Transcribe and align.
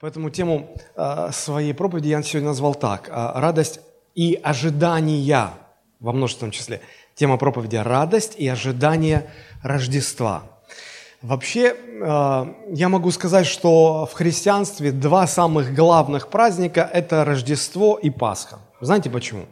Поэтому 0.00 0.30
тему 0.30 0.76
э, 0.94 1.30
своей 1.32 1.74
проповеди 1.74 2.08
я 2.08 2.22
сегодня 2.22 2.50
назвал 2.50 2.76
так. 2.76 3.08
Э, 3.08 3.32
«Радость 3.34 3.80
и 4.14 4.38
ожидания» 4.40 5.50
во 5.98 6.12
множественном 6.12 6.52
числе. 6.52 6.80
Тема 7.16 7.36
проповеди 7.36 7.76
«Радость 7.76 8.36
и 8.36 8.46
ожидание 8.46 9.28
Рождества». 9.64 10.44
Вообще, 11.20 11.74
э, 11.74 12.46
я 12.70 12.88
могу 12.88 13.10
сказать, 13.10 13.46
что 13.46 14.06
в 14.06 14.12
христианстве 14.12 14.92
два 14.92 15.26
самых 15.26 15.74
главных 15.74 16.28
праздника– 16.28 16.88
это 16.92 17.24
Рождество 17.24 17.98
и 18.00 18.08
Пасха. 18.08 18.60
Знаете 18.80 19.10
почему? 19.10 19.46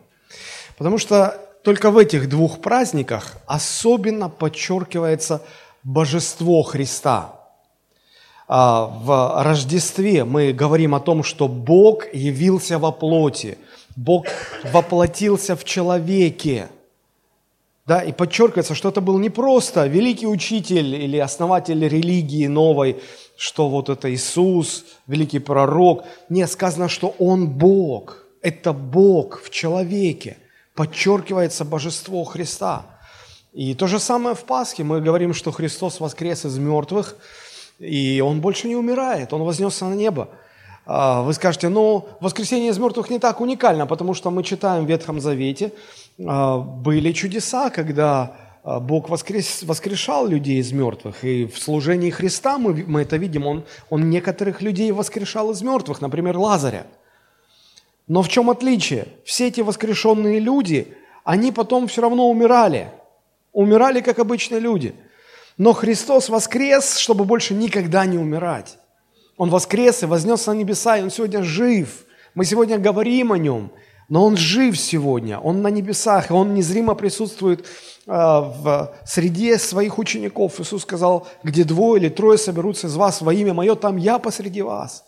Потому 0.79 0.99
что 0.99 1.41
только 1.65 1.91
в 1.91 1.99
этих 1.99 2.29
двух 2.29 2.61
праздниках 2.61 3.33
особенно 3.47 4.29
подчеркивается 4.29 5.43
божество 5.83 6.63
Христа– 6.63 7.33
а, 7.36 7.36
в 8.49 9.43
Рождестве 9.43 10.25
мы 10.25 10.53
говорим 10.53 10.95
о 10.95 11.01
том, 11.01 11.25
что 11.25 11.49
Бог 11.49 12.13
явился 12.15 12.79
во 12.79 12.93
плоти, 12.93 13.59
Бог 13.97 14.27
воплотился 14.73 15.57
в 15.57 15.65
человеке. 15.65 16.69
Да, 17.87 18.01
и 18.01 18.13
подчеркивается, 18.13 18.75
что 18.75 18.89
это 18.89 19.01
был 19.01 19.19
не 19.19 19.31
просто 19.31 19.87
великий 19.87 20.27
учитель 20.27 20.95
или 20.97 21.19
основатель 21.19 21.87
религии 21.87 22.49
новой, 22.49 23.01
что 23.37 23.69
вот 23.69 23.89
это 23.89 24.13
Иисус, 24.13 24.85
великий 25.07 25.39
пророк. 25.39 26.05
Не, 26.29 26.49
сказано, 26.49 26.89
что 26.89 27.15
Он 27.19 27.47
Бог. 27.49 28.25
Это 28.43 28.73
Бог 28.73 29.41
в 29.41 29.51
человеке. 29.51 30.37
Подчеркивается 30.75 31.65
божество 31.65 32.25
Христа. 32.25 32.87
И 33.53 33.75
то 33.75 33.87
же 33.87 34.01
самое 34.01 34.35
в 34.35 34.45
Пасхе. 34.45 34.83
Мы 34.83 35.01
говорим, 35.01 35.33
что 35.33 35.53
Христос 35.53 36.01
воскрес 36.01 36.45
из 36.45 36.59
мертвых– 36.59 37.17
и 37.79 38.21
он 38.21 38.41
больше 38.41 38.69
не 38.69 38.77
умирает, 38.77 39.33
он 39.33 39.43
вознесся 39.43 39.85
на 39.85 39.95
небо. 39.95 40.29
А, 40.87 41.23
вы 41.23 41.35
скажете, 41.35 41.69
ну, 41.69 42.09
воскресение 42.21 42.71
из 42.71 42.79
мертвых 42.79 43.11
не 43.11 43.19
так 43.19 43.41
уникально, 43.41 43.87
потому 43.87 44.15
что 44.15 44.31
мы 44.31 44.43
читаем 44.43 44.87
в 44.87 44.89
Ветхом 44.89 45.21
Завете, 45.21 45.73
а, 46.25 46.59
были 46.59 47.13
чудеса, 47.13 47.71
когда 47.71 48.37
а, 48.63 48.81
Бог 48.81 49.09
воскрес, 49.09 49.63
воскрешал 49.65 50.27
людей 50.29 50.61
из 50.61 50.73
мертвых. 50.73 51.25
И 51.25 51.47
в 51.47 51.59
служении 51.59 52.11
Христа 52.11 52.59
мы, 52.59 52.85
мы 52.87 53.03
это 53.03 53.17
видим, 53.17 53.47
он, 53.47 53.65
он 53.91 54.09
некоторых 54.09 54.63
людей 54.63 54.93
воскрешал 54.93 55.51
из 55.51 55.61
мертвых, 55.61 56.01
например, 56.01 56.39
Лазаря. 56.39 56.87
Но 58.07 58.23
в 58.23 58.29
чем 58.29 58.49
отличие? 58.49 59.09
Все 59.25 59.49
эти 59.49 59.61
воскрешенные 59.63 60.39
люди, 60.39 60.95
они 61.25 61.51
потом 61.51 61.89
все 61.89 62.03
равно 62.03 62.31
умирали. 62.31 62.89
Умирали, 63.53 64.01
как 64.01 64.21
обычные 64.21 64.61
люди– 64.61 64.95
но 65.59 65.73
Христос 65.73 66.29
воскрес, 66.29 66.97
чтобы 66.97 67.25
больше 67.25 67.55
никогда 67.55 68.05
не 68.07 68.19
умирать. 68.19 68.79
Он 69.37 69.51
воскрес 69.51 70.03
и 70.03 70.07
вознес 70.07 70.47
на 70.47 70.53
небеса, 70.53 70.99
и 70.99 71.03
Он 71.03 71.11
сегодня 71.11 71.43
жив. 71.43 72.05
Мы 72.35 72.45
сегодня 72.45 72.79
говорим 72.79 73.33
о 73.33 73.39
Нем, 73.39 73.71
но 74.09 74.25
Он 74.25 74.37
жив 74.37 74.79
сегодня, 74.79 75.39
Он 75.39 75.63
на 75.63 75.69
небесах, 75.69 76.31
и 76.31 76.33
Он 76.35 76.55
незримо 76.55 76.95
присутствует 76.95 77.61
э, 77.61 77.65
в 78.07 78.95
среде 79.05 79.59
своих 79.59 79.99
учеников. 79.99 80.61
Иисус 80.61 80.83
сказал, 80.83 81.27
где 81.43 81.65
двое 81.65 82.03
или 82.03 82.09
трое 82.09 82.39
соберутся 82.39 82.87
из 82.87 82.97
вас 82.97 83.21
во 83.21 83.33
имя 83.33 83.55
Мое, 83.55 83.75
там 83.75 83.97
Я 83.97 84.19
посреди 84.19 84.63
вас. 84.63 85.05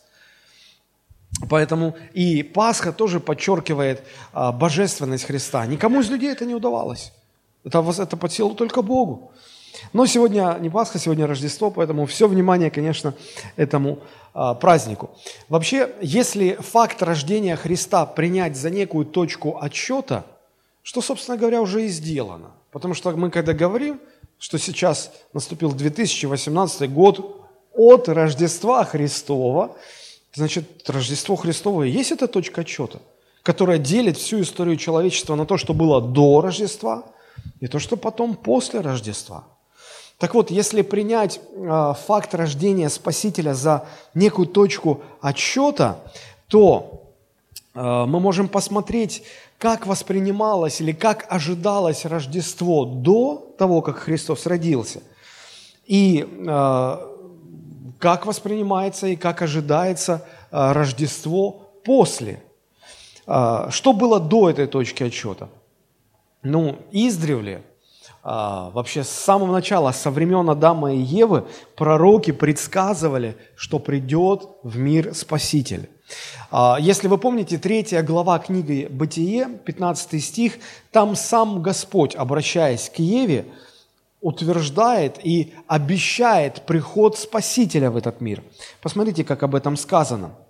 Поэтому 1.48 1.94
и 2.14 2.42
Пасха 2.42 2.92
тоже 2.92 3.20
подчеркивает 3.20 4.02
а, 4.32 4.50
божественность 4.50 5.24
Христа. 5.24 5.66
Никому 5.66 6.00
из 6.00 6.10
людей 6.10 6.32
это 6.32 6.44
не 6.46 6.54
удавалось. 6.54 7.12
Это, 7.64 7.84
это 7.98 8.16
под 8.16 8.32
силу 8.32 8.54
только 8.54 8.82
Богу. 8.82 9.32
Но 9.92 10.06
сегодня 10.06 10.56
не 10.60 10.70
Пасха, 10.70 10.98
сегодня 10.98 11.26
Рождество, 11.26 11.70
поэтому 11.70 12.06
все 12.06 12.28
внимание, 12.28 12.70
конечно, 12.70 13.14
этому 13.56 14.00
а, 14.34 14.54
празднику. 14.54 15.10
Вообще, 15.48 15.90
если 16.00 16.54
факт 16.60 17.02
рождения 17.02 17.56
Христа 17.56 18.06
принять 18.06 18.56
за 18.56 18.70
некую 18.70 19.06
точку 19.06 19.58
отсчета, 19.60 20.24
что, 20.82 21.00
собственно 21.00 21.36
говоря, 21.36 21.60
уже 21.60 21.86
и 21.86 21.88
сделано. 21.88 22.52
Потому 22.70 22.94
что 22.94 23.10
мы 23.12 23.30
когда 23.30 23.52
говорим, 23.52 24.00
что 24.38 24.58
сейчас 24.58 25.10
наступил 25.32 25.72
2018 25.72 26.92
год 26.92 27.46
от 27.74 28.08
Рождества 28.08 28.84
Христова, 28.84 29.76
значит, 30.34 30.88
Рождество 30.88 31.36
Христово 31.36 31.84
и 31.84 31.90
есть 31.90 32.12
эта 32.12 32.28
точка 32.28 32.60
отсчета, 32.60 33.00
которая 33.42 33.78
делит 33.78 34.16
всю 34.16 34.42
историю 34.42 34.76
человечества 34.76 35.34
на 35.34 35.46
то, 35.46 35.56
что 35.56 35.74
было 35.74 36.00
до 36.00 36.40
Рождества, 36.40 37.04
и 37.60 37.66
то, 37.66 37.78
что 37.78 37.96
потом 37.96 38.34
после 38.34 38.80
Рождества– 38.80 39.44
так 40.18 40.34
вот, 40.34 40.50
если 40.50 40.82
принять 40.82 41.40
э, 41.52 41.94
факт 42.06 42.34
рождения 42.34 42.88
Спасителя 42.88 43.54
за 43.54 43.86
некую 44.14 44.48
точку 44.48 45.02
отсчета, 45.20 46.00
то 46.48 47.12
э, 47.74 47.80
мы 47.80 48.18
можем 48.18 48.48
посмотреть, 48.48 49.22
как 49.58 49.86
воспринималось 49.86 50.80
или 50.80 50.90
как 50.90 51.26
ожидалось 51.28 52.04
Рождество 52.04 52.84
до 52.84 53.54
того, 53.58 53.80
как 53.80 53.98
Христос 53.98 54.46
родился, 54.46 55.02
и 55.86 56.26
э, 56.28 56.98
как 58.00 58.26
воспринимается 58.26 59.06
и 59.06 59.16
как 59.16 59.42
ожидается 59.42 60.24
Рождество 60.50 61.68
после. 61.84 62.42
Что 63.24 63.92
было 63.92 64.18
до 64.18 64.48
этой 64.48 64.66
точки 64.66 65.02
отсчета? 65.02 65.48
Ну, 66.42 66.76
издревле 66.90 67.56
а, 67.56 67.67
вообще 68.28 69.04
с 69.04 69.08
самого 69.08 69.52
начала, 69.52 69.92
со 69.92 70.10
времен 70.10 70.50
Адама 70.50 70.92
и 70.92 70.98
Евы, 70.98 71.46
пророки 71.76 72.30
предсказывали, 72.30 73.36
что 73.56 73.78
придет 73.78 74.48
в 74.62 74.76
мир 74.76 75.14
Спаситель. 75.14 75.88
А, 76.50 76.76
если 76.78 77.08
вы 77.08 77.16
помните, 77.18 77.58
третья 77.58 78.02
глава 78.02 78.38
книги 78.38 78.86
«Бытие», 78.90 79.48
15 79.64 80.22
стих, 80.22 80.58
там 80.92 81.16
сам 81.16 81.62
Господь, 81.62 82.14
обращаясь 82.16 82.90
к 82.90 82.98
Еве, 82.98 83.46
утверждает 84.20 85.18
и 85.24 85.54
обещает 85.66 86.66
приход 86.66 87.16
Спасителя 87.16 87.90
в 87.90 87.96
этот 87.96 88.20
мир. 88.20 88.42
Посмотрите, 88.82 89.24
как 89.24 89.42
об 89.42 89.54
этом 89.54 89.76
сказано– 89.76 90.32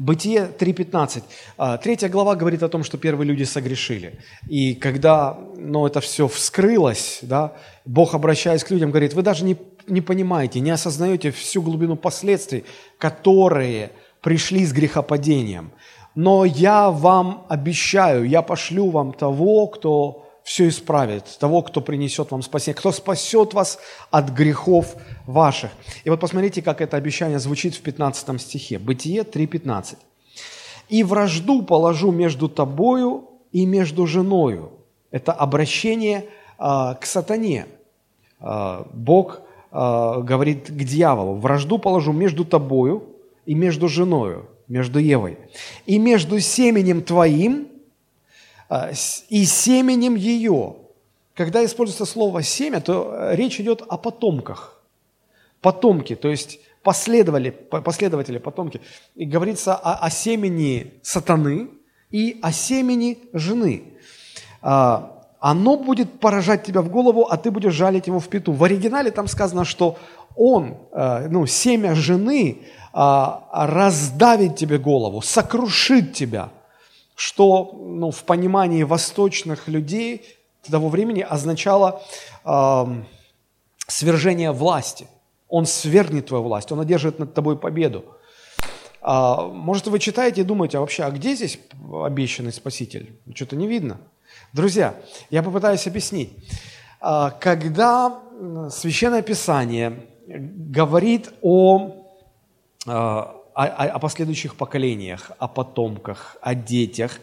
Бытие 0.00 0.50
3.15. 0.58 1.22
А, 1.58 1.76
третья 1.76 2.08
глава 2.08 2.34
говорит 2.34 2.62
о 2.62 2.70
том, 2.70 2.84
что 2.84 2.96
первые 2.96 3.28
люди 3.28 3.42
согрешили. 3.42 4.18
И 4.48 4.74
когда 4.74 5.38
ну, 5.58 5.86
это 5.86 6.00
все 6.00 6.26
вскрылось, 6.26 7.18
да, 7.20 7.52
Бог, 7.84 8.14
обращаясь 8.14 8.64
к 8.64 8.70
людям, 8.70 8.92
говорит, 8.92 9.12
вы 9.12 9.20
даже 9.20 9.44
не, 9.44 9.58
не 9.86 10.00
понимаете, 10.00 10.60
не 10.60 10.70
осознаете 10.70 11.30
всю 11.30 11.60
глубину 11.60 11.96
последствий, 11.96 12.64
которые 12.96 13.90
пришли 14.22 14.64
с 14.64 14.72
грехопадением. 14.72 15.70
Но 16.14 16.46
я 16.46 16.90
вам 16.90 17.44
обещаю, 17.50 18.26
я 18.26 18.40
пошлю 18.40 18.88
вам 18.88 19.12
того, 19.12 19.66
кто 19.66 20.29
все 20.50 20.66
исправит, 20.66 21.38
того, 21.38 21.62
кто 21.62 21.80
принесет 21.80 22.32
вам 22.32 22.42
спасение, 22.42 22.74
кто 22.74 22.90
спасет 22.90 23.54
вас 23.54 23.78
от 24.10 24.30
грехов 24.30 24.96
ваших. 25.24 25.70
И 26.02 26.10
вот 26.10 26.18
посмотрите, 26.18 26.60
как 26.60 26.80
это 26.80 26.96
обещание 26.96 27.38
звучит 27.38 27.76
в 27.76 27.80
15 27.82 28.40
стихе. 28.40 28.80
Бытие 28.80 29.22
3.15. 29.22 29.96
«И 30.88 31.04
вражду 31.04 31.62
положу 31.62 32.10
между 32.10 32.48
тобою 32.48 33.28
и 33.52 33.64
между 33.64 34.08
женою». 34.08 34.72
Это 35.12 35.32
обращение 35.32 36.24
э, 36.58 36.94
к 37.00 37.02
сатане. 37.04 37.66
Э, 38.40 38.82
Бог 38.92 39.42
э, 39.70 39.76
говорит 40.20 40.66
к 40.68 40.82
дьяволу, 40.82 41.36
«Вражду 41.36 41.78
положу 41.78 42.12
между 42.12 42.44
тобою 42.44 43.04
и 43.46 43.54
между 43.54 43.88
женою, 43.88 44.48
между 44.66 44.98
Евой, 44.98 45.38
и 45.86 46.00
между 46.00 46.40
семенем 46.40 47.02
твоим 47.02 47.68
а, 47.68 47.69
и 49.28 49.44
семенем 49.44 50.14
ее. 50.14 50.76
Когда 51.34 51.64
используется 51.64 52.04
слово 52.04 52.42
«семя», 52.42 52.80
то 52.80 53.12
э, 53.12 53.36
речь 53.36 53.58
идет 53.60 53.82
о 53.88 53.96
потомках. 53.96 54.80
Потомки, 55.60 56.14
то 56.14 56.28
есть 56.28 56.60
последователи, 56.82 57.50
последователи 57.50 58.38
потомки. 58.38 58.80
И 59.14 59.24
говорится 59.24 59.74
о, 59.74 59.94
о 59.94 60.10
семени 60.10 60.94
сатаны 61.02 61.70
и 62.10 62.38
о 62.42 62.52
семени 62.52 63.18
жены. 63.32 63.84
А, 64.62 65.24
оно 65.40 65.76
будет 65.76 66.20
поражать 66.20 66.64
тебя 66.64 66.82
в 66.82 66.90
голову, 66.90 67.22
а 67.22 67.36
ты 67.36 67.50
будешь 67.50 67.72
жалить 67.72 68.06
ему 68.06 68.20
в 68.20 68.28
пету. 68.28 68.52
В 68.52 68.62
оригинале 68.62 69.10
там 69.10 69.26
сказано, 69.26 69.64
что 69.64 69.98
он, 70.36 70.76
э, 70.92 71.28
ну, 71.28 71.46
семя 71.46 71.94
жены 71.94 72.62
а, 72.92 73.48
раздавит 73.52 74.56
тебе 74.56 74.78
голову, 74.78 75.22
сокрушит 75.22 76.12
тебя– 76.12 76.50
что 77.20 77.72
ну, 77.74 78.10
в 78.10 78.24
понимании 78.24 78.82
восточных 78.82 79.68
людей 79.68 80.24
того 80.62 80.88
времени 80.88 81.20
означало 81.20 82.02
э, 82.46 82.84
свержение 83.86 84.52
власти. 84.52 85.06
Он 85.46 85.66
свергнет 85.66 86.28
твою 86.28 86.44
власть, 86.44 86.72
он 86.72 86.80
одержит 86.80 87.18
над 87.18 87.34
тобой 87.34 87.58
победу. 87.58 88.06
А, 89.02 89.48
может, 89.48 89.86
вы 89.88 89.98
читаете 89.98 90.40
и 90.40 90.44
думаете, 90.44 90.78
а 90.78 90.80
вообще, 90.80 91.02
а 91.02 91.10
где 91.10 91.34
здесь 91.34 91.60
обещанный 91.92 92.54
Спаситель? 92.54 93.20
Что-то 93.34 93.54
не 93.54 93.66
видно. 93.66 93.98
Друзья, 94.54 94.94
я 95.28 95.42
попытаюсь 95.42 95.86
объяснить. 95.86 96.32
А, 97.02 97.32
когда 97.32 98.18
Священное 98.70 99.20
Писание 99.20 100.06
говорит 100.26 101.34
о, 101.42 101.96
а, 102.86 103.39
о, 103.66 103.84
о, 103.84 103.98
последующих 103.98 104.56
поколениях, 104.56 105.32
о 105.38 105.46
потомках, 105.46 106.36
о 106.40 106.54
детях, 106.54 107.20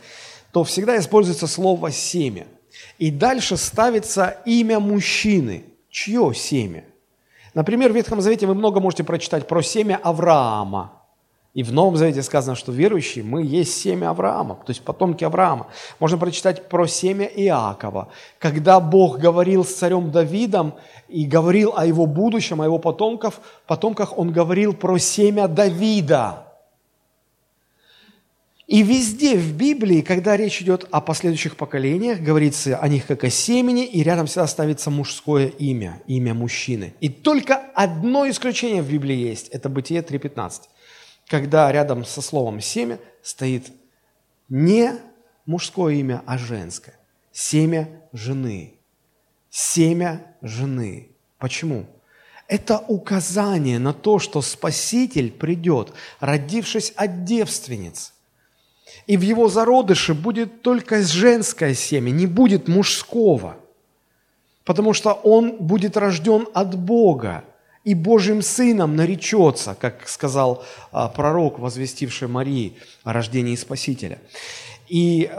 то 0.52 0.64
всегда 0.64 0.98
используется 1.00 1.48
слово 1.48 1.92
«семя». 1.92 2.46
И 3.00 3.10
дальше 3.10 3.58
ставится 3.58 4.38
имя 4.46 4.80
мужчины. 4.80 5.66
Чье 5.90 6.32
семя? 6.36 6.86
Например, 7.56 7.92
в 7.92 7.96
Ветхом 7.96 8.22
Завете 8.22 8.46
вы 8.46 8.54
много 8.54 8.80
можете 8.80 9.04
прочитать 9.04 9.48
про 9.48 9.64
семя 9.64 10.00
Авраама. 10.04 10.97
И 11.58 11.64
в 11.64 11.74
Новом 11.74 11.98
Завете 11.98 12.22
сказано, 12.22 12.56
что 12.56 12.72
верующие, 12.72 13.24
мы 13.24 13.42
есть 13.42 13.82
семя 13.82 14.12
Авраама, 14.12 14.60
то 14.64 14.70
есть 14.70 14.84
потомки 14.84 15.24
Авраама. 15.24 15.66
Можно 16.00 16.20
прочитать 16.20 16.70
про 16.70 16.86
семя 16.86 17.26
Иакова. 17.26 18.10
Когда 18.38 18.80
Бог 18.80 19.18
говорил 19.18 19.66
с 19.66 19.74
царем 19.74 20.12
Давидом 20.12 20.76
и 21.08 21.26
говорил 21.26 21.74
о 21.76 21.88
его 21.88 22.06
будущем, 22.06 22.62
о 22.62 22.66
его 22.66 22.78
потомках, 22.78 23.40
потомках 23.66 24.20
он 24.20 24.32
говорил 24.32 24.76
про 24.76 25.00
семя 25.00 25.48
Давида. 25.48 26.44
И 28.68 28.84
везде 28.84 29.36
в 29.36 29.56
Библии, 29.56 30.02
когда 30.02 30.38
речь 30.38 30.62
идет 30.62 30.86
о 30.92 31.02
последующих 31.02 31.56
поколениях, 31.56 32.20
говорится 32.20 32.78
о 32.78 32.88
них 32.88 33.08
как 33.08 33.24
о 33.24 33.32
семени, 33.32 33.84
и 33.84 34.04
рядом 34.04 34.28
всегда 34.28 34.46
ставится 34.46 34.92
мужское 34.92 35.48
имя, 35.48 36.04
имя 36.06 36.36
мужчины. 36.36 36.94
И 37.00 37.10
только 37.10 37.56
одно 37.74 38.30
исключение 38.30 38.84
в 38.84 38.92
Библии 38.92 39.16
есть, 39.16 39.48
это 39.48 39.70
Бытие 39.70 40.02
3.15, 40.02 40.64
когда 41.28 41.72
рядом 41.72 42.06
со 42.06 42.22
словом 42.22 42.62
«семя» 42.62 43.00
стоит 43.22 43.72
не 44.50 44.94
мужское 45.46 45.96
имя, 45.96 46.24
а 46.26 46.38
женское. 46.38 46.96
Семя 47.32 47.90
жены. 48.14 48.76
Семя 49.50 50.36
жены. 50.42 51.10
Почему? 51.38 51.86
Это 52.48 52.80
указание 52.80 53.78
на 53.78 53.94
то, 53.94 54.20
что 54.20 54.42
Спаситель 54.42 55.32
придет, 55.32 55.94
родившись 56.20 56.94
от 56.96 57.26
девственниц– 57.26 58.14
и 59.06 59.16
в 59.16 59.22
его 59.22 59.48
зародыше 59.48 60.14
будет 60.14 60.62
только 60.62 61.02
женское 61.02 61.74
семя, 61.74 62.12
не 62.12 62.28
будет 62.28 62.68
мужского, 62.68 63.58
потому 64.66 64.94
что 64.94 65.14
он 65.14 65.58
будет 65.58 65.96
рожден 65.96 66.48
от 66.54 66.78
Бога 66.78 67.46
и 67.88 67.96
Божьим 67.96 68.42
Сыном 68.42 68.98
наречется, 68.98 69.74
как 69.80 70.10
сказал 70.10 70.62
а, 70.92 71.08
пророк, 71.08 71.58
возвестивший 71.58 72.28
Марии 72.28 72.74
о 73.06 73.14
рождении 73.14 73.56
Спасителя. 73.56 74.20
И 74.90 75.30
э, 75.32 75.36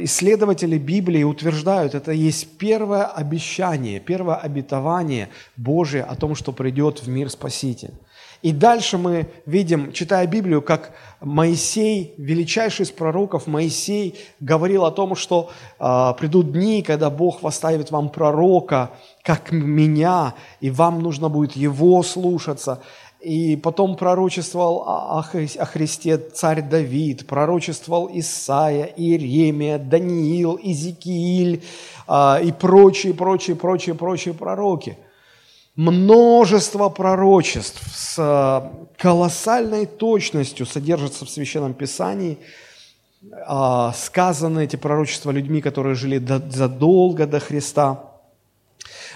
исследователи 0.00 0.78
Библии 0.78 1.22
утверждают, 1.22 1.94
это 1.94 2.10
есть 2.10 2.58
первое 2.58 3.04
обещание, 3.04 4.00
первое 4.00 4.34
обетование 4.34 5.28
Божие 5.56 6.02
о 6.02 6.16
том, 6.16 6.34
что 6.34 6.52
придет 6.52 7.02
в 7.02 7.08
мир 7.08 7.30
Спаситель. 7.30 7.94
И 8.46 8.52
дальше 8.52 8.96
мы 8.96 9.26
видим, 9.44 9.92
читая 9.92 10.24
Библию, 10.28 10.62
как 10.62 10.92
Моисей, 11.20 12.14
величайший 12.16 12.84
из 12.84 12.92
пророков, 12.92 13.48
Моисей 13.48 14.14
говорил 14.38 14.84
о 14.84 14.92
том, 14.92 15.16
что 15.16 15.50
э, 15.80 16.12
придут 16.16 16.52
дни, 16.52 16.82
когда 16.82 17.10
Бог 17.10 17.42
восставит 17.42 17.90
вам 17.90 18.08
пророка, 18.08 18.92
как 19.24 19.50
меня, 19.50 20.34
и 20.60 20.70
вам 20.70 21.02
нужно 21.02 21.28
будет 21.28 21.56
его 21.56 22.04
слушаться. 22.04 22.82
И 23.20 23.56
потом 23.56 23.96
пророчествовал 23.96 24.84
о, 24.86 25.22
Христе 25.22 26.16
царь 26.16 26.62
Давид, 26.62 27.26
пророчествовал 27.26 28.08
Исаия, 28.12 28.84
Иеремия, 28.84 29.78
Даниил, 29.78 30.56
Изикииль 30.62 31.64
э, 32.06 32.44
и 32.44 32.52
прочие, 32.52 33.12
прочие, 33.12 33.56
прочие, 33.56 33.96
прочие 33.96 34.34
пророки– 34.34 34.98
множество 35.76 36.88
пророчеств 36.88 37.82
с 37.94 38.16
э, 38.18 38.86
колоссальной 38.96 39.86
точностью 39.86 40.66
содержатся 40.66 41.24
в 41.24 41.30
Священном 41.30 41.74
Писании. 41.74 42.38
А, 43.46 43.92
сказаны 43.92 44.64
эти 44.64 44.76
пророчества 44.76 45.30
людьми, 45.30 45.60
которые 45.60 45.94
жили 45.94 46.18
задолго 46.50 47.26
до 47.26 47.40
Христа. 47.40 48.00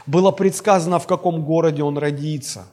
Было 0.07 0.31
предсказано, 0.33 0.99
в 0.99 1.07
каком 1.07 1.45
городе 1.45 1.83
он 1.83 1.97
родится. 1.99 2.67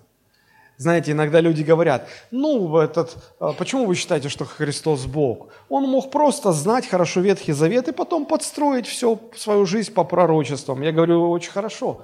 Знаете, 0.78 1.12
иногда 1.12 1.42
люди 1.42 1.64
говорят, 1.64 2.08
ну, 2.30 2.78
этот, 2.78 3.16
э, 3.40 3.54
почему 3.58 3.86
вы 3.86 3.96
считаете, 3.96 4.30
что 4.30 4.46
Христос 4.46 5.06
Бог? 5.06 5.48
Он 5.70 5.90
мог 5.90 6.12
просто 6.12 6.52
знать 6.52 6.88
хорошо 6.88 7.22
Ветхий 7.22 7.54
Завет 7.54 7.88
и 7.88 7.94
потом 7.94 8.26
подстроить 8.26 8.86
всю 8.86 9.20
свою 9.36 9.66
жизнь 9.66 9.94
по 9.94 10.04
пророчествам. 10.04 10.82
Я 10.82 10.92
говорю, 10.92 11.32
очень 11.32 11.52
хорошо. 11.52 12.02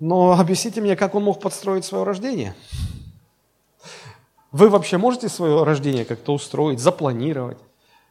Но 0.00 0.32
объясните 0.32 0.80
мне, 0.80 0.96
как 0.96 1.14
он 1.14 1.24
мог 1.24 1.40
подстроить 1.40 1.84
свое 1.84 2.04
рождение? 2.04 2.54
Вы 4.52 4.68
вообще 4.68 4.98
можете 4.98 5.28
свое 5.28 5.64
рождение 5.64 6.04
как-то 6.04 6.32
устроить, 6.34 6.78
запланировать? 6.78 7.58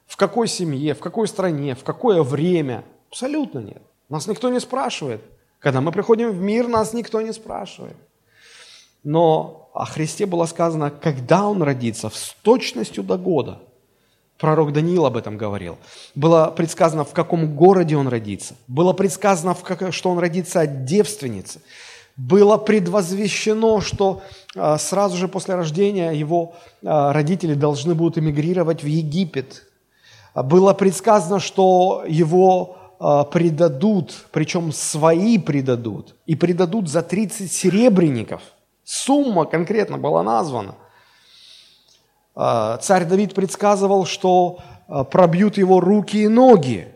В 0.06 0.18
какой 0.18 0.48
семье, 0.48 0.94
в 0.94 1.00
какой 1.00 1.28
стране, 1.28 1.76
в 1.76 1.84
какое 1.84 2.22
время? 2.24 2.84
Абсолютно 3.10 3.60
нет. 3.60 3.82
Нас 4.10 4.28
никто 4.28 4.50
не 4.50 4.60
спрашивает. 4.60 5.22
Когда 5.60 5.80
мы 5.80 5.92
приходим 5.92 6.32
в 6.32 6.40
мир, 6.42 6.68
нас 6.68 6.94
никто 6.94 7.22
не 7.22 7.32
спрашивает. 7.32 7.96
Но 9.04 9.70
о 9.74 9.86
Христе 9.86 10.26
было 10.26 10.46
сказано, 10.46 10.92
когда 10.92 11.48
Он 11.48 11.64
родится, 11.64 12.10
с 12.10 12.36
точностью 12.42 13.04
до 13.04 13.18
года– 13.18 13.60
Пророк 14.38 14.74
Даниил 14.74 15.06
об 15.06 15.16
этом 15.16 15.38
говорил. 15.38 15.78
Было 16.16 16.48
предсказано, 16.48 17.04
в 17.06 17.14
каком 17.14 17.56
городе 17.56 17.96
он 17.96 18.08
родится. 18.08 18.56
Было 18.68 18.94
предсказано, 18.94 19.56
что 19.92 20.10
он 20.10 20.20
родится 20.20 20.62
от 20.62 20.86
девственницы. 20.86 21.62
Было 22.16 22.58
предвозвещено, 22.58 23.82
что 23.82 24.22
а, 24.56 24.78
сразу 24.78 25.18
же 25.18 25.28
после 25.28 25.56
рождения 25.56 26.12
его 26.12 26.54
а, 26.84 27.12
родители 27.12 27.56
должны 27.56 27.96
будут 27.96 28.18
эмигрировать 28.18 28.84
в 28.84 28.88
Египет. 28.88 29.64
Было 30.36 30.74
предсказано, 30.74 31.40
что 31.40 32.04
его 32.08 32.78
а, 33.00 33.24
предадут, 33.24 34.28
причем 34.32 34.72
свои 34.72 35.40
предадут, 35.40 36.16
и 36.28 36.36
предадут 36.36 36.88
за 36.88 37.02
30 37.02 37.52
серебряников. 37.52 38.42
Сумма 38.84 39.46
конкретно 39.46 39.98
была 39.98 40.22
названа. 40.22 40.76
А, 42.36 42.78
царь 42.78 43.06
Давид 43.06 43.34
предсказывал, 43.34 44.06
что 44.06 44.60
а, 44.88 45.04
пробьют 45.04 45.58
его 45.58 45.80
руки 45.80 46.18
и 46.24 46.28
ноги. 46.28 46.88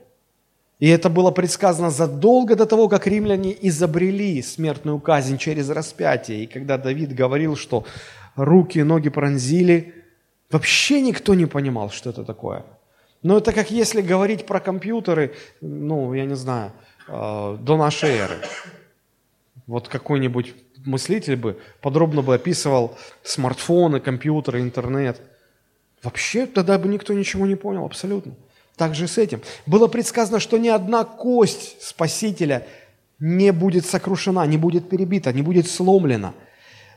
И 0.79 0.87
это 0.87 1.09
было 1.09 1.31
предсказано 1.31 1.89
задолго 1.89 2.55
до 2.55 2.65
того, 2.65 2.87
как 2.87 3.07
римляне 3.07 3.55
изобрели 3.67 4.41
смертную 4.41 4.99
казнь 4.99 5.37
через 5.37 5.69
распятие. 5.69 6.43
И 6.43 6.47
когда 6.47 6.77
Давид 6.77 7.15
говорил, 7.15 7.55
что 7.55 7.85
руки 8.35 8.79
и 8.79 8.83
ноги 8.83 9.09
пронзили, 9.09 9.93
вообще 10.51 11.01
никто 11.01 11.33
не 11.33 11.47
понимал, 11.47 11.89
что 11.89 12.11
это 12.11 12.23
такое. 12.23 12.63
Но 13.23 13.37
это 13.37 13.51
как 13.53 13.71
если 13.71 14.01
говорить 14.01 14.45
про 14.45 14.59
компьютеры, 14.59 15.33
ну, 15.61 16.13
я 16.13 16.25
не 16.25 16.35
знаю, 16.35 16.71
а, 17.07 17.57
до 17.57 17.77
нашей 17.77 18.11
эры. 18.11 18.37
Вот 19.65 19.87
какой-нибудь 19.87 20.53
мыслитель 20.87 21.35
бы 21.35 21.59
подробно 21.81 22.21
бы 22.21 22.33
описывал 22.33 22.97
смартфоны, 23.23 23.99
компьютеры, 23.99 24.61
интернет. 24.61 25.21
Вообще 26.01 26.45
тогда 26.45 26.77
бы 26.77 26.87
никто 26.87 27.13
ничего 27.13 27.45
не 27.45 27.55
понял, 27.55 27.85
абсолютно. 27.85 28.33
Так 28.75 28.95
же 28.95 29.07
с 29.07 29.17
этим. 29.17 29.41
Было 29.65 29.87
предсказано, 29.87 30.39
что 30.39 30.57
ни 30.57 30.69
одна 30.69 31.03
кость 31.03 31.81
Спасителя 31.81 32.67
не 33.19 33.51
будет 33.51 33.85
сокрушена, 33.85 34.45
не 34.45 34.57
будет 34.57 34.89
перебита, 34.89 35.33
не 35.33 35.41
будет 35.41 35.69
сломлена. 35.69 36.33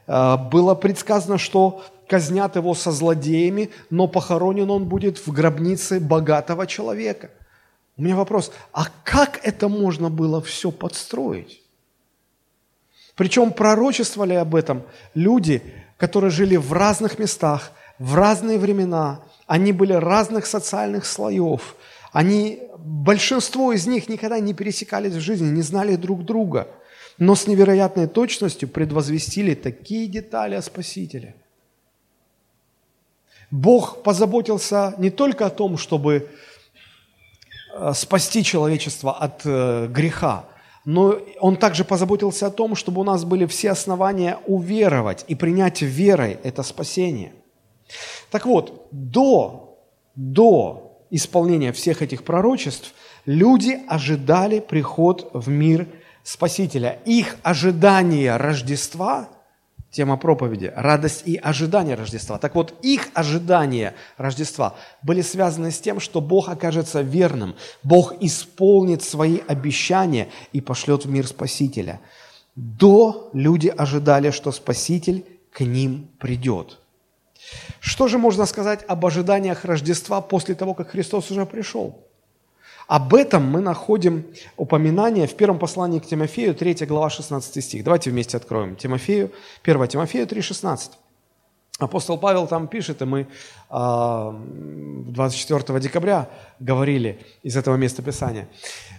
А, 0.07 0.37
было 0.37 0.75
предсказано, 0.75 1.39
что 1.39 1.83
казнят 2.07 2.57
его 2.57 2.75
со 2.75 2.93
злодеями, 2.93 3.71
но 3.89 4.07
похоронен 4.09 4.71
он 4.71 4.85
будет 4.85 5.19
в 5.19 5.33
гробнице 5.33 6.01
богатого 6.01 6.67
человека. 6.67 7.31
У 7.97 8.03
меня 8.03 8.17
вопрос, 8.17 8.53
а 8.73 8.87
как 9.05 9.41
это 9.43 9.69
можно 9.69 10.11
было 10.11 10.43
все 10.43 10.71
подстроить? 10.71 11.63
Причем 13.21 13.53
пророчествовали 13.53 14.33
об 14.33 14.55
этом 14.55 14.83
люди, 15.13 15.63
которые 15.99 16.31
жили 16.31 16.57
в 16.57 16.73
разных 16.73 17.19
местах, 17.19 17.73
в 17.99 18.15
разные 18.15 18.59
времена. 18.59 19.21
Они 19.47 19.73
были 19.73 19.93
разных 19.93 20.47
социальных 20.47 21.05
слоев. 21.05 21.77
Они, 22.13 22.63
большинство 22.79 23.75
из 23.75 23.87
них 23.87 24.09
никогда 24.09 24.41
не 24.41 24.55
пересекались 24.55 25.13
в 25.13 25.21
жизни, 25.21 25.51
не 25.51 25.61
знали 25.61 25.97
друг 25.97 26.25
друга. 26.25 26.69
Но 27.19 27.35
с 27.35 27.47
невероятной 27.47 28.07
точностью 28.07 28.71
предвозвестили 28.71 29.55
такие 29.55 30.07
детали 30.07 30.55
о 30.55 30.63
Спасителе. 30.63 31.35
Бог 33.51 34.03
позаботился 34.03 34.95
не 34.97 35.11
только 35.11 35.45
о 35.45 35.51
том, 35.51 35.77
чтобы 35.77 36.31
э, 37.75 37.93
спасти 37.95 38.43
человечество 38.43 39.13
от 39.13 39.43
э, 39.45 39.89
греха, 39.89 40.47
но 40.85 41.19
Он 41.41 41.57
также 41.57 41.85
позаботился 41.85 42.47
о 42.47 42.51
том, 42.51 42.75
чтобы 42.75 43.01
у 43.01 43.05
нас 43.05 43.25
были 43.25 43.47
все 43.47 43.71
основания 43.71 44.39
уверовать 44.47 45.25
и 45.29 45.35
принять 45.35 45.83
верой 45.83 46.39
это 46.43 46.63
спасение. 46.63 47.33
Так 48.31 48.47
вот, 48.47 48.89
до, 48.91 49.79
до 50.15 51.05
исполнения 51.11 51.73
всех 51.73 52.03
этих 52.03 52.25
пророчеств 52.25 52.95
люди 53.27 53.81
ожидали 53.89 54.61
приход 54.61 55.31
в 55.33 55.49
мир 55.49 55.89
Спасителя. 56.23 57.01
Их 57.07 57.37
ожидание 57.43 58.37
Рождества 58.37 59.31
тема 59.91 60.17
проповеди– 60.17 60.73
радость 60.77 61.23
и 61.27 61.37
ожидание 61.37 61.97
Рождества. 61.97 62.39
Так 62.39 62.55
вот, 62.55 62.75
их 62.83 63.09
ожидания 63.15 63.95
Рождества 64.17 64.75
были 65.03 65.23
связаны 65.23 65.71
с 65.71 65.81
тем, 65.81 66.01
что 66.01 66.21
Бог 66.21 66.49
окажется 66.49 67.01
верным, 67.01 67.57
Бог 67.83 68.15
исполнит 68.21 69.03
свои 69.03 69.39
обещания 69.47 70.29
и 70.53 70.61
пошлет 70.61 71.05
в 71.05 71.11
мир 71.11 71.27
Спасителя. 71.27 72.01
До 72.55 73.31
люди 73.33 73.69
ожидали, 73.69 74.31
что 74.31 74.53
Спаситель 74.53 75.25
к 75.53 75.61
ним 75.61 76.09
придет. 76.19 76.79
Что 77.81 78.09
же 78.09 78.19
можно 78.19 78.47
сказать 78.47 78.85
об 78.87 79.05
ожиданиях 79.07 79.65
Рождества 79.65 80.21
после 80.21 80.55
того, 80.55 80.75
как 80.75 80.91
Христос 80.91 81.31
уже 81.31 81.47
пришел? 81.47 82.07
Об 82.91 83.15
этом 83.15 83.45
мы 83.45 83.61
находим 83.61 84.25
упоминание 84.57 85.29
в 85.29 85.37
первом 85.37 85.61
послании 85.61 86.01
к 86.01 86.07
Тимофею, 86.07 86.57
3 86.57 86.87
глава, 86.87 87.09
16 87.09 87.63
стих. 87.63 87.85
Давайте 87.85 88.11
вместе 88.11 88.37
откроем 88.37 88.75
Тимофею, 88.75 89.31
1 89.63 89.87
Тимофею 89.87 90.27
3, 90.27 90.43
16. 90.43 90.91
Апостол 91.79 92.19
Павел 92.19 92.49
там 92.49 92.67
пишет, 92.67 93.01
и 93.01 93.05
мы 93.05 93.29
24 93.69 95.65
а, 95.69 95.79
декабря 95.79 96.29
говорили 96.59 97.21
из 97.45 97.57
этого 97.57 97.77
места 97.77 98.03
Писания. 98.03 98.49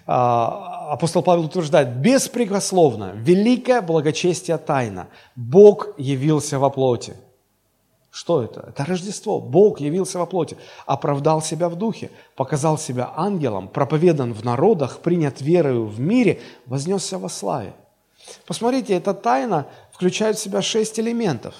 А, 0.08 0.94
апостол 0.94 1.22
Павел 1.22 1.44
утверждает, 1.44 1.98
беспрекословно, 1.98 3.12
великое 3.16 3.82
благочестие 3.82 4.58
тайна, 4.58 5.10
Бог 5.36 5.90
явился 5.98 6.60
во 6.60 6.70
плоти. 6.70 7.14
Что 8.12 8.44
это? 8.44 8.66
Это 8.68 8.84
Рождество. 8.84 9.40
Бог 9.40 9.80
явился 9.80 10.20
во 10.20 10.26
плоти, 10.26 10.58
оправдал 10.86 11.42
себя 11.42 11.70
в 11.70 11.76
духе, 11.78 12.12
показал 12.36 12.78
себя 12.78 13.14
ангелом, 13.16 13.70
проповедан 13.70 14.34
в 14.34 14.44
народах, 14.44 15.00
принят 15.00 15.40
верою 15.40 15.86
в 15.86 16.00
мире, 16.00 16.42
вознесся 16.66 17.18
во 17.18 17.30
славе. 17.30 17.74
Посмотрите, 18.46 18.94
эта 18.94 19.14
тайна 19.14 19.66
включает 19.94 20.38
в 20.38 20.42
себя 20.42 20.62
шесть 20.62 21.00
элементов. 21.00 21.56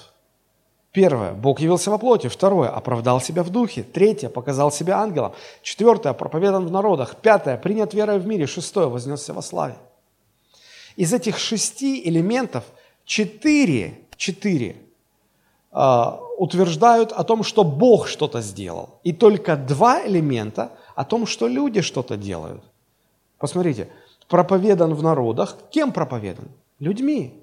Первое, 0.92 1.32
Бог 1.32 1.60
явился 1.60 1.90
во 1.90 1.96
плоти. 1.96 2.26
Второе, 2.26 2.68
оправдал 2.68 3.18
себя 3.18 3.42
в 3.42 3.48
духе. 3.48 3.82
Третье, 3.82 4.28
показал 4.28 4.70
себя 4.70 4.98
ангелом. 4.98 5.32
Четвертое, 5.62 6.12
проповедан 6.12 6.66
в 6.66 6.70
народах. 6.70 7.16
Пятое, 7.16 7.56
принят 7.56 7.94
верой 7.94 8.18
в 8.18 8.26
мире. 8.26 8.46
Шестое, 8.46 8.88
вознесся 8.88 9.32
во 9.32 9.40
славе. 9.40 9.76
Из 10.96 11.14
этих 11.14 11.38
шести 11.38 12.06
элементов 12.06 12.64
четыре, 13.06 14.00
четыре 14.18 14.76
утверждают 15.72 17.12
о 17.12 17.24
том, 17.24 17.42
что 17.42 17.64
Бог 17.64 18.06
что-то 18.06 18.40
сделал. 18.42 19.00
И 19.04 19.12
только 19.12 19.56
два 19.56 20.06
элемента 20.06 20.72
о 20.94 21.04
том, 21.04 21.26
что 21.26 21.48
люди 21.48 21.80
что-то 21.80 22.16
делают. 22.16 22.62
Посмотрите, 23.38 23.88
проповедан 24.32 24.94
в 24.94 25.02
народах. 25.02 25.58
Кем 25.70 25.92
проповедан? 25.92 26.48
Людьми. 26.78 27.34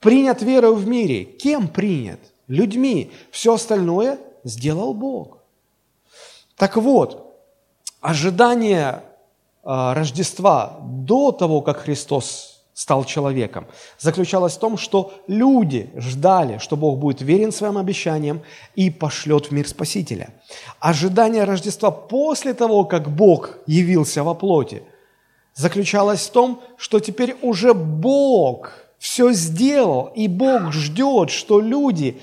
Принят 0.00 0.42
верою 0.42 0.74
в 0.74 0.88
мире. 0.88 1.24
Кем 1.24 1.68
принят? 1.68 2.20
Людьми. 2.46 3.10
Все 3.30 3.54
остальное 3.54 4.18
сделал 4.44 4.94
Бог. 4.94 5.38
Так 6.56 6.76
вот, 6.76 7.36
ожидание 8.00 9.02
э, 9.62 9.92
Рождества 9.92 10.78
до 10.82 11.32
того, 11.32 11.60
как 11.60 11.78
Христос 11.78 12.57
стал 12.78 13.04
человеком, 13.04 13.66
заключалась 13.98 14.54
в 14.54 14.60
том, 14.60 14.78
что 14.78 15.12
люди 15.26 15.90
ждали, 15.96 16.58
что 16.58 16.76
Бог 16.76 17.00
будет 17.00 17.20
верен 17.20 17.50
своим 17.50 17.76
обещаниям 17.76 18.40
и 18.76 18.88
пошлет 18.88 19.46
в 19.46 19.50
мир 19.50 19.66
Спасителя. 19.66 20.28
Ожидание 20.78 21.42
Рождества 21.42 21.90
после 21.90 22.54
того, 22.54 22.84
как 22.84 23.10
Бог 23.10 23.58
явился 23.66 24.22
во 24.22 24.34
плоти, 24.34 24.84
заключалось 25.54 26.28
в 26.28 26.30
том, 26.30 26.62
что 26.76 27.00
теперь 27.00 27.34
уже 27.42 27.74
Бог 27.74 28.70
все 29.00 29.32
сделал, 29.32 30.12
и 30.14 30.28
Бог 30.28 30.72
ждет, 30.72 31.30
что 31.30 31.60
люди 31.60 32.20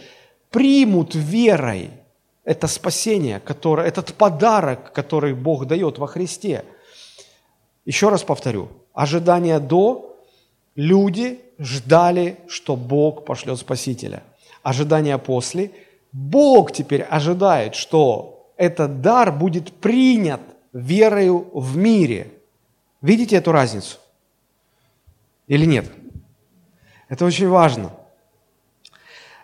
примут 0.52 1.16
верой 1.16 1.90
это 2.46 2.68
спасение, 2.68 3.42
которое, 3.42 3.88
этот 3.88 4.14
подарок, 4.14 4.94
который 4.94 5.34
Бог 5.34 5.66
дает 5.66 5.98
во 5.98 6.08
Христе. 6.08 6.64
Еще 7.84 8.08
раз 8.08 8.24
повторю, 8.24 8.70
ожидание 8.94 9.60
до 9.60 10.15
Люди 10.76 11.42
ждали, 11.58 12.38
что 12.48 12.76
Бог 12.76 13.24
пошлет 13.26 13.58
Спасителя. 13.58 14.24
Ожидание 14.62 15.18
после. 15.18 15.72
Бог 16.12 16.72
теперь 16.74 17.02
ожидает, 17.02 17.76
что 17.76 18.52
этот 18.58 19.02
дар 19.02 19.32
будет 19.32 19.72
принят 19.74 20.42
верою 20.74 21.50
в 21.54 21.78
мире. 21.78 22.34
Видите 23.02 23.38
эту 23.38 23.54
разницу? 23.54 23.98
Или 25.48 25.66
нет? 25.66 25.90
Это 27.08 27.24
очень 27.24 27.48
важно. 27.48 27.92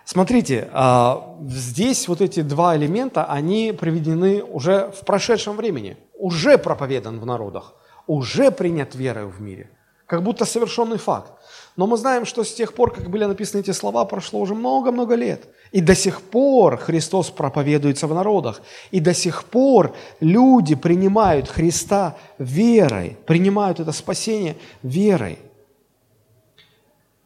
Смотрите, 0.03 0.69
а, 0.73 1.38
здесь 1.43 2.07
вот 2.09 2.19
эти 2.19 2.41
два 2.41 2.75
элемента, 2.75 3.23
они 3.25 3.71
приведены 3.71 4.43
уже 4.43 4.91
в 4.91 5.05
прошедшем 5.05 5.55
времени. 5.55 5.95
Уже 6.15 6.57
проповедан 6.57 7.19
в 7.19 7.25
народах, 7.25 7.73
уже 8.07 8.51
принят 8.51 8.95
верою 8.95 9.29
в 9.29 9.39
мире– 9.41 9.69
как 10.12 10.24
будто 10.24 10.44
совершенный 10.44 10.98
факт. 10.98 11.32
Но 11.77 11.88
мы 11.88 11.96
знаем, 11.96 12.25
что 12.25 12.44
с 12.44 12.53
тех 12.53 12.74
пор, 12.74 12.94
как 12.94 13.10
были 13.10 13.24
написаны 13.24 13.62
эти 13.62 13.72
слова, 13.72 14.03
прошло 14.03 14.41
уже 14.41 14.53
много-много 14.53 15.15
лет. 15.15 15.48
И 15.72 15.80
до 15.80 15.96
сих 15.96 16.22
пор 16.22 16.75
Христос 16.75 17.30
проповедуется 17.30 18.08
в 18.08 18.13
народах. 18.13 18.62
И 18.91 19.00
до 19.00 19.13
сих 19.13 19.46
пор 19.46 19.96
люди 20.20 20.75
принимают 20.75 21.48
Христа 21.48 22.18
верой, 22.38 23.18
принимают 23.25 23.80
это 23.80 23.94
спасение 23.94 24.58
верой. 24.84 25.39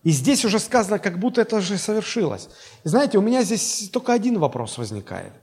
И 0.03 0.11
здесь 0.11 0.45
уже 0.45 0.59
сказано, 0.59 0.99
как 0.99 1.17
будто 1.17 1.41
это 1.41 1.55
уже 1.55 1.79
совершилось. 1.79 2.49
И 2.83 2.89
знаете, 2.89 3.17
у 3.17 3.21
меня 3.21 3.41
здесь 3.41 3.89
только 3.91 4.13
один 4.13 4.37
вопрос 4.37 4.77
возникает. 4.77 5.33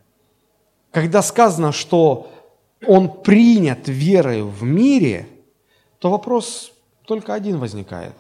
Когда 0.93 1.23
сказано, 1.23 1.73
что 1.73 2.31
он 2.87 3.09
принят 3.09 3.89
верой 3.89 4.43
в 4.43 4.63
мире, 4.63 5.27
то 5.99 6.09
вопрос 6.09 6.72
только 7.07 7.35
один 7.35 7.59
возникает. 7.59 8.15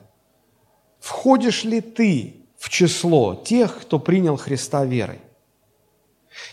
Входишь 1.00 1.64
ли 1.64 1.80
ты 1.80 2.36
в 2.58 2.68
число 2.68 3.34
тех, 3.34 3.80
кто 3.80 3.98
принял 3.98 4.36
Христа 4.36 4.84
верой? 4.84 5.20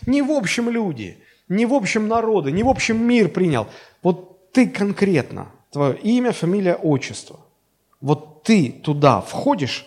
Не 0.06 0.22
в 0.22 0.30
общем 0.30 0.68
люди, 0.68 1.22
не 1.48 1.66
в 1.66 1.74
общем 1.74 2.08
народы, 2.08 2.52
не 2.52 2.62
в 2.62 2.68
общем 2.68 3.02
мир 3.06 3.28
принял. 3.28 3.66
Вот 4.02 4.52
ты 4.52 4.68
конкретно, 4.68 5.50
твое 5.70 5.96
имя, 5.98 6.32
фамилия, 6.32 6.74
отчество. 6.74 7.40
Вот 8.00 8.42
ты 8.42 8.72
туда 8.72 9.20
входишь, 9.20 9.86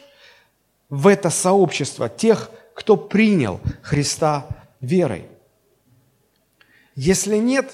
в 0.90 1.08
это 1.08 1.32
сообщество 1.32 2.08
тех, 2.08 2.52
кто 2.76 2.98
принял 2.98 3.60
Христа 3.82 4.46
верой. 4.80 5.26
Если 6.96 7.38
нет, 7.38 7.74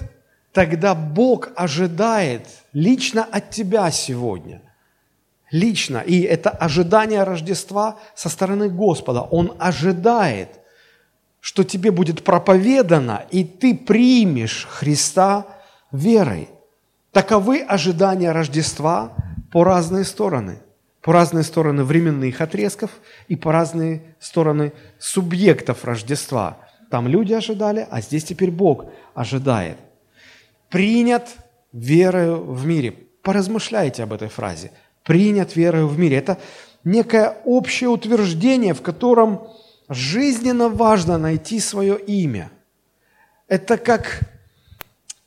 тогда 0.52 0.96
Бог 0.96 1.50
ожидает 1.56 2.48
лично 2.74 3.24
от 3.24 3.52
тебя 3.52 3.90
сегодня. 3.92 4.62
Лично. 5.52 5.98
И 5.98 6.22
это 6.22 6.50
ожидание 6.50 7.24
Рождества 7.24 7.98
со 8.16 8.30
стороны 8.30 8.70
Господа. 8.70 9.22
Он 9.22 9.56
ожидает, 9.60 10.60
что 11.40 11.64
тебе 11.64 11.92
будет 11.92 12.24
проповедано, 12.24 13.26
и 13.32 13.44
ты 13.44 13.76
примешь 13.76 14.68
Христа 14.70 15.46
верой. 15.92 16.50
Таковы 17.12 17.62
ожидания 17.62 18.32
Рождества 18.32 19.14
по 19.52 19.64
разные 19.64 20.04
стороны. 20.04 20.60
По 21.02 21.14
разные 21.14 21.44
стороны 21.44 21.84
временных 21.84 22.42
отрезков 22.42 22.92
и 23.28 23.36
по 23.36 23.52
разные 23.52 24.16
стороны 24.20 24.74
субъектов 25.00 25.86
Рождества. 25.86 26.58
Там 26.92 27.08
люди 27.08 27.34
ожидали, 27.34 27.88
а 27.90 28.02
здесь 28.02 28.26
теперь 28.26 28.52
Бог 28.52 28.86
ожидает 29.16 29.78
принят 30.70 31.30
верою 31.74 32.44
в 32.44 32.66
мире. 32.66 32.92
Поразмышляйте 33.22 34.04
об 34.04 34.14
этой 34.14 34.30
фразе. 34.30 34.72
Принят 35.04 35.56
верою 35.56 35.88
в 35.88 36.00
мире. 36.00 36.18
Это 36.18 36.38
некое 36.84 37.38
общее 37.46 37.90
утверждение, 37.90 38.74
в 38.74 38.82
котором 38.82 39.48
жизненно 39.90 40.70
важно 40.70 41.18
найти 41.18 41.60
свое 41.60 42.00
имя. 42.00 42.52
Это 43.48 43.78
как, 43.78 44.22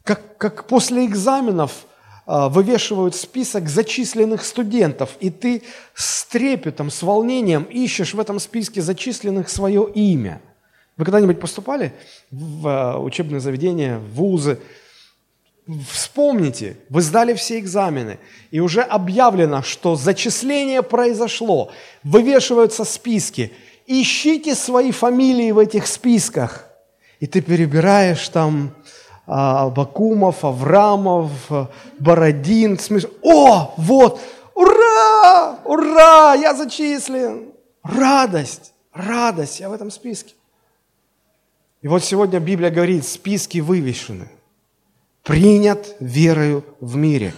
как, 0.05 0.37
как 0.39 0.67
после 0.67 1.05
экзаменов 1.07 1.87
а, 2.25 2.49
вывешивают 2.49 3.17
список 3.17 3.69
зачисленных 3.69 4.45
студентов, 4.45 5.17
и 5.19 5.31
ты 5.31 5.65
с 5.95 6.25
трепетом, 6.27 6.91
с 6.91 7.03
волнением 7.03 7.65
ищешь 7.65 8.15
в 8.15 8.21
этом 8.21 8.39
списке 8.39 8.81
зачисленных 8.81 9.49
свое 9.49 9.91
имя. 9.93 10.41
Вы 10.97 11.05
когда-нибудь 11.05 11.41
поступали 11.41 11.93
в 12.31 12.69
а, 12.69 12.99
учебные 12.99 13.41
заведения, 13.41 13.99
в 13.99 14.15
вузы, 14.15 14.61
Вспомните, 15.67 16.77
вы 16.89 17.03
сдали 17.03 17.35
все 17.35 17.59
экзамены, 17.59 18.19
и 18.51 18.59
уже 18.59 18.83
объявлено, 18.83 19.63
что 19.63 19.95
зачисление 19.95 20.83
произошло, 20.83 21.71
вывешиваются 22.03 22.85
списки. 22.85 23.53
Ищите 23.87 24.55
свои 24.55 24.91
фамилии 24.91 25.53
в 25.53 25.59
этих 25.59 25.87
списках. 25.87 26.69
И 27.21 27.27
ты 27.27 27.41
перебираешь 27.41 28.29
там 28.29 28.75
а, 29.27 29.69
Бакумов, 29.69 30.45
Аврамов, 30.45 31.31
Бородин. 31.99 32.79
Смеш... 32.79 33.05
О, 33.23 33.75
вот, 33.77 34.21
ура, 34.55 35.59
ура, 35.65 36.35
я 36.35 36.55
зачислен. 36.55 37.53
Радость, 37.85 38.73
Радость, 38.93 39.61
я 39.61 39.69
в 39.69 39.73
этом 39.73 39.91
списке. 39.91 40.35
И 41.81 41.89
вот 41.89 42.05
сегодня 42.05 42.41
Библия 42.41 42.71
говорит, 42.71 43.07
списки 43.07 43.59
вывешены. 43.59 44.29
Принят 45.23 45.97
верою 46.01 46.65
в 46.81 46.97
мире. 46.97 47.33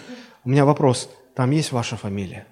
У 0.45 0.51
меня 0.51 0.65
вопрос, 0.65 1.11
там 1.35 1.51
есть 1.51 1.73
ваша 1.73 1.97
фамилия? 1.97 2.47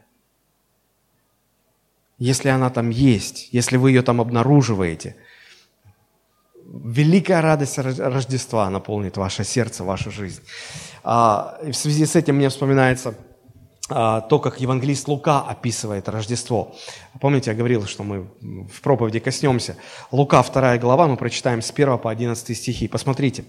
Если 2.19 2.49
она 2.49 2.71
там 2.71 2.91
есть, 2.91 3.49
если 3.53 3.77
вы 3.77 3.91
ее 3.91 4.03
там 4.03 4.21
обнаруживаете, 4.21 5.17
великая 6.65 7.41
радость 7.41 7.79
Рождества 7.79 8.69
наполнит 8.71 9.17
ваше 9.17 9.45
сердце, 9.45 9.85
вашу 9.85 10.11
жизнь. 10.11 10.43
А, 11.03 11.59
в 11.63 11.73
связи 11.73 12.07
с 12.07 12.15
этим 12.15 12.37
мне 12.37 12.49
вспоминается 12.49 13.15
а, 13.89 14.21
то, 14.21 14.39
как 14.39 14.61
евангелист 14.61 15.09
Лука 15.09 15.41
описывает 15.41 16.09
Рождество. 16.09 16.75
Помните, 17.21 17.51
я 17.51 17.57
говорил, 17.57 17.87
что 17.87 18.05
мы 18.05 18.31
в 18.41 18.81
проповеди 18.83 19.19
коснемся. 19.19 19.77
Лука, 20.11 20.43
2 20.43 20.79
глава, 20.79 21.09
мы 21.09 21.17
прочитаем 21.17 21.63
с 21.63 21.71
1 21.71 21.99
по 21.99 22.11
11 22.11 22.57
стихи. 22.57 22.87
Посмотрите. 22.87 23.45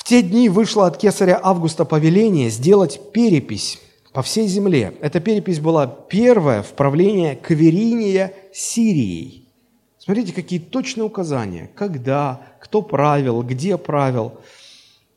«В 0.00 0.04
те 0.04 0.22
дни 0.22 0.48
вышло 0.48 0.86
от 0.86 0.96
кесаря 0.96 1.38
Августа 1.42 1.84
повеление 1.84 2.48
сделать 2.48 3.12
перепись 3.12 3.78
по 4.14 4.22
всей 4.22 4.48
земле. 4.48 4.94
Эта 5.02 5.20
перепись 5.20 5.60
была 5.60 5.86
первая 5.86 6.62
в 6.62 6.72
правлении 6.72 7.34
Кавериния 7.34 8.32
Сирией. 8.50 9.46
Смотрите, 9.98 10.32
какие 10.32 10.58
точные 10.58 11.04
указания. 11.04 11.70
Когда, 11.74 12.40
кто 12.62 12.80
правил, 12.80 13.42
где 13.42 13.76
правил. 13.76 14.32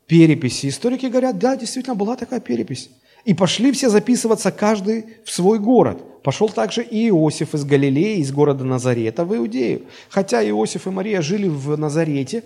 Переписи. 0.06 0.68
Историки 0.68 1.06
говорят, 1.06 1.38
да, 1.38 1.56
действительно 1.56 1.94
была 1.94 2.14
такая 2.14 2.40
перепись. 2.40 2.90
И 3.24 3.32
пошли 3.32 3.72
все 3.72 3.88
записываться, 3.88 4.52
каждый 4.52 5.06
в 5.24 5.30
свой 5.30 5.58
город. 5.58 6.22
Пошел 6.22 6.50
также 6.50 6.82
и 6.82 7.08
Иосиф 7.08 7.54
из 7.54 7.64
Галилеи, 7.64 8.18
из 8.18 8.30
города 8.32 8.64
Назарета 8.64 9.24
в 9.24 9.34
Иудею. 9.34 9.86
Хотя 10.10 10.46
Иосиф 10.46 10.86
и 10.86 10.90
Мария 10.90 11.22
жили 11.22 11.48
в 11.48 11.74
Назарете, 11.78 12.44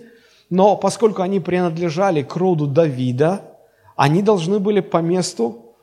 но 0.49 0.75
поскольку 0.75 1.21
они 1.21 1.39
принадлежали 1.39 2.23
к 2.23 2.35
роду 2.35 2.67
Давида, 2.67 3.41
они 3.95 4.21
должны 4.21 4.59
были 4.59 4.79
по 4.79 4.97
месту 4.97 5.75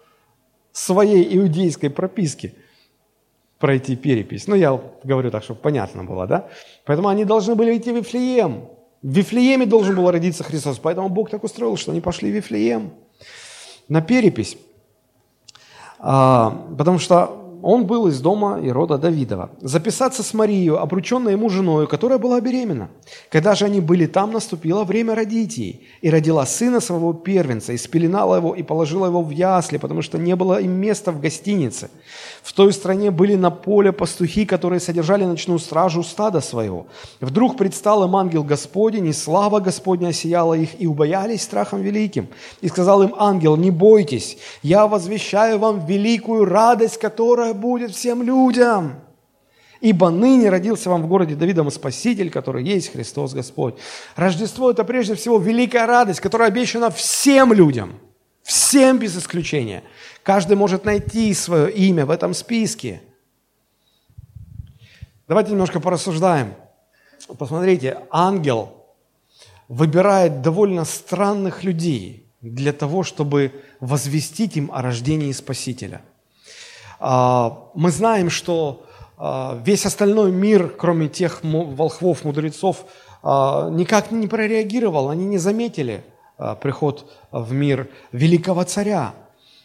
своей 0.73 1.37
иудейской 1.37 1.90
прописки 1.90 2.54
пройти 3.58 3.96
перепись. 3.96 4.46
Ну, 4.46 4.54
я 4.54 4.78
говорю 5.04 5.30
так, 5.30 5.42
чтобы 5.42 5.61
понятно 5.61 6.04
было, 6.04 6.26
да? 6.26 6.49
Поэтому 6.85 7.08
они 7.08 7.25
должны 7.25 7.54
были 7.54 7.76
идти 7.76 7.92
в 7.92 7.96
Вифлеем. 7.96 8.68
В 9.02 9.08
Вифлееме 9.08 9.66
должен 9.66 9.96
был 9.96 10.11
родиться 10.11 10.44
Христос. 10.44 10.78
Поэтому 10.78 11.08
Бог 11.08 11.30
так 11.30 11.44
устроил, 11.44 11.76
что 11.76 11.92
они 11.92 12.00
пошли 12.00 12.30
в 12.30 12.35
Вифлеем 12.35 12.92
на 13.88 14.02
перепись. 14.02 14.58
А, 15.99 16.50
потому 16.76 16.99
что 16.99 17.46
он 17.62 17.86
был 17.86 18.06
из 18.06 18.20
дома 18.20 18.60
и 18.62 18.70
рода 18.70 18.98
Давидова. 18.98 19.50
Записаться 19.60 20.22
с 20.22 20.34
Марией, 20.34 20.76
обрученной 20.76 21.32
ему 21.32 21.48
женой, 21.48 21.86
которая 21.86 22.18
была 22.18 22.40
беременна. 22.40 22.88
Когда 23.30 23.54
же 23.54 23.64
они 23.64 23.80
были 23.80 24.06
там, 24.06 24.32
наступило 24.32 24.84
время 24.84 25.14
родить 25.14 25.56
ей. 25.58 25.88
И 26.00 26.10
родила 26.10 26.46
сына 26.46 26.80
своего 26.80 27.12
первенца, 27.12 27.72
и 27.72 27.76
спеленала 27.76 28.36
его, 28.36 28.54
и 28.54 28.62
положила 28.62 29.06
его 29.06 29.22
в 29.22 29.30
ясли, 29.30 29.78
потому 29.78 30.02
что 30.02 30.18
не 30.18 30.36
было 30.36 30.60
им 30.60 30.72
места 30.72 31.12
в 31.12 31.20
гостинице. 31.20 31.90
В 32.42 32.52
той 32.52 32.72
стране 32.72 33.10
были 33.10 33.34
на 33.34 33.50
поле 33.50 33.92
пастухи, 33.92 34.46
которые 34.46 34.80
содержали 34.80 35.25
ночную 35.25 35.58
стражу 35.58 36.02
стада 36.02 36.40
своего. 36.40 36.86
Вдруг 37.20 37.56
предстал 37.56 38.04
им 38.04 38.16
ангел 38.16 38.44
Господень, 38.44 39.06
и 39.06 39.12
слава 39.12 39.60
Господня 39.60 40.08
осияла 40.08 40.54
их, 40.54 40.80
и 40.80 40.86
убоялись 40.86 41.42
страхом 41.42 41.82
великим. 41.82 42.28
И 42.60 42.68
сказал 42.68 43.02
им 43.02 43.14
ангел, 43.18 43.56
не 43.56 43.70
бойтесь, 43.70 44.38
я 44.62 44.86
возвещаю 44.86 45.58
вам 45.58 45.86
великую 45.86 46.44
радость, 46.44 46.98
которая 46.98 47.46
будет 47.55 47.93
всем 47.93 48.23
людям. 48.23 49.00
Ибо 49.81 50.11
ныне 50.11 50.49
родился 50.49 50.88
вам 50.88 51.03
в 51.03 51.07
городе 51.07 51.35
Давидом 51.35 51.71
Спаситель, 51.71 52.31
который 52.31 52.65
есть 52.65 52.93
Христос 52.93 53.35
Господь. 53.35 53.75
Рождество– 54.15 54.71
это 54.73 54.85
прежде 54.85 55.15
всего 55.15 55.38
великая 55.38 55.87
радость, 55.87 56.21
которая 56.21 56.49
обещана 56.49 56.91
всем 56.91 57.53
людям. 57.53 58.00
Всем 58.43 58.99
без 58.99 59.17
исключения. 59.17 59.82
Каждый 60.23 60.56
может 60.56 60.85
найти 60.85 61.35
свое 61.35 61.71
имя 61.71 62.06
в 62.06 62.11
этом 62.11 62.32
списке. 62.32 63.02
Давайте 65.28 65.50
немножко 65.50 65.80
порассуждаем. 65.80 66.54
Посмотрите, 67.39 67.99
ангел 68.11 68.87
выбирает 69.69 70.43
довольно 70.43 70.85
странных 70.85 71.65
людей 71.65 72.32
для 72.41 72.73
того, 72.73 73.02
чтобы 73.02 73.52
возвестить 73.80 74.56
им 74.56 74.71
о 74.73 74.80
рождении 74.80 75.32
Спасителя– 75.32 76.02
мы 76.99 77.91
знаем, 77.91 78.30
что 78.30 78.85
а, 79.19 79.61
весь 79.65 79.87
остальной 79.87 80.30
мир, 80.30 80.69
кроме 80.69 81.09
тех 81.09 81.41
волхвов, 81.43 82.25
мудрецов, 82.25 82.85
а, 83.23 83.69
никак 83.71 84.11
не 84.11 84.26
прореагировал, 84.26 85.11
они 85.11 85.26
не 85.26 85.39
заметили 85.39 86.04
приход 86.61 87.11
в 87.32 87.52
мир 87.52 87.89
великого 88.13 88.65
царя. 88.65 89.15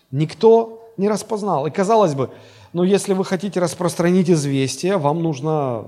Никто 0.10 0.90
не 0.96 1.10
распознал. 1.10 1.68
И 1.68 1.72
казалось 1.72 2.16
бы, 2.16 2.30
ну 2.72 2.84
если 2.84 3.14
вы 3.14 3.26
хотите 3.26 3.60
распространить 3.60 4.30
известие, 4.30 4.96
вам 4.96 5.22
нужно 5.22 5.86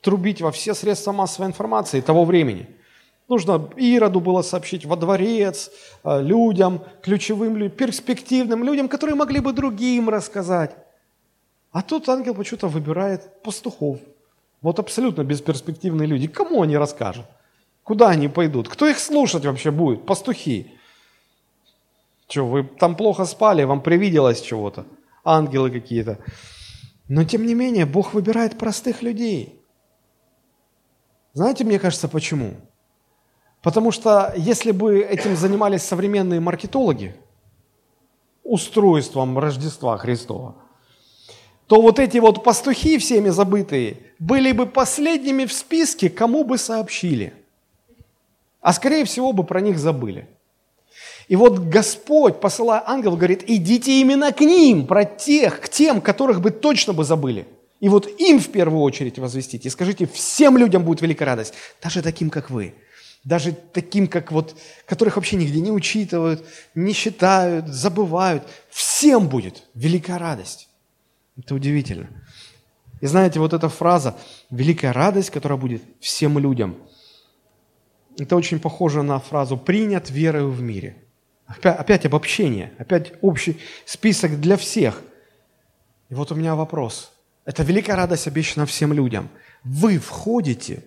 трубить 0.00 0.42
во 0.42 0.50
все 0.50 0.74
средства 0.74 1.12
массовой 1.12 1.46
информации 1.46 2.00
того 2.00 2.24
времени– 2.24 2.68
Нужно 3.28 3.70
Ироду 3.76 4.20
было 4.20 4.42
сообщить 4.42 4.84
во 4.84 4.96
дворец, 4.96 5.70
э, 6.04 6.22
людям, 6.22 6.82
ключевым 7.02 7.56
людям, 7.56 7.76
перспективным 7.76 8.64
людям, 8.64 8.88
которые 8.88 9.16
могли 9.16 9.40
бы 9.40 9.52
другим 9.52 10.10
рассказать. 10.10 10.76
А 11.72 11.82
тут 11.82 12.08
ангел 12.08 12.34
почему-то 12.34 12.68
выбирает 12.68 13.42
пастухов. 13.42 13.98
Вот 14.60 14.78
абсолютно 14.78 15.24
бесперспективные 15.24 16.06
люди. 16.06 16.28
Кому 16.28 16.62
они 16.62 16.76
расскажут? 16.76 17.24
Куда 17.82 18.10
они 18.10 18.28
пойдут? 18.28 18.68
Кто 18.68 18.86
их 18.86 18.98
слушать 18.98 19.44
вообще 19.44 19.70
будет? 19.70 20.06
Пастухи. 20.06 20.70
Что, 22.28 22.46
вы 22.46 22.64
там 22.64 22.94
плохо 22.94 23.24
спали, 23.24 23.64
вам 23.64 23.80
привиделось 23.80 24.40
чего-то? 24.40 24.84
Ангелы 25.24 25.70
какие-то. 25.70 26.18
Но 27.08 27.24
тем 27.24 27.46
не 27.46 27.54
менее, 27.54 27.86
Бог 27.86 28.14
выбирает 28.14 28.58
простых 28.58 29.02
людей. 29.02 29.60
Знаете, 31.32 31.64
мне 31.64 31.78
кажется, 31.78 32.08
почему? 32.08 32.50
Почему? 32.50 32.73
Потому 33.64 33.92
что 33.92 34.34
если 34.36 34.72
бы 34.72 35.00
этим 35.00 35.34
занимались 35.36 35.82
современные 35.82 36.38
маркетологи, 36.38 37.14
устройством 38.42 39.38
Рождества 39.38 39.96
Христова, 39.96 40.54
то 41.66 41.80
вот 41.80 41.98
эти 41.98 42.18
вот 42.18 42.44
пастухи, 42.44 42.98
всеми 42.98 43.30
забытые, 43.30 43.96
были 44.18 44.52
бы 44.52 44.66
последними 44.66 45.46
в 45.46 45.52
списке, 45.54 46.10
кому 46.10 46.44
бы 46.44 46.58
сообщили. 46.58 47.32
А 48.60 48.74
скорее 48.74 49.06
всего 49.06 49.32
бы 49.32 49.44
про 49.44 49.62
них 49.62 49.78
забыли. 49.78 50.28
И 51.28 51.34
вот 51.34 51.58
Господь, 51.58 52.40
посылая 52.40 52.82
ангел, 52.86 53.16
говорит, 53.16 53.44
идите 53.46 53.98
именно 53.98 54.30
к 54.32 54.40
ним, 54.40 54.86
про 54.86 55.06
тех, 55.06 55.62
к 55.62 55.70
тем, 55.70 56.02
которых 56.02 56.42
бы 56.42 56.50
точно 56.50 56.92
бы 56.92 57.02
забыли. 57.02 57.46
И 57.80 57.88
вот 57.88 58.08
им 58.20 58.40
в 58.40 58.48
первую 58.48 58.82
очередь 58.82 59.18
возвестите. 59.18 59.68
И 59.68 59.70
скажите, 59.70 60.06
всем 60.06 60.58
людям 60.58 60.84
будет 60.84 61.00
великая 61.00 61.24
радость, 61.24 61.54
даже 61.82 62.02
таким, 62.02 62.28
как 62.28 62.50
вы 62.50 62.74
даже 63.24 63.52
таким, 63.52 64.06
как 64.06 64.30
вот, 64.30 64.56
которых 64.86 65.16
вообще 65.16 65.36
нигде 65.36 65.60
не 65.60 65.70
учитывают, 65.70 66.46
не 66.74 66.92
считают, 66.92 67.68
забывают. 67.68 68.44
Всем 68.70 69.28
будет 69.28 69.62
великая 69.74 70.18
радость. 70.18 70.68
Это 71.36 71.54
удивительно. 71.54 72.08
И 73.00 73.06
знаете, 73.06 73.40
вот 73.40 73.52
эта 73.52 73.68
фраза 73.68 74.16
«великая 74.50 74.92
радость, 74.92 75.30
которая 75.30 75.58
будет 75.58 75.82
всем 76.00 76.38
людям», 76.38 76.76
это 78.18 78.36
очень 78.36 78.60
похоже 78.60 79.02
на 79.02 79.18
фразу 79.18 79.56
«принят 79.56 80.10
верою 80.10 80.50
в 80.50 80.60
мире». 80.62 80.96
Опять, 81.46 81.78
опять 81.78 82.06
обобщение, 82.06 82.72
опять 82.78 83.12
общий 83.20 83.58
список 83.84 84.40
для 84.40 84.56
всех. 84.56 85.02
И 86.08 86.14
вот 86.14 86.32
у 86.32 86.34
меня 86.34 86.54
вопрос. 86.54 87.12
Это 87.44 87.62
великая 87.62 87.96
радость 87.96 88.26
обещана 88.26 88.64
всем 88.64 88.92
людям. 88.92 89.28
Вы 89.62 89.98
входите 89.98 90.82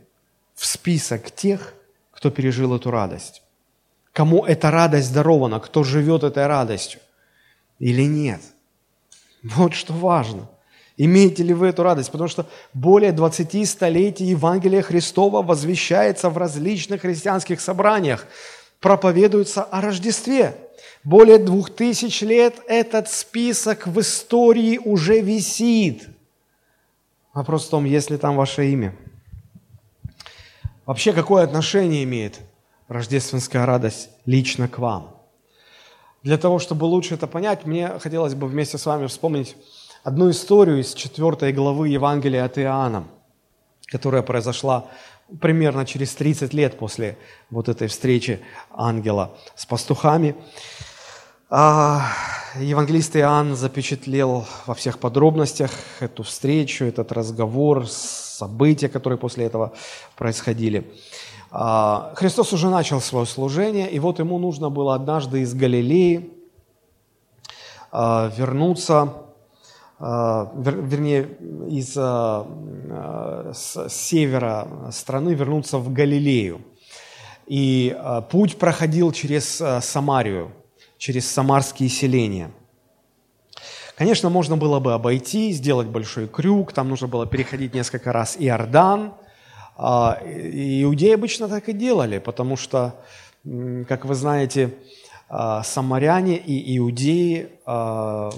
в 0.55 0.65
список 0.65 1.29
тех, 1.29 1.75
кто 2.17 2.31
пережил 2.31 2.75
эту 2.75 2.89
радость. 2.89 3.43
Кому 4.11 4.43
эта 4.43 4.71
радость 4.71 5.13
дарована, 5.13 5.59
кто 5.59 5.83
живет 5.83 6.23
этой 6.23 6.47
радостью 6.47 6.99
или 7.77 8.01
нет. 8.01 8.41
Вот 9.43 9.75
что 9.75 9.93
важно. 9.93 10.49
Имеете 10.97 11.43
ли 11.43 11.53
вы 11.53 11.67
эту 11.67 11.83
радость? 11.83 12.09
Потому 12.11 12.27
что 12.27 12.47
более 12.73 13.11
20 13.11 13.69
столетий 13.69 14.25
Евангелия 14.25 14.81
Христова 14.81 15.43
возвещается 15.43 16.31
в 16.31 16.37
различных 16.39 17.01
христианских 17.01 17.61
собраниях, 17.61 18.25
проповедуется 18.79 19.61
о 19.61 19.79
Рождестве. 19.79 20.55
Более 21.03 21.37
двух 21.37 21.69
тысяч 21.69 22.23
лет 22.23 22.55
этот 22.67 23.11
список 23.11 23.85
в 23.85 23.99
истории 23.99 24.79
уже 24.83 25.19
висит. 25.19 26.07
Вопрос 27.35 27.67
в 27.67 27.69
том, 27.69 27.85
есть 27.85 28.09
ли 28.09 28.17
там 28.17 28.35
ваше 28.35 28.71
имя– 28.71 28.95
Вообще, 30.87 31.11
какое 31.11 31.43
отношение 31.43 32.05
имеет 32.05 32.39
рождественская 32.87 33.65
радость 33.65 34.09
лично 34.25 34.69
к 34.69 34.77
вам? 34.77 35.17
Для 36.23 36.37
того, 36.37 36.59
чтобы 36.59 36.85
лучше 36.85 37.15
это 37.15 37.27
понять, 37.27 37.65
мне 37.65 37.99
хотелось 37.99 38.35
бы 38.35 38.47
вместе 38.47 38.77
с 38.77 38.85
вами 38.85 39.07
вспомнить 39.07 39.57
одну 40.05 40.31
историю 40.31 40.79
из 40.79 40.93
4 40.93 41.51
главы 41.51 41.89
Евангелия 41.89 42.45
от 42.45 42.57
Иоанна. 42.57 43.03
которая 43.87 44.21
произошла 44.21 44.85
примерно 45.41 45.85
через 45.85 46.13
30 46.15 46.53
лет 46.53 46.77
после 46.77 47.17
вот 47.49 47.69
этой 47.69 47.87
встречи 47.87 48.39
ангела 48.69 49.37
с 49.55 49.65
пастухами. 49.65 50.35
А, 51.49 52.11
евангелист 52.55 53.15
Иоанн 53.15 53.55
запечатлел 53.55 54.45
во 54.65 54.73
всех 54.73 54.99
подробностях 54.99 55.71
эту 56.01 56.23
встречу, 56.23 56.83
этот 56.83 57.13
разговор, 57.13 57.85
события, 58.37 58.89
которые 58.89 59.17
после 59.17 59.45
этого 59.45 59.73
происходили. 60.15 60.91
А, 61.51 62.13
Христос 62.15 62.53
уже 62.53 62.69
начал 62.69 63.01
свое 63.01 63.25
служение, 63.25 63.89
и 63.89 63.99
вот 63.99 64.19
ему 64.19 64.37
нужно 64.37 64.69
было 64.69 64.95
однажды 64.95 65.41
из 65.41 65.53
Галилеи 65.53 66.31
а, 67.91 68.31
вернуться, 68.37 69.13
вернее, 69.99 71.23
из 71.67 71.93
с 73.57 73.89
севера 73.89 74.67
страны 74.91 75.33
вернуться 75.33 75.79
в 75.79 75.91
Галилею. 75.91 76.61
И 77.47 77.97
путь 78.29 78.59
проходил 78.59 79.11
через 79.11 79.59
Самарию– 79.81 80.51
через 80.97 81.29
самарские 81.29 81.89
селения. 81.89 82.51
Конечно, 83.97 84.29
можно 84.29 84.57
было 84.57 84.79
бы 84.79 84.93
обойти, 84.93 85.51
сделать 85.51 85.87
большой 85.87 86.27
крюк, 86.27 86.71
там 86.71 86.87
нужно 86.87 87.07
было 87.07 87.25
переходить 87.25 87.73
несколько 87.73 88.13
раз 88.13 88.35
Иордан. 88.37 89.13
А, 89.75 90.21
иудеи 90.23 91.15
обычно 91.15 91.47
так 91.47 91.67
и 91.67 91.73
делали, 91.73 92.19
потому 92.19 92.57
что, 92.57 92.93
как 93.87 94.05
вы 94.05 94.13
знаете, 94.13 94.75
а, 95.29 95.63
самаряне 95.63 96.37
и 96.37 96.77
иудеи 96.77 97.49
а, 97.65 98.29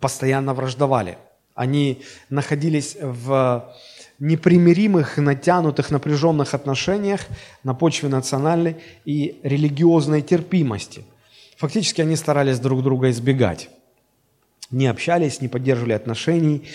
постоянно 0.00 0.54
враждовали. 0.54 1.18
Они 1.54 2.02
находились 2.30 2.96
в 2.98 3.70
непримиримых, 4.18 5.18
натянутых, 5.18 5.90
напряженных 5.90 6.54
отношениях 6.54 7.20
на 7.62 7.74
почве 7.74 8.08
национальной 8.08 8.76
и 9.04 9.38
религиозной 9.42 10.22
терпимости– 10.22 11.04
Фактически 11.56 12.02
они 12.02 12.16
старались 12.16 12.58
друг 12.58 12.82
друга 12.82 13.08
избегать. 13.10 13.70
Не 14.70 14.86
общались, 14.86 15.40
не 15.40 15.48
поддерживали 15.48 15.92
отношений. 15.92 16.68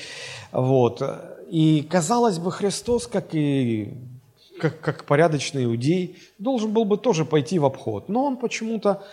Вот. 0.52 1.02
И, 1.50 1.86
казалось 1.90 2.40
бы, 2.40 2.52
Христос, 2.52 3.08
как 3.08 3.34
и 3.34 3.94
как, 4.60 4.80
как 4.80 5.06
порядочный 5.06 5.66
иудей, 5.66 6.18
должен 6.38 6.72
был 6.72 6.86
бы 6.86 6.98
тоже 6.98 7.26
пойти 7.26 7.60
в 7.60 7.66
обход. 7.66 8.10
Но 8.10 8.26
он 8.26 8.38
почему-то 8.38 9.04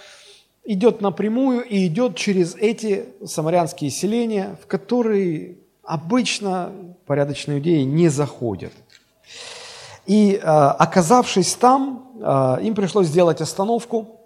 идет 0.65 1.01
напрямую 1.01 1.63
и 1.65 1.87
идет 1.87 2.17
через 2.17 2.55
эти 2.55 3.07
самарянские 3.25 3.91
селения, 3.91 4.57
в 4.63 4.67
которые 4.67 5.57
обычно 5.83 6.73
порядочные 7.07 7.59
иудеи 7.59 7.83
не 7.83 8.09
заходят. 8.09 8.73
И 10.07 10.35
э, 10.35 10.39
оказавшись 10.41 11.55
там, 11.55 12.13
э, 12.21 12.59
им 12.63 12.75
пришлось 12.75 13.07
сделать 13.07 13.41
остановку– 13.41 14.15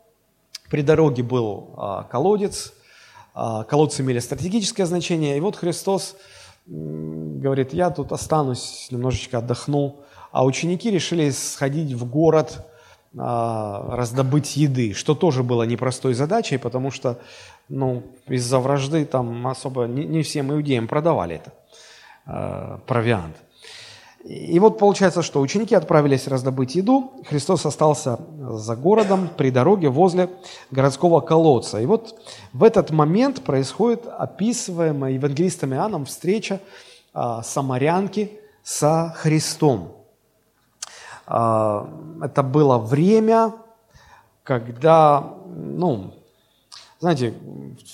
при 0.73 0.81
дороге 0.81 1.23
был 1.23 1.75
а, 1.77 2.05
колодец, 2.05 2.73
а, 2.73 2.82
колодцы 3.35 4.03
имели 4.03 4.19
стратегическое 4.19 4.87
значение, 4.87 5.37
и 5.37 5.41
вот 5.41 5.57
Христос 5.57 6.17
говорит, 6.67 7.73
я 7.73 7.91
тут 7.91 8.13
останусь, 8.13 8.89
немножечко 8.91 9.39
отдохну, 9.39 10.01
а 10.31 10.45
ученики 10.45 10.91
решили 10.91 11.31
сходить 11.31 11.93
в 11.93 12.09
город, 12.09 12.67
а, 13.19 13.95
раздобыть 13.97 14.57
еды, 14.57 14.95
что 14.95 15.15
тоже 15.15 15.43
было 15.43 15.65
непростой 15.65 16.15
задачей, 16.15 16.57
потому 16.57 16.91
что 16.91 17.19
ну, 17.69 18.03
из-за 18.27 18.59
вражды 18.59 19.05
там 19.05 19.47
особо 19.47 19.85
не, 19.85 20.23
всем 20.23 20.53
иудеям 20.53 20.89
продавали 20.89 21.37
это, 21.37 22.81
провиант. 22.87 23.37
И 24.25 24.59
вот 24.61 24.79
получается, 24.79 25.23
что 25.23 25.41
ученики 25.41 25.75
отправились 25.75 26.29
раздобыть 26.29 26.77
еду, 26.77 27.13
Христос 27.27 27.67
остался 27.67 28.21
за 28.39 28.77
городом 28.77 29.29
при 29.37 29.51
дороге 29.51 29.89
возле 29.89 30.31
городского 30.71 31.21
колодца. 31.21 31.81
И 31.81 31.87
вот 31.87 32.15
в 32.53 32.63
этот 32.63 32.91
момент 32.91 33.43
происходит 33.43 34.07
описываемая 34.07 35.13
евангелистом 35.13 35.75
Иоанном 35.75 36.05
встреча 36.05 36.61
а, 37.13 37.43
самарянки 37.43 38.39
со 38.63 39.13
Христом. 39.17 39.97
А, 41.27 41.89
это 42.23 42.45
было 42.45 42.79
время, 42.79 43.55
когда, 44.45 45.35
ну, 45.47 46.15
знаете, 47.01 47.35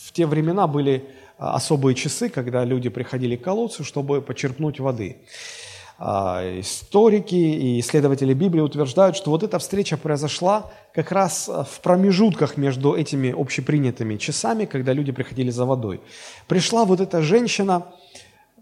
в 0.06 0.12
те 0.12 0.26
времена 0.26 0.66
были 0.66 1.08
особые 1.38 1.94
часы, 1.94 2.28
когда 2.28 2.64
люди 2.64 2.90
приходили 2.90 3.36
к 3.36 3.44
колодцу, 3.44 3.82
чтобы 3.82 4.20
почерпнуть 4.20 4.78
воды. 4.78 5.22
А, 6.00 6.60
историки 6.60 7.34
и 7.34 7.80
исследователи 7.80 8.32
Библии 8.32 8.60
утверждают, 8.60 9.16
что 9.16 9.30
вот 9.30 9.42
эта 9.42 9.58
встреча 9.58 9.96
произошла 9.96 10.70
как 10.94 11.10
раз 11.10 11.48
в 11.48 11.80
промежутках 11.80 12.56
между 12.56 12.94
этими 12.94 13.34
общепринятыми 13.36 14.16
часами, 14.16 14.64
когда 14.64 14.92
люди 14.92 15.10
приходили 15.10 15.50
за 15.50 15.64
водой. 15.64 16.00
Пришла 16.46 16.84
вот 16.84 17.00
эта 17.00 17.20
женщина, 17.20 17.88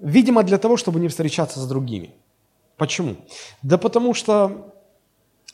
видимо, 0.01 0.45
для 0.45 0.57
того, 0.57 0.79
чтобы 0.79 0.99
не 0.99 1.09
встречаться 1.09 1.61
с 1.61 1.69
другими. 1.69 2.11
Почему? 2.79 3.17
Да 3.63 3.77
потому 3.77 4.15
что 4.15 4.73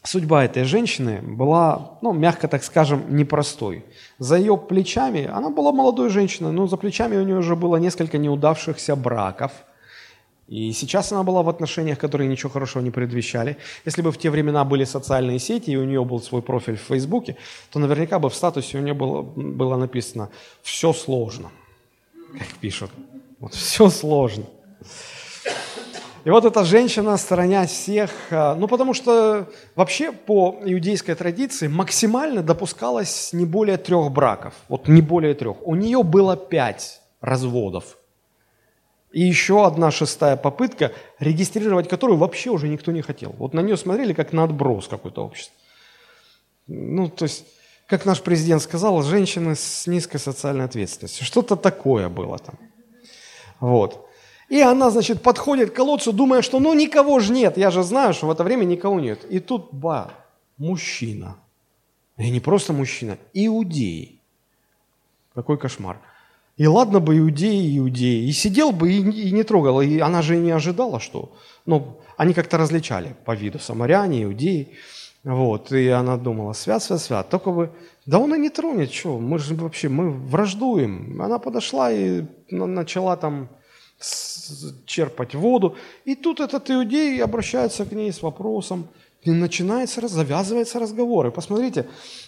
судьба 0.05 0.45
этой 0.45 0.63
женщины 0.63 1.21
была, 1.21 1.99
ну, 2.01 2.13
мягко 2.13 2.47
так 2.47 2.63
скажем, 2.63 3.17
непростой. 3.17 3.85
За 4.21 4.37
ее 4.37 4.57
плечами, 4.57 5.27
она 5.27 5.51
была 5.51 5.73
молодой 5.73 6.11
женщиной, 6.11 6.53
но 6.53 6.69
за 6.69 6.77
плечами 6.77 7.17
у 7.17 7.25
нее 7.25 7.39
уже 7.39 7.57
было 7.57 7.77
несколько 7.77 8.19
неудавшихся 8.19 8.95
браков– 8.95 9.51
и 10.49 10.73
сейчас 10.73 11.13
она 11.13 11.23
была 11.23 11.43
в 11.43 11.49
отношениях, 11.49 11.99
которые 11.99 12.29
ничего 12.29 12.51
хорошего 12.51 12.83
не 12.83 12.91
предвещали. 12.91 13.57
Если 13.85 14.03
бы 14.03 14.11
в 14.11 14.19
те 14.19 14.29
времена 14.29 14.65
были 14.65 14.85
социальные 14.85 15.39
сети, 15.39 15.71
и 15.71 15.77
у 15.77 15.85
нее 15.85 16.05
был 16.05 16.21
свой 16.21 16.43
профиль 16.43 16.77
в 16.77 16.81
Фейсбуке, 16.81 17.37
то 17.71 17.79
наверняка 17.79 18.19
бы 18.19 18.29
в 18.29 18.35
статусе 18.35 18.79
у 18.79 18.83
нее 18.83 18.95
было, 18.95 19.23
было 19.23 19.77
написано 19.77 20.31
«все 20.63 20.93
сложно», 20.93 21.51
как 22.39 22.49
пишут. 22.61 22.91
Вот 23.39 23.55
все 23.55 23.89
сложно. 23.89 24.45
И 26.25 26.31
вот 26.31 26.45
эта 26.45 26.65
женщина, 26.65 27.17
сторонясь 27.17 27.71
всех, 27.71 28.11
а, 28.31 28.55
ну 28.55 28.69
потому 28.69 28.95
что 28.95 29.49
вообще 29.75 30.13
по 30.13 30.61
иудейской 30.65 31.17
традиции 31.17 31.67
максимально 31.67 32.43
допускалось 32.43 33.33
не 33.33 33.45
более 33.45 33.77
трех 33.77 34.13
браков, 34.13 34.55
вот 34.69 34.87
не 34.87 35.03
более 35.03 35.35
трех. 35.35 35.67
У 35.67 35.75
нее 35.75 36.03
было 36.03 36.37
пять 36.37 37.01
разводов– 37.21 37.97
и 39.13 39.21
еще 39.21 39.67
одна 39.67 39.91
шестая 39.91 40.37
попытка, 40.37 40.93
регистрировать 41.19 41.89
которую 41.89 42.19
вообще 42.19 42.51
уже 42.51 42.69
никто 42.69 42.93
не 42.93 43.03
хотел. 43.03 43.35
Вот 43.39 43.55
на 43.55 43.61
нее 43.61 43.77
смотрели 43.77 44.13
как 44.13 44.33
на 44.33 44.45
отброс 44.45 44.89
какой-то 44.89 45.25
общества. 45.25 45.55
Ну, 46.67 47.09
то 47.09 47.25
есть, 47.25 47.45
как 47.87 48.07
наш 48.07 48.23
президент 48.23 48.63
сказал, 48.63 49.03
женщины 49.03 49.55
с 49.55 49.87
низкой 49.87 50.19
социальной 50.19 50.65
ответственностью. 50.65 51.27
Что-то 51.27 51.57
такое 51.57 52.09
было 52.09 52.39
там. 52.39 52.55
Вот. 53.61 54.09
И 54.49 54.61
она, 54.61 54.91
значит, 54.91 55.23
подходит 55.23 55.71
к 55.71 55.77
колодцу, 55.77 56.13
думая, 56.13 56.43
что 56.43 56.61
ну 56.61 56.75
никого 56.75 57.21
же 57.21 57.33
нет, 57.33 57.57
я 57.57 57.71
же 57.71 57.83
знаю, 57.83 58.13
что 58.13 58.27
в 58.27 58.31
это 58.31 58.45
время 58.45 58.65
никого 58.65 59.01
нет. 59.01 59.25
И 59.31 59.41
тут, 59.41 59.73
ба, 59.73 60.13
мужчина. 60.59 61.37
И 62.19 62.31
не 62.31 62.41
просто 62.41 62.73
мужчина, 62.73 63.19
иудей. 63.33 64.21
Какой 65.35 65.57
кошмар. 65.57 65.99
И 66.57 66.67
ладно 66.67 67.01
бы 67.01 67.19
иудеи, 67.19 67.79
иудеи. 67.79 68.29
И 68.29 68.33
сидел 68.33 68.73
бы 68.73 68.93
и, 68.93 68.99
и 68.99 69.33
не 69.33 69.43
трогал. 69.43 69.81
И 69.81 69.99
она 69.99 70.23
же 70.23 70.37
и 70.37 70.41
не 70.41 70.51
ожидала, 70.51 71.01
что... 71.01 71.33
Ну, 71.65 71.99
они 72.17 72.35
как-то 72.35 72.59
различали 72.59 73.17
по 73.25 73.35
виду. 73.35 73.59
Самаряне, 73.59 74.25
иудеи. 74.25 74.69
Вот. 75.25 75.73
И 75.73 75.89
она 75.89 76.17
думала, 76.17 76.53
свят, 76.53 76.83
свят, 76.83 77.01
свят. 77.01 77.29
Только 77.31 77.51
бы... 77.51 77.71
Да 78.05 78.19
он 78.19 78.35
и 78.35 78.39
не 78.39 78.51
тронет, 78.51 78.93
что? 78.93 79.19
Мы 79.19 79.39
же 79.39 79.55
вообще, 79.55 79.89
мы 79.89 80.11
враждуем. 80.11 81.23
Она 81.23 81.39
подошла 81.39 81.91
и 81.91 82.25
начала 82.51 83.17
там 83.17 83.49
черпать 84.85 85.35
воду. 85.35 85.77
И 86.05 86.15
тут 86.15 86.41
этот 86.41 86.71
иудей 86.71 87.23
обращается 87.23 87.87
к 87.87 87.93
ней 87.93 88.13
с 88.13 88.23
вопросом. 88.23 88.89
И 89.23 89.31
начинается, 89.31 90.07
завязывается 90.07 90.81
разговор. 90.81 91.29
И 91.29 91.31
посмотрите, 91.31 91.87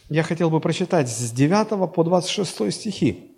я 0.09 0.23
хотел 0.23 0.49
бы 0.49 0.61
прочитать 0.61 1.11
с 1.11 1.31
9 1.33 1.93
по 1.93 2.05
26 2.05 2.73
стихи. 2.73 3.34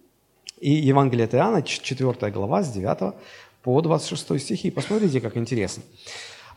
И 0.58 0.70
Евангелие 0.70 1.26
от 1.26 1.34
Иоанна, 1.34 1.62
4 1.62 2.30
глава, 2.30 2.62
с 2.62 2.72
9 2.72 3.14
по 3.62 3.80
26 3.80 4.40
стихи. 4.40 4.70
Посмотрите, 4.70 5.20
как 5.20 5.36
интересно. 5.36 5.82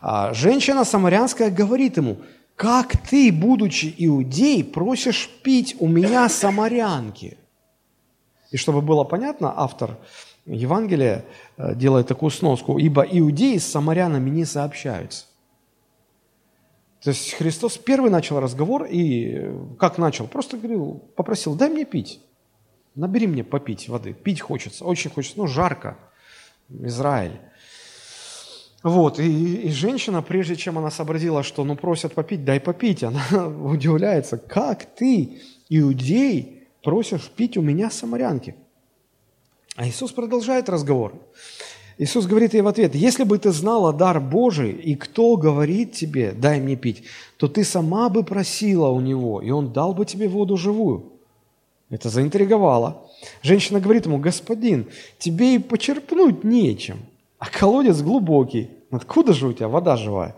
А, 0.00 0.32
Женщина 0.32 0.84
самарянская 0.84 1.50
говорит 1.50 1.96
ему, 1.96 2.18
как 2.56 2.96
ты, 2.96 3.32
будучи 3.32 3.94
иудей, 3.98 4.64
просишь 4.64 5.30
пить 5.42 5.76
у 5.78 5.88
меня 5.88 6.28
самарянки? 6.28 7.38
И 8.50 8.56
чтобы 8.56 8.82
было 8.82 9.04
понятно, 9.04 9.52
автор 9.56 9.98
Евангелия 10.44 11.24
э, 11.56 11.74
делает 11.74 12.08
такую 12.08 12.30
сноску, 12.30 12.78
ибо 12.78 13.02
иудеи 13.02 13.58
с 13.58 13.66
самарянами 13.66 14.30
не 14.30 14.44
сообщаются. 14.44 15.26
То 17.02 17.10
есть 17.10 17.32
Христос 17.32 17.78
первый 17.78 18.10
начал 18.10 18.40
разговор 18.40 18.84
и 18.84 19.36
э, 19.36 19.58
как 19.78 19.98
начал? 19.98 20.26
Просто 20.26 20.56
говорил, 20.56 21.02
попросил, 21.16 21.54
дай 21.54 21.70
мне 21.70 21.84
пить. 21.84 22.20
Набери 22.94 23.26
мне 23.26 23.44
попить 23.44 23.88
воды. 23.88 24.12
Пить 24.12 24.40
хочется, 24.40 24.84
очень 24.84 25.10
хочется. 25.10 25.38
Ну, 25.38 25.46
жарко. 25.46 25.96
Израиль. 26.68 27.40
Вот, 28.82 29.20
и, 29.20 29.56
и 29.56 29.70
женщина, 29.70 30.22
прежде 30.22 30.56
чем 30.56 30.78
она 30.78 30.90
сообразила, 30.90 31.42
что 31.42 31.64
ну 31.64 31.76
просят 31.76 32.14
попить, 32.14 32.44
дай 32.44 32.60
попить, 32.60 33.02
она 33.02 33.22
удивляется, 33.62 34.38
как 34.38 34.86
ты, 34.94 35.42
иудей, 35.68 36.62
просишь 36.82 37.28
пить 37.28 37.58
у 37.58 37.62
меня 37.62 37.90
самарянки? 37.90 38.54
А 39.76 39.86
Иисус 39.86 40.12
продолжает 40.12 40.70
разговор. 40.70 41.12
Иисус 41.98 42.24
говорит 42.24 42.54
ей 42.54 42.62
в 42.62 42.68
ответ, 42.68 42.94
если 42.94 43.24
бы 43.24 43.36
ты 43.36 43.52
знала 43.52 43.92
дар 43.92 44.18
Божий, 44.18 44.72
и 44.72 44.94
кто 44.94 45.36
говорит 45.36 45.92
тебе, 45.92 46.32
дай 46.32 46.58
мне 46.58 46.74
пить, 46.74 47.02
то 47.36 47.48
ты 47.48 47.62
сама 47.62 48.08
бы 48.08 48.24
просила 48.24 48.88
у 48.88 49.00
него, 49.02 49.42
и 49.42 49.50
он 49.50 49.74
дал 49.74 49.92
бы 49.92 50.06
тебе 50.06 50.26
воду 50.26 50.56
живую. 50.56 51.19
Это 51.90 52.08
заинтриговало. 52.08 53.08
Женщина 53.42 53.80
говорит 53.80 54.06
ему, 54.06 54.18
господин, 54.18 54.88
тебе 55.18 55.56
и 55.56 55.58
почерпнуть 55.58 56.44
нечем, 56.44 57.00
а 57.38 57.50
колодец 57.50 58.00
глубокий. 58.00 58.70
Откуда 58.90 59.32
же 59.32 59.48
у 59.48 59.52
тебя 59.52 59.68
вода 59.68 59.96
живая? 59.96 60.36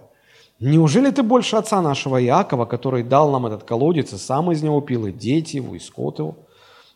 Неужели 0.59 1.11
ты 1.11 1.23
больше 1.23 1.57
отца 1.57 1.83
нашего 1.83 2.23
Иакова, 2.23 2.65
который 2.65 3.03
дал 3.03 3.31
нам 3.31 3.47
этот 3.47 3.65
колодец, 3.65 4.13
и 4.13 4.17
сам 4.17 4.51
из 4.53 4.63
него 4.63 4.81
пил, 4.81 5.07
и 5.07 5.13
дети 5.13 5.57
его, 5.57 5.75
и 5.75 5.79
скот 5.79 6.19
его? 6.19 6.37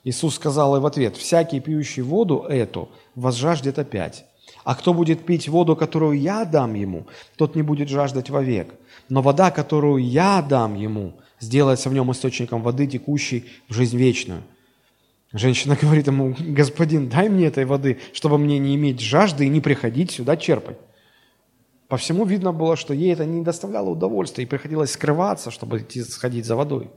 Иисус 0.05 0.37
сказал 0.37 0.77
ей 0.77 0.81
в 0.81 0.87
ответ, 0.87 1.16
всякий 1.16 1.61
пьющий 1.61 2.03
воду 2.03 2.47
эту 2.49 2.88
возжаждет 3.16 3.79
опять. 3.79 4.25
А 4.67 4.75
кто 4.75 4.93
будет 4.93 5.25
пить 5.25 5.49
воду, 5.49 5.77
которую 5.77 6.19
я 6.21 6.45
дам 6.45 6.75
ему, 6.75 7.07
тот 7.37 7.55
не 7.55 7.63
будет 7.63 7.89
жаждать 7.89 8.31
вовек. 8.31 8.75
Но 9.09 9.23
вода, 9.23 9.53
которую 9.53 10.05
я 10.05 10.43
дам 10.43 10.75
ему, 10.75 11.13
сделается 11.39 11.89
в 11.89 11.95
нем 11.95 12.11
источником 12.11 12.63
воды, 12.63 12.89
текущей 12.89 13.45
в 13.69 13.75
жизнь 13.75 13.97
вечную. 13.97 14.43
Женщина 15.33 15.79
говорит 15.81 16.09
ему, 16.09 16.35
господин, 16.41 17.09
дай 17.09 17.29
мне 17.29 17.47
этой 17.47 17.65
воды, 17.65 18.01
чтобы 18.13 18.39
мне 18.39 18.59
не 18.59 18.75
иметь 18.75 18.99
жажды 19.01 19.47
и 19.47 19.49
не 19.49 19.61
приходить 19.61 20.11
сюда 20.11 20.37
черпать. 20.37 20.79
По 21.87 21.97
всему 21.97 22.25
видно 22.25 22.53
было, 22.53 22.75
что 22.75 22.93
ей 22.93 23.13
это 23.13 23.25
не 23.25 23.45
доставляло 23.45 23.91
удовольствия, 23.91 24.43
и 24.43 24.49
приходилось 24.49 24.91
скрываться, 24.91 25.53
чтобы 25.53 25.79
идти 25.79 26.03
сходить 26.03 26.45
за 26.45 26.57
водой. 26.57 26.91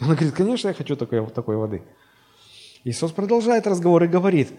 Она 0.00 0.16
говорит, 0.16 0.34
конечно, 0.34 0.66
я 0.66 0.74
хочу 0.74 0.96
такой, 0.96 1.24
такой 1.28 1.56
воды. 1.58 1.82
Иисус 2.82 3.12
продолжает 3.12 3.68
разговор 3.68 4.02
и 4.02 4.08
говорит– 4.08 4.48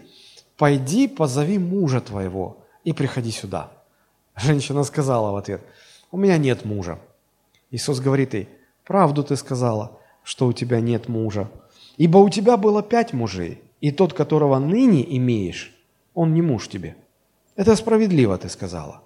пойди 0.56 1.08
позови 1.08 1.58
мужа 1.58 2.00
твоего 2.00 2.58
и 2.84 2.92
приходи 2.92 3.30
сюда. 3.30 3.70
Женщина 4.36 4.84
сказала 4.84 5.32
в 5.32 5.36
ответ, 5.36 5.62
у 6.10 6.16
меня 6.16 6.38
нет 6.38 6.64
мужа. 6.64 6.98
Иисус 7.70 8.00
говорит 8.00 8.34
ей, 8.34 8.48
правду 8.84 9.24
ты 9.24 9.36
сказала, 9.36 9.98
что 10.22 10.46
у 10.46 10.52
тебя 10.52 10.80
нет 10.80 11.08
мужа. 11.08 11.50
Ибо 11.96 12.18
у 12.18 12.28
тебя 12.28 12.56
было 12.56 12.82
пять 12.82 13.12
мужей, 13.12 13.62
и 13.80 13.90
тот, 13.90 14.12
которого 14.12 14.58
ныне 14.58 15.04
имеешь, 15.16 15.74
он 16.14 16.34
не 16.34 16.42
муж 16.42 16.68
тебе. 16.68 16.96
Это 17.56 17.74
справедливо, 17.76 18.36
ты 18.36 18.48
сказала. 18.48 19.02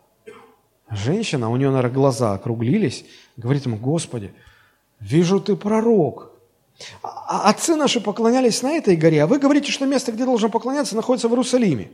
Женщина, 0.90 1.50
у 1.50 1.56
нее, 1.56 1.70
наверное, 1.70 1.94
глаза 1.94 2.34
округлились, 2.34 3.04
говорит 3.36 3.66
ему, 3.66 3.76
Господи, 3.76 4.32
вижу, 4.98 5.40
ты 5.40 5.54
пророк. 5.54 6.32
А 7.02 7.50
отцы 7.50 7.76
наши 7.76 8.00
поклонялись 8.00 8.62
на 8.62 8.72
этой 8.72 8.96
горе, 8.96 9.22
а 9.22 9.26
вы 9.26 9.38
говорите, 9.38 9.70
что 9.70 9.86
место, 9.86 10.12
где 10.12 10.24
должен 10.24 10.50
поклоняться, 10.50 10.96
находится 10.96 11.28
в 11.28 11.32
Иерусалиме. 11.32 11.90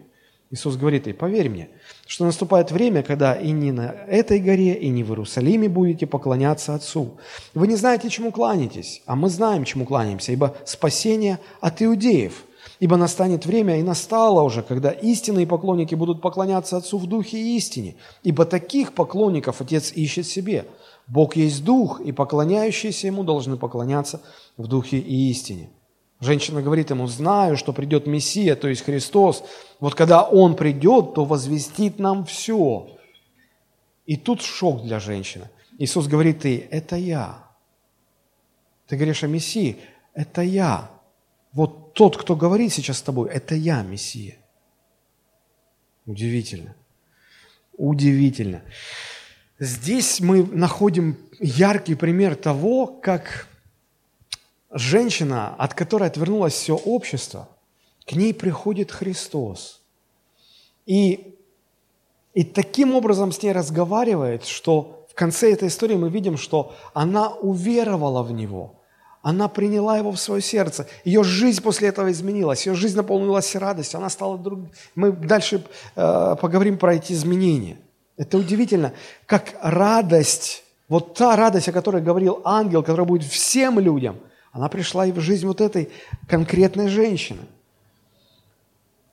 Иисус 0.51 0.77
говорит 0.77 1.09
ей, 1.09 1.13
поверь 1.13 1.49
мне, 1.49 1.69
что 2.07 2.25
наступает 2.25 2.71
время, 2.71 3.03
когда 3.03 3.35
и 3.35 3.51
не 3.51 3.73
на 3.73 3.91
этой 4.07 4.39
горе, 4.39 4.75
и 4.75 4.89
не 4.89 5.03
в 5.03 5.11
Иерусалиме 5.11 5.69
будете 5.69 6.07
поклоняться 6.07 6.75
Отцу. 6.75 7.19
Вы 7.55 7.67
не 7.67 7.75
знаете, 7.75 8.09
чему 8.09 8.31
кланяетесь, 8.31 9.03
а 9.07 9.17
мы 9.17 9.29
знаем, 9.29 9.65
чему 9.65 9.85
кланяемся, 9.85 10.31
ибо 10.31 10.57
спасение 10.65 11.41
от 11.61 11.83
иудеев. 11.83 12.45
Ибо 12.79 12.97
настанет 12.97 13.47
время, 13.47 13.81
и 13.81 13.83
настало 13.83 14.43
уже, 14.43 14.63
когда 14.63 14.91
истинные 14.91 15.47
поклонники 15.47 15.95
будут 15.95 16.21
поклоняться 16.21 16.77
Отцу 16.77 16.99
в 16.99 17.07
духе 17.07 17.39
и 17.39 17.57
истине. 17.57 17.97
Ибо 18.23 18.45
таких 18.45 18.93
поклонников 18.93 19.61
Отец 19.61 19.93
ищет 19.93 20.27
себе– 20.27 20.67
Бог 21.07 21.37
есть 21.37 21.65
Дух, 21.65 22.01
и 22.01 22.13
поклоняющиеся 22.13 23.07
Ему 23.07 23.23
должны 23.25 23.57
поклоняться 23.57 24.23
в 24.57 24.67
Духе 24.67 24.99
и 24.99 25.31
истине. 25.31 25.71
Женщина 26.21 26.63
говорит 26.63 26.91
ему, 26.91 27.07
знаю, 27.07 27.57
что 27.57 27.73
придет 27.73 28.07
Мессия, 28.07 28.57
то 28.57 28.69
есть 28.69 28.83
Христос. 28.83 29.45
Вот 29.81 29.95
когда 29.95 30.23
Он 30.23 30.57
придет, 30.57 31.15
то 31.15 31.25
возвестит 31.25 31.99
нам 31.99 32.25
все. 32.25 32.97
И 34.07 34.17
тут 34.17 34.41
шок 34.41 34.83
для 34.83 34.99
женщины. 34.99 35.51
Иисус 35.79 36.07
говорит 36.07 36.45
ей, 36.45 36.59
это 36.71 36.97
я. 36.97 37.45
Ты 38.87 38.97
говоришь 38.97 39.25
о 39.25 39.27
Мессии, 39.27 39.77
это 40.15 40.43
я. 40.43 40.91
Вот 41.53 41.93
тот, 41.93 42.17
кто 42.17 42.35
говорит 42.35 42.73
сейчас 42.73 42.99
с 42.99 43.03
тобой, 43.03 43.29
это 43.31 43.55
я, 43.55 43.83
Мессия. 43.83 44.37
Удивительно. 46.07 46.75
Удивительно. 47.77 48.63
Здесь 49.59 50.21
мы 50.21 50.45
находим 50.45 51.17
яркий 51.41 51.95
пример 51.95 52.37
того, 52.37 52.87
как 52.87 53.47
женщина, 54.71 55.55
от 55.57 55.73
которой 55.73 56.09
отвернулось 56.09 56.53
все 56.53 56.77
общество, 56.77 57.49
к 58.07 58.13
ней 58.13 58.35
приходит 58.35 58.93
Христос. 58.93 59.81
И, 60.85 61.35
и 62.35 62.45
таким 62.45 62.95
образом 62.95 63.33
с 63.33 63.43
ней 63.43 63.53
разговаривает, 63.53 64.45
что 64.45 65.07
в 65.11 65.15
конце 65.15 65.53
этой 65.53 65.69
истории 65.69 65.97
мы 65.97 66.11
видим, 66.11 66.37
что 66.37 66.75
она 66.93 67.31
уверовала 67.31 68.23
в 68.23 68.33
Него, 68.33 68.75
она 69.23 69.49
приняла 69.49 69.97
Его 69.97 70.13
в 70.13 70.21
свое 70.21 70.43
сердце. 70.43 70.87
Ее 71.05 71.25
жизнь 71.25 71.63
после 71.63 71.89
этого 71.89 72.13
изменилась, 72.13 72.67
ее 72.67 72.75
жизнь 72.75 72.97
наполнилась 72.97 73.57
радостью, 73.57 73.99
она 73.99 74.11
стала 74.11 74.37
друг... 74.37 74.61
Мы 74.95 75.13
дальше 75.13 75.65
э, 75.97 76.37
поговорим 76.39 76.77
про 76.77 76.95
эти 76.95 77.15
изменения. 77.15 77.79
Это 78.17 78.39
удивительно, 78.39 78.95
как 79.27 79.55
радость, 79.61 80.65
вот 80.89 81.15
та 81.15 81.37
радость, 81.37 81.69
о 81.69 81.73
которой 81.73 82.03
говорил 82.03 82.41
ангел, 82.45 82.83
которая 82.83 83.07
будет 83.07 83.31
всем 83.31 83.79
людям, 83.79 84.19
она 84.53 84.69
пришла 84.69 85.05
и 85.05 85.13
в 85.13 85.21
жизнь 85.21 85.47
вот 85.47 85.61
этой 85.61 85.91
конкретной 86.29 86.89
женщины. 86.89 87.43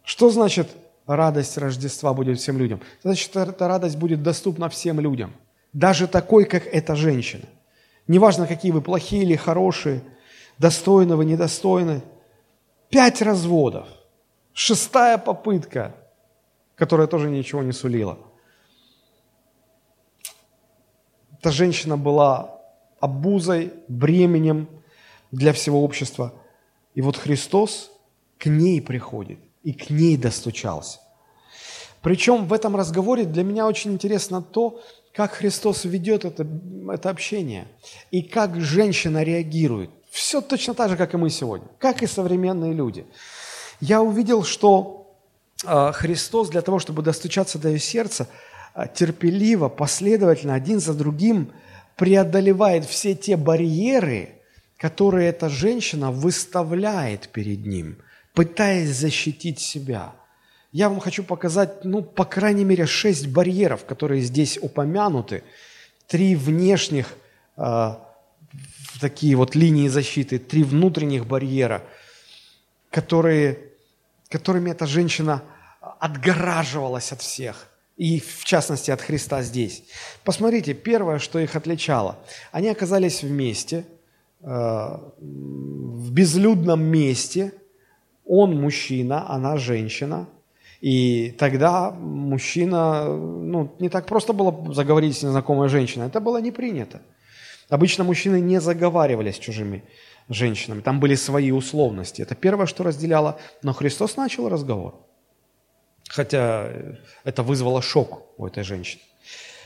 Что 0.06 0.30
значит 0.30 0.70
радость 1.06 1.58
Рождества 1.58 2.14
будет 2.14 2.40
всем 2.40 2.58
людям? 2.58 2.80
Значит, 3.04 3.36
эта 3.36 3.68
радость 3.68 3.98
будет 3.98 4.24
доступна 4.24 4.70
всем 4.70 5.02
людям, 5.02 5.34
даже 5.74 6.08
такой, 6.08 6.46
как 6.46 6.66
эта 6.66 6.96
женщина. 6.96 7.44
Неважно, 8.08 8.48
какие 8.48 8.72
вы 8.72 8.82
плохие 8.82 9.24
или 9.24 9.36
хорошие, 9.36 10.02
достойны 10.58 11.18
вы, 11.18 11.26
недостойны. 11.26 12.02
Пять 12.90 13.22
разводов, 13.22 13.88
шестая 14.54 15.18
попытка, 15.18 15.96
которая 16.76 17.08
тоже 17.08 17.30
ничего 17.30 17.64
не 17.64 17.74
сулила– 17.74 18.18
Эта 21.44 21.52
женщина 21.52 21.98
была 21.98 22.62
обузой, 23.02 23.74
бременем 23.90 24.70
для 25.30 25.52
всего 25.52 25.84
общества. 25.84 26.34
И 26.96 27.02
вот 27.02 27.18
Христос 27.18 27.92
к 28.38 28.46
ней 28.46 28.82
приходит 28.82 29.40
и 29.62 29.74
к 29.74 29.90
ней 29.90 30.16
достучался. 30.16 31.02
Причем 32.02 32.48
в 32.48 32.54
этом 32.54 32.78
разговоре 32.78 33.26
для 33.26 33.44
меня 33.44 33.68
очень 33.68 33.92
интересно 33.92 34.42
то, 34.42 34.82
как 35.14 35.34
Христос 35.34 35.84
ведет 35.84 36.24
это, 36.24 36.48
это 36.90 37.10
общение 37.10 37.68
и 38.10 38.22
как 38.22 38.62
женщина 38.62 39.22
реагирует. 39.22 39.90
Все 40.12 40.40
точно 40.40 40.74
так 40.76 40.92
же, 40.92 40.96
как 40.96 41.14
и 41.14 41.18
мы 41.18 41.30
сегодня, 41.30 41.68
как 41.78 42.04
и 42.04 42.08
современные 42.08 42.72
люди. 42.72 43.06
Я 43.82 44.02
увидел, 44.02 44.46
что 44.46 45.14
э, 45.66 45.92
Христос 45.92 46.48
для 46.48 46.62
того, 46.62 46.80
чтобы 46.80 47.02
достучаться 47.02 47.60
до 47.60 47.68
ее 47.68 47.80
сердца, 47.80 48.30
терпеливо, 48.96 49.70
последовательно, 49.70 50.56
один 50.56 50.80
за 50.80 50.94
другим 50.94 51.52
преодолевает 51.96 52.86
все 52.86 53.14
те 53.14 53.38
барьеры, 53.38 54.30
которые 54.78 55.30
эта 55.30 55.48
женщина 55.50 56.12
выставляет 56.12 57.30
перед 57.30 57.66
ним, 57.66 57.98
пытаясь 58.34 58.90
защитить 58.90 59.60
себя. 59.60 60.14
Я 60.72 60.90
вам 60.90 61.00
хочу 61.00 61.24
показать, 61.24 61.86
ну, 61.86 62.02
по 62.02 62.26
крайней 62.26 62.66
мере, 62.66 62.88
шесть 62.88 63.28
барьеров, 63.28 63.86
которые 63.86 64.22
здесь 64.22 64.58
упомянуты. 64.60 65.44
Три 66.08 66.36
внешних 66.36 67.14
э, 67.58 67.96
такие 69.00 69.36
вот 69.36 69.54
линии 69.54 69.88
защиты, 69.88 70.40
три 70.40 70.64
внутренних 70.64 71.28
барьера, 71.28 71.84
которые, 72.90 73.60
которыми 74.30 74.72
эта 74.72 74.88
женщина 74.88 75.44
отгораживалась 76.00 77.12
от 77.12 77.22
всех– 77.22 77.68
и 77.98 78.20
в 78.20 78.44
частности 78.44 78.92
от 78.92 79.02
Христа 79.02 79.42
здесь. 79.44 79.84
Посмотрите, 80.24 80.74
первое, 80.74 81.20
что 81.20 81.40
их 81.40 81.56
отличало. 81.56 82.18
Они 82.52 82.68
оказались 82.70 83.24
вместе, 83.24 83.86
э, 84.42 84.48
в 84.48 86.12
безлюдном 86.12 86.84
месте. 86.84 87.54
Он 88.26 88.60
мужчина, 88.60 89.30
она 89.30 89.58
женщина. 89.58 90.28
И 90.82 91.36
тогда 91.38 91.92
мужчина, 91.92 93.06
ну, 93.06 93.76
не 93.80 93.90
так 93.90 94.06
просто 94.06 94.34
было 94.34 94.74
заговорить 94.74 95.18
с 95.18 95.24
незнакомой 95.24 95.70
женщиной. 95.70 96.08
Это 96.08 96.20
было 96.20 96.42
не 96.42 96.52
принято. 96.52 97.02
Обычно 97.70 98.04
мужчины 98.04 98.42
не 98.42 98.60
заговаривали 98.60 99.32
с 99.32 99.38
чужими 99.38 99.84
женщинами. 100.30 100.82
Там 100.82 101.00
были 101.00 101.16
свои 101.16 101.52
условности. 101.52 102.22
Это 102.22 102.36
первое, 102.36 102.66
что 102.66 102.84
разделяло. 102.84 103.40
Но 103.62 103.72
Христос 103.72 104.18
начал 104.18 104.50
разговор 104.50 104.96
хотя 106.14 106.70
это 107.24 107.44
вызвало 107.44 107.82
шок 107.82 108.22
у 108.38 108.46
этой 108.46 108.64
женщины. 108.64 109.02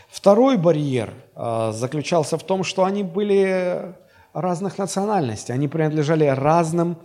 Второй 0.09 0.57
барьер 0.57 1.13
э, 1.35 1.71
заключался 1.73 2.37
в 2.37 2.43
том, 2.43 2.63
что 2.63 2.85
они 2.85 3.03
были 3.03 3.93
разных 4.33 4.77
национальностей, 4.77 5.53
они 5.53 5.67
принадлежали 5.67 6.25
разным 6.25 6.97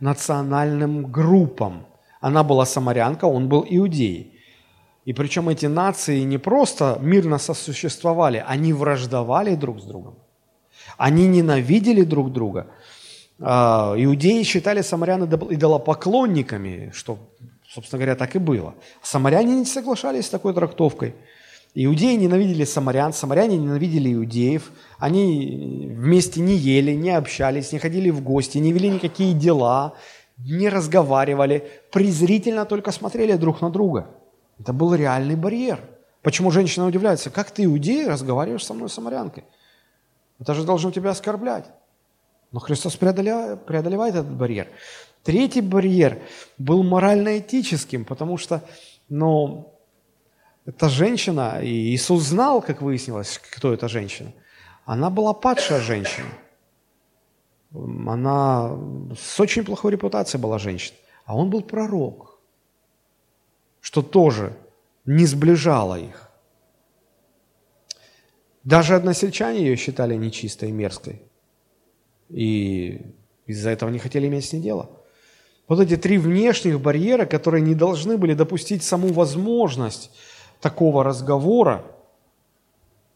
национальным 0.00 1.12
группам. 1.12 1.86
Она 2.20 2.42
была 2.42 2.66
самарянка, 2.66 3.26
он 3.26 3.48
был 3.48 3.64
иудей. 3.68 4.34
И 5.04 5.12
причем 5.12 5.48
эти 5.48 5.66
нации 5.66 6.24
не 6.24 6.38
просто 6.38 6.98
мирно 7.00 7.38
сосуществовали, 7.38 8.44
они 8.46 8.72
враждовали 8.72 9.54
друг 9.54 9.80
с 9.80 9.84
другом. 9.84 10.14
Они 10.96 11.28
ненавидели 11.28 12.02
друг 12.02 12.32
друга. 12.32 12.66
А, 13.40 13.94
иудеи 13.96 14.42
считали 14.42 14.82
самарян 14.82 15.24
идолопоклонниками, 15.24 16.90
что, 16.92 17.18
собственно 17.78 18.00
говоря, 18.00 18.16
так 18.16 18.34
и 18.34 18.40
было. 18.40 18.74
Самаряне 19.02 19.54
не 19.54 19.64
соглашались 19.64 20.26
с 20.26 20.30
такой 20.30 20.52
трактовкой. 20.52 21.14
Иудеи 21.74 22.16
ненавидели 22.16 22.64
самарян, 22.64 23.12
самаряне 23.12 23.56
ненавидели 23.56 24.14
иудеев. 24.14 24.72
Они 24.98 25.86
вместе 25.88 26.40
не 26.40 26.56
ели, 26.56 26.92
не 26.92 27.10
общались, 27.10 27.70
не 27.72 27.78
ходили 27.78 28.10
в 28.10 28.20
гости, 28.20 28.58
не 28.58 28.72
вели 28.72 28.88
никакие 28.88 29.32
дела, 29.32 29.94
не 30.38 30.68
разговаривали, 30.68 31.70
презрительно 31.92 32.64
только 32.64 32.90
смотрели 32.90 33.34
друг 33.34 33.60
на 33.60 33.70
друга. 33.70 34.08
Это 34.58 34.72
был 34.72 34.92
реальный 34.94 35.36
барьер. 35.36 35.78
Почему 36.22 36.50
женщина 36.50 36.84
удивляется, 36.84 37.30
как 37.30 37.52
ты, 37.52 37.64
иудей, 37.64 38.08
разговариваешь 38.08 38.66
со 38.66 38.74
мной, 38.74 38.88
самарянкой? 38.88 39.44
Это 40.40 40.52
же 40.54 40.64
должно 40.64 40.90
тебя 40.90 41.10
оскорблять. 41.10 41.66
Но 42.50 42.58
Христос 42.58 42.96
преодолевает, 42.96 43.66
преодолевает 43.66 44.14
этот 44.16 44.32
барьер. 44.32 44.66
Третий 45.22 45.60
барьер 45.60 46.22
был 46.56 46.82
морально-этическим, 46.82 48.04
потому 48.04 48.38
что, 48.38 48.62
ну, 49.08 49.74
эта 50.64 50.88
женщина, 50.88 51.60
и 51.62 51.94
Иисус 51.94 52.24
знал, 52.24 52.62
как 52.62 52.82
выяснилось, 52.82 53.38
кто 53.38 53.72
эта 53.72 53.88
женщина. 53.88 54.32
Она 54.84 55.10
была 55.10 55.34
падшая 55.34 55.80
женщина. 55.80 56.28
Она 57.74 58.76
с 59.18 59.40
очень 59.40 59.64
плохой 59.64 59.92
репутацией 59.92 60.42
была 60.42 60.58
женщина. 60.58 60.96
А 61.24 61.36
он 61.36 61.50
был 61.50 61.62
пророк, 61.62 62.38
что 63.80 64.02
тоже 64.02 64.56
не 65.04 65.26
сближало 65.26 65.98
их. 65.98 66.30
Даже 68.64 68.94
односельчане 68.94 69.60
ее 69.60 69.76
считали 69.76 70.14
нечистой 70.14 70.68
и 70.68 70.72
мерзкой. 70.72 71.22
И 72.28 73.14
из-за 73.46 73.70
этого 73.70 73.88
не 73.88 73.98
хотели 73.98 74.26
иметь 74.26 74.44
с 74.44 74.52
ней 74.52 74.60
дело. 74.60 74.90
Вот 75.68 75.80
эти 75.80 75.96
три 75.96 76.16
внешних 76.18 76.80
барьера, 76.80 77.26
которые 77.26 77.60
не 77.60 77.74
должны 77.74 78.16
были 78.16 78.34
допустить 78.34 78.82
саму 78.82 79.12
возможность 79.12 80.10
такого 80.60 81.04
разговора, 81.04 81.84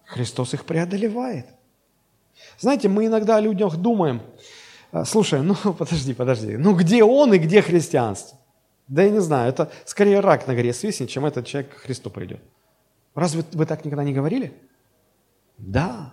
Христос 0.05 0.53
их 0.53 0.67
преодолевает. 0.67 1.47
Знаете, 2.59 2.89
мы 2.89 3.07
иногда 3.07 3.37
о 3.37 3.41
людях 3.41 3.77
думаем, 3.77 4.21
«А, 4.91 5.07
слушай, 5.07 5.41
ну 5.41 5.57
подожди, 5.79 6.13
подожди, 6.13 6.57
ну 6.59 6.75
где 6.75 7.03
он 7.03 7.33
и 7.33 7.39
где 7.39 7.63
христианство? 7.63 8.39
Да 8.89 9.03
я 9.03 9.11
не 9.11 9.21
знаю, 9.21 9.49
это 9.49 9.71
скорее 9.87 10.21
рак 10.21 10.47
на 10.47 10.55
горе 10.55 10.75
свистнет, 10.75 11.09
чем 11.09 11.25
этот 11.25 11.47
человек 11.47 11.75
к 11.75 11.79
Христу 11.79 12.11
придет. 12.11 12.41
Разве 13.15 13.45
вы 13.53 13.65
так 13.65 13.85
никогда 13.85 14.05
не 14.05 14.13
говорили? 14.13 14.53
Да. 15.57 16.13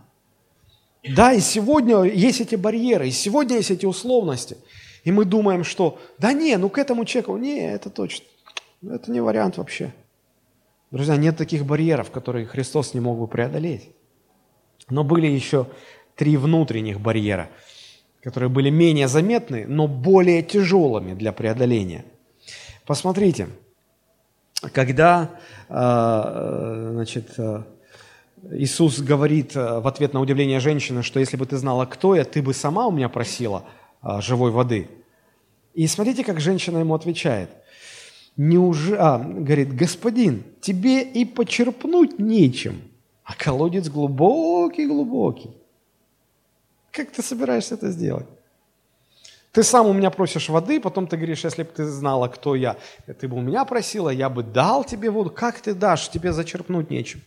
Да, 1.03 1.33
и 1.33 1.39
сегодня 1.39 2.03
есть 2.03 2.39
эти 2.39 2.55
барьеры, 2.55 3.07
и 3.07 3.11
сегодня 3.11 3.57
есть 3.57 3.71
эти 3.71 3.85
условности. 3.85 4.57
И 5.03 5.11
мы 5.11 5.25
думаем, 5.25 5.63
что 5.63 5.99
да 6.17 6.33
не, 6.33 6.57
ну 6.57 6.69
к 6.69 6.77
этому 6.77 7.05
человеку, 7.05 7.37
не, 7.37 7.71
это 7.71 7.89
точно, 7.89 8.25
это 8.83 9.11
не 9.11 9.21
вариант 9.21 9.57
вообще. 9.57 9.93
Друзья, 10.91 11.17
нет 11.17 11.37
таких 11.37 11.65
барьеров, 11.65 12.09
которые 12.09 12.45
Христос 12.45 12.93
не 12.93 12.99
мог 12.99 13.19
бы 13.19 13.27
преодолеть. 13.27 13.89
Но 14.89 15.03
были 15.03 15.27
еще 15.27 15.67
три 16.15 16.35
внутренних 16.35 16.99
барьера, 16.99 17.49
которые 18.23 18.49
были 18.49 18.69
менее 18.69 19.07
заметны, 19.07 19.65
но 19.67 19.87
более 19.87 20.41
тяжелыми 20.41 21.13
для 21.13 21.31
преодоления. 21.31 22.05
Посмотрите, 22.85 23.49
когда 24.73 25.29
э, 25.69 26.89
значит, 26.93 27.35
э, 27.37 27.63
Иисус 28.51 28.99
говорит 28.99 29.55
э, 29.55 29.79
в 29.79 29.87
ответ 29.87 30.13
на 30.13 30.21
удивление 30.21 30.59
женщины, 30.59 31.03
что 31.03 31.19
если 31.19 31.37
бы 31.37 31.45
ты 31.45 31.57
знала, 31.57 31.85
кто 31.85 32.15
я, 32.15 32.25
ты 32.25 32.41
бы 32.41 32.53
сама 32.53 32.87
у 32.87 32.91
меня 32.91 33.09
просила 33.09 33.63
живой 34.21 34.51
воды. 34.51 34.89
И 35.73 35.87
смотрите, 35.87 36.23
как 36.23 36.39
женщина 36.39 36.79
ему 36.79 36.93
отвечает. 36.93 37.49
Неужели, 38.37 38.97
а, 38.97 39.17
говорит, 39.19 39.75
господин, 39.75 40.43
тебе 40.61 41.01
и 41.01 41.25
почерпнуть 41.25 42.19
нечем, 42.19 42.81
а 43.23 43.35
колодец 43.35 43.89
глубокий-глубокий. 43.89 45.51
Как 46.91 47.11
ты 47.11 47.21
собираешься 47.21 47.75
это 47.75 47.91
сделать? 47.91 48.25
Ты 49.51 49.63
сам 49.63 49.87
у 49.87 49.93
меня 49.93 50.09
просишь 50.09 50.47
воды, 50.49 50.79
потом 50.79 51.07
ты 51.07 51.17
говоришь, 51.17 51.43
если 51.43 51.63
бы 51.63 51.69
ты 51.69 51.85
знала, 51.85 52.27
кто 52.27 52.55
я, 52.55 52.77
ты 53.19 53.27
бы 53.27 53.37
у 53.37 53.41
меня 53.41 53.65
просила, 53.65 54.09
я 54.09 54.29
бы 54.29 54.43
дал 54.43 54.83
тебе 54.83 55.09
воду. 55.09 55.31
Как 55.31 55.59
ты 55.59 55.73
дашь? 55.73 56.09
Тебе 56.09 56.31
зачерпнуть 56.33 56.89
нечем. 56.89 57.21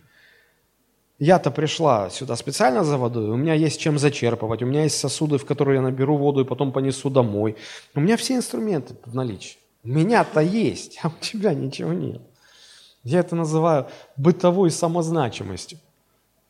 Я-то 1.25 1.53
пришла 1.53 2.11
сюда 2.11 2.35
специально 2.35 2.83
за 2.83 2.99
водой, 2.99 3.31
у 3.31 3.37
меня 3.37 3.55
есть 3.55 3.81
чем 3.81 3.97
зачерпывать, 3.97 4.61
у 4.61 4.67
меня 4.67 4.83
есть 4.83 4.99
сосуды, 4.99 5.39
в 5.39 5.47
которые 5.47 5.77
я 5.77 5.81
наберу 5.81 6.17
воду 6.17 6.41
и 6.41 6.45
потом 6.45 6.73
понесу 6.73 7.11
домой. 7.11 7.55
У 7.95 8.01
меня 8.01 8.17
все 8.17 8.35
инструменты 8.35 8.97
в 9.07 9.15
наличии. 9.15 9.59
У 9.85 9.89
меня-то 9.91 10.41
есть, 10.41 10.99
а 11.01 11.11
у 11.11 11.13
тебя 11.21 11.55
ничего 11.55 11.93
нет. 11.93 12.23
Я 13.05 13.21
это 13.21 13.37
называю 13.37 13.87
бытовой 14.17 14.73
самозначимостью. 14.73 15.79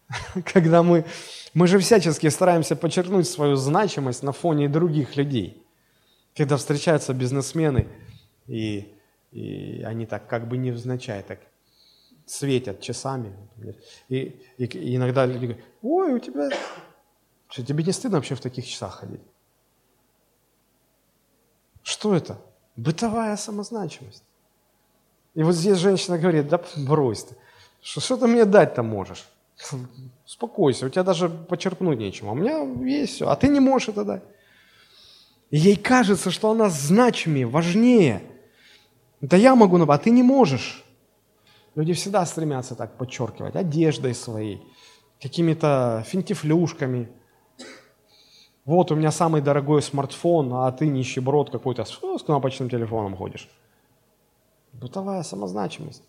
Когда 0.54 0.82
мы, 0.82 1.04
мы 1.52 1.66
же 1.66 1.78
всячески 1.78 2.30
стараемся 2.30 2.74
подчеркнуть 2.74 3.28
свою 3.28 3.56
значимость 3.56 4.22
на 4.22 4.32
фоне 4.32 4.70
других 4.70 5.16
людей. 5.16 5.62
Когда 6.34 6.56
встречаются 6.56 7.12
бизнесмены, 7.12 7.88
и, 8.46 8.90
и 9.32 9.82
они 9.82 10.06
так 10.06 10.26
как 10.26 10.48
бы 10.48 10.56
невзначай 10.56 11.22
так 11.22 11.40
светят 12.26 12.80
часами. 12.80 13.34
И, 14.08 14.40
и, 14.58 14.96
иногда 14.96 15.26
люди 15.26 15.46
говорят, 15.46 15.64
ой, 15.82 16.14
у 16.14 16.18
тебя... 16.18 16.50
Что, 17.48 17.64
тебе 17.64 17.84
не 17.84 17.92
стыдно 17.92 18.18
вообще 18.18 18.34
в 18.34 18.40
таких 18.40 18.66
часах 18.66 19.00
ходить? 19.00 19.20
Что 21.82 22.14
это? 22.14 22.38
Бытовая 22.76 23.36
самозначимость. 23.36 24.24
И 25.34 25.42
вот 25.42 25.54
здесь 25.54 25.78
женщина 25.78 26.18
говорит, 26.18 26.48
да 26.48 26.60
брось 26.76 27.24
ты, 27.24 27.36
что, 27.80 28.00
что 28.00 28.16
ты 28.16 28.26
мне 28.26 28.44
дать-то 28.44 28.82
можешь? 28.82 29.24
Успокойся, 30.26 30.86
у 30.86 30.88
тебя 30.88 31.02
даже 31.02 31.28
почерпнуть 31.28 31.98
нечем. 31.98 32.28
А 32.28 32.32
у 32.32 32.34
меня 32.34 32.62
есть 32.88 33.14
все, 33.14 33.28
а 33.28 33.36
ты 33.36 33.48
не 33.48 33.60
можешь 33.60 33.88
это 33.88 34.04
дать. 34.04 34.22
И 35.50 35.58
ей 35.58 35.76
кажется, 35.76 36.30
что 36.30 36.50
она 36.50 36.70
значимее, 36.70 37.46
важнее. 37.46 38.22
Да 39.20 39.36
я 39.36 39.54
могу, 39.54 39.78
а 39.82 39.98
ты 39.98 40.10
не 40.10 40.22
можешь. 40.22 40.81
Люди 41.74 41.94
всегда 41.94 42.26
стремятся 42.26 42.74
так 42.74 42.98
подчеркивать 42.98 43.56
одеждой 43.56 44.14
своей, 44.14 44.62
какими-то 45.20 46.04
финтифлюшками. 46.06 47.08
Вот 48.64 48.92
у 48.92 48.94
меня 48.94 49.10
самый 49.10 49.40
дорогой 49.40 49.82
смартфон, 49.82 50.52
а 50.52 50.70
ты 50.72 50.86
нищеброд 50.86 51.50
какой-то 51.50 51.84
с, 51.84 51.90
с 51.90 52.22
кнопочным 52.22 52.68
телефоном 52.68 53.16
ходишь. 53.16 53.48
Бытовая 54.72 55.22
самозначимость. 55.22 56.02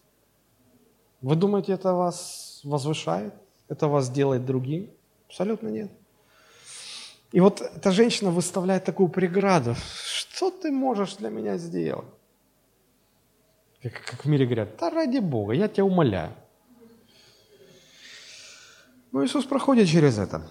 Вы 1.22 1.36
думаете, 1.36 1.74
это 1.74 1.94
вас 1.94 2.60
возвышает? 2.64 3.34
Это 3.70 3.88
вас 3.88 4.10
делает 4.10 4.46
другим? 4.46 4.90
Абсолютно 5.28 5.70
нет. 5.70 5.92
И 7.32 7.40
вот 7.40 7.62
эта 7.62 7.92
женщина 7.92 8.30
выставляет 8.30 8.84
такую 8.84 9.10
преграду. 9.10 9.76
Что 10.06 10.52
ты 10.52 10.72
можешь 10.72 11.16
для 11.16 11.30
меня 11.30 11.58
сделать? 11.58 12.06
Как, 13.84 14.02
как 14.06 14.26
в 14.26 14.30
мире 14.30 14.46
говорят, 14.46 14.70
да 14.80 14.90
ради 14.90 15.20
Бога, 15.20 15.54
я 15.54 15.68
тебя 15.68 15.84
умоляю. 15.84 16.32
Но 19.12 19.24
Иисус 19.24 19.46
проходит 19.46 19.90
через 19.90 20.18
это. 20.18 20.42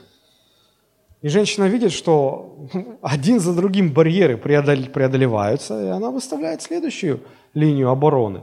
И 1.23 1.29
женщина 1.29 1.65
видит, 1.65 1.93
что 1.93 2.69
один 3.03 3.41
за 3.41 3.55
другим 3.55 3.93
барьеры 3.93 4.37
преодолеваются, 4.37 5.83
и 5.83 5.89
она 5.89 6.11
выставляет 6.11 6.61
следующую 6.61 7.21
линию 7.55 7.89
обороны. 7.89 8.43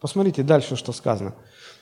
Посмотрите 0.00 0.42
дальше, 0.42 0.76
что 0.76 0.92
сказано. 0.92 1.34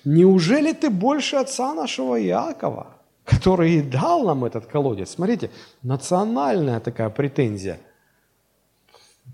«Неужели 0.05 0.72
ты 0.72 0.90
больше 0.90 1.36
отца 1.36 1.74
нашего 1.74 2.20
Иакова, 2.20 2.96
который 3.24 3.72
и 3.74 3.82
дал 3.82 4.24
нам 4.24 4.44
этот 4.44 4.66
колодец?» 4.66 5.11
Смотрите, 5.11 5.51
национальная 5.82 6.80
такая 6.80 7.11
претензия– 7.11 7.78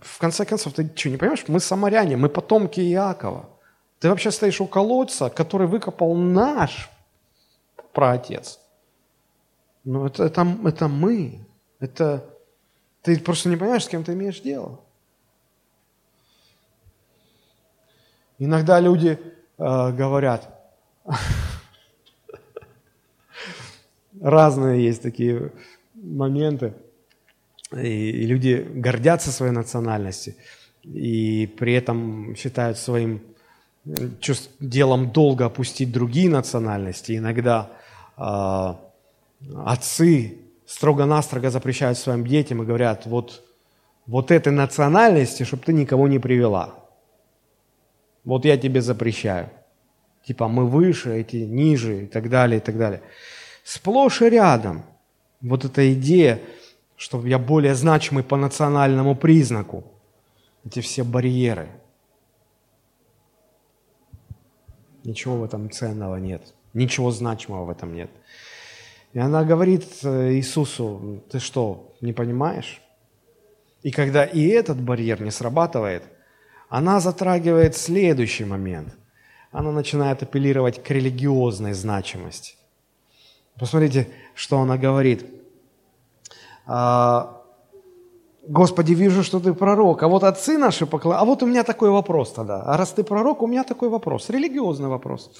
в 0.01 0.18
конце 0.18 0.45
концов, 0.45 0.74
ты 0.74 0.90
что, 0.95 1.11
не 1.11 1.16
понимаешь? 1.16 1.45
Мы 1.49 1.61
самаряне, 1.61 2.16
мы 2.16 2.28
потомки 2.28 2.80
Иакова. 2.80 3.49
Ты 4.01 4.09
вообще 4.09 4.30
стоишь 4.30 4.61
у 4.61 4.66
колодца, 4.66 5.30
который 5.30 5.66
выкопал 5.66 6.14
наш 6.14 6.90
праотец. 7.92 8.61
Ну, 9.84 10.07
это, 10.07 10.24
это, 10.24 10.47
это 10.64 10.88
мы. 10.88 11.47
Это 11.80 12.24
ты 13.03 13.18
просто 13.20 13.49
не 13.49 13.57
понимаешь, 13.57 13.84
с 13.84 13.88
кем 13.88 14.03
ты 14.03 14.12
имеешь 14.12 14.40
дело. 14.40 14.80
Иногда 18.38 18.80
люди 18.80 19.18
э, 19.59 19.92
говорят, 19.92 20.49
разные 24.20 24.84
есть 24.84 25.03
такие 25.03 25.53
моменты. 25.95 26.74
И, 27.80 28.26
люди 28.26 28.66
гордятся 28.74 29.30
своей 29.30 29.52
национальностью 29.52 30.34
и 30.82 31.46
при 31.58 31.74
этом 31.74 32.34
считают 32.36 32.78
своим 32.78 33.20
чувств, 34.20 34.50
делом 34.60 35.10
долго 35.10 35.46
опустить 35.46 35.92
другие 35.92 36.30
национальности. 36.30 37.16
Иногда 37.16 37.70
э, 38.16 38.74
отцы 39.64 40.38
строго-настрого 40.66 41.50
запрещают 41.50 41.98
своим 41.98 42.26
детям 42.26 42.62
и 42.62 42.66
говорят, 42.66 43.06
вот, 43.06 43.42
вот 44.06 44.30
этой 44.30 44.52
национальности, 44.52 45.42
чтобы 45.44 45.62
ты 45.64 45.72
никого 45.72 46.08
не 46.08 46.18
привела. 46.18 46.74
Вот 48.24 48.44
я 48.44 48.56
тебе 48.56 48.80
запрещаю. 48.80 49.50
Типа 50.26 50.48
мы 50.48 50.66
выше, 50.66 51.20
эти 51.20 51.36
ниже 51.36 52.04
и 52.04 52.06
так 52.06 52.30
далее, 52.30 52.58
и 52.58 52.60
так 52.60 52.78
далее. 52.78 53.02
Сплошь 53.62 54.22
и 54.22 54.30
рядом 54.30 54.84
вот 55.42 55.64
эта 55.64 55.92
идея, 55.92 56.40
что 56.97 57.26
я 57.26 57.38
более 57.38 57.74
значимый 57.74 58.24
по 58.24 58.36
национальному 58.36 59.14
признаку. 59.16 59.84
Эти 60.64 60.80
все 60.80 61.05
барьеры. 61.05 61.68
Ничего 65.05 65.36
в 65.36 65.45
этом 65.45 65.70
ценного 65.70 66.16
нет. 66.16 66.55
Ничего 66.72 67.11
значимого 67.11 67.64
в 67.64 67.70
этом 67.70 67.95
нет. 67.95 68.11
И 69.12 69.18
она 69.18 69.45
говорит 69.45 69.84
э, 70.03 70.32
Иисусу, 70.32 71.22
ты 71.30 71.38
что, 71.38 71.95
не 72.01 72.12
понимаешь? 72.12 72.80
И 73.82 73.90
когда 73.90 74.24
и 74.24 74.47
этот 74.49 74.80
барьер 74.80 75.20
не 75.22 75.30
срабатывает, 75.30 76.03
она 76.68 77.01
затрагивает 77.01 77.76
следующий 77.76 78.45
момент. 78.45 78.97
Она 79.53 79.70
начинает 79.70 80.22
апеллировать 80.22 80.82
к 80.82 80.90
религиозной 80.90 81.74
значимости. 81.74 82.57
Посмотрите, 83.57 84.09
что 84.34 84.59
она 84.59 84.76
говорит. 84.76 85.24
«А, 86.66 87.44
Господи, 88.46 88.92
вижу, 88.92 89.22
что 89.22 89.40
ты 89.40 89.54
пророк, 89.54 90.02
а 90.02 90.08
вот 90.08 90.22
отцы 90.22 90.58
наши 90.58 90.86
поклонялись. 90.86 91.22
А 91.22 91.24
вот 91.24 91.42
у 91.42 91.46
меня 91.46 91.64
такой 91.64 91.90
вопрос 91.90 92.32
тогда. 92.32 92.62
А 92.62 92.76
раз 92.76 92.90
ты 92.92 93.02
пророк, 93.02 93.42
у 93.42 93.46
меня 93.46 93.64
такой 93.64 93.88
вопрос, 93.88 94.28
религиозный 94.28 94.88
вопрос. 94.88 95.30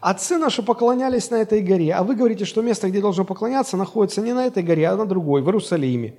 Отцы 0.00 0.38
наши 0.38 0.62
поклонялись 0.62 1.30
на 1.30 1.36
этой 1.36 1.60
горе, 1.60 1.94
а 1.94 2.02
вы 2.02 2.16
говорите, 2.16 2.44
что 2.44 2.62
место, 2.62 2.88
где 2.88 3.00
должно 3.00 3.24
поклоняться, 3.24 3.76
находится 3.76 4.22
не 4.22 4.32
на 4.32 4.46
этой 4.46 4.64
горе, 4.64 4.88
а 4.88 4.96
на 4.96 5.06
другой, 5.06 5.42
в 5.42 5.46
Иерусалиме. 5.46 6.16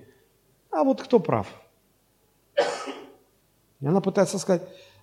А 0.72 0.84
вот 0.84 1.02
кто 1.02 1.20
прав? 1.20 1.48
И 3.82 3.88
она 3.88 4.00
пытается 4.00 4.40
сказать, 4.40 4.62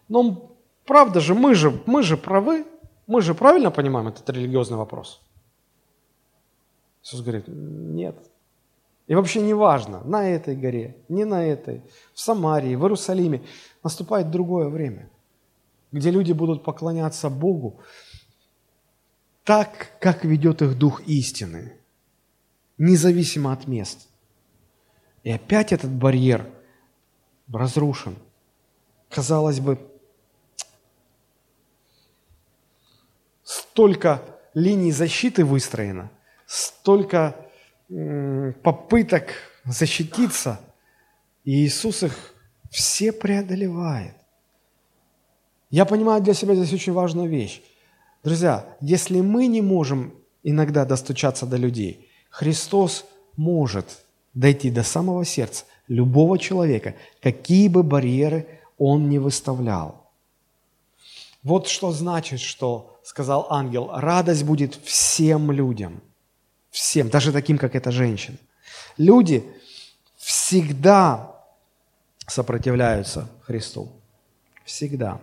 ну, 0.08 0.56
правда 0.86 1.20
же, 1.20 1.34
мы 1.34 1.54
же, 1.54 1.82
мы 1.86 2.02
же 2.02 2.16
правы, 2.16 2.64
мы 3.06 3.20
же 3.20 3.34
правильно 3.34 3.70
понимаем 3.70 4.08
этот 4.08 4.28
религиозный 4.30 4.78
вопрос? 4.78 5.20
Иисус 7.02 7.20
говорит, 7.20 7.44
нет. 7.48 8.16
И 9.06 9.14
вообще 9.14 9.40
не 9.40 9.54
важно, 9.54 10.02
на 10.04 10.28
этой 10.28 10.56
горе, 10.56 10.96
не 11.08 11.24
на 11.24 11.44
этой, 11.44 11.82
в 12.12 12.20
Самарии, 12.20 12.74
в 12.74 12.82
Иерусалиме, 12.82 13.44
наступает 13.84 14.30
другое 14.30 14.68
время, 14.68 15.08
где 15.92 16.10
люди 16.10 16.32
будут 16.32 16.64
поклоняться 16.64 17.30
Богу 17.30 17.80
так, 19.44 19.92
как 20.00 20.24
ведет 20.24 20.60
их 20.60 20.76
Дух 20.76 21.02
истины, 21.06 21.74
независимо 22.78 23.52
от 23.52 23.68
мест. 23.68 24.08
И 25.22 25.30
опять 25.30 25.72
этот 25.72 25.92
барьер 25.92 26.44
разрушен. 27.52 28.16
Казалось 29.08 29.60
бы, 29.60 29.78
столько 33.44 34.20
линий 34.52 34.90
защиты 34.90 35.44
выстроено, 35.44 36.10
столько 36.46 37.45
попыток 37.88 39.34
защититься, 39.64 40.60
и 41.44 41.64
Иисус 41.64 42.02
их 42.02 42.34
все 42.70 43.12
преодолевает. 43.12 44.14
Я 45.70 45.84
понимаю 45.84 46.22
для 46.22 46.34
себя 46.34 46.54
здесь 46.54 46.72
очень 46.72 46.92
важную 46.92 47.28
вещь. 47.28 47.62
Друзья, 48.22 48.76
если 48.80 49.20
мы 49.20 49.46
не 49.46 49.62
можем 49.62 50.14
иногда 50.42 50.84
достучаться 50.84 51.46
до 51.46 51.56
людей, 51.56 52.08
Христос 52.30 53.04
может 53.36 54.04
дойти 54.34 54.70
до 54.70 54.82
самого 54.82 55.24
сердца 55.24 55.64
любого 55.88 56.38
человека, 56.38 56.94
какие 57.20 57.68
бы 57.68 57.82
барьеры 57.82 58.46
он 58.78 59.08
не 59.08 59.18
выставлял. 59.18 60.10
Вот 61.42 61.68
что 61.68 61.92
значит, 61.92 62.40
что 62.40 62.98
сказал 63.04 63.46
ангел, 63.50 63.90
радость 63.92 64.44
будет 64.44 64.74
всем 64.74 65.52
людям, 65.52 66.02
всем, 66.76 67.08
даже 67.08 67.32
таким, 67.32 67.56
как 67.56 67.74
эта 67.74 67.90
женщина. 67.90 68.36
Люди 68.98 69.42
всегда 70.16 71.34
сопротивляются 72.26 73.28
Христу. 73.42 73.88
Всегда. 74.64 75.20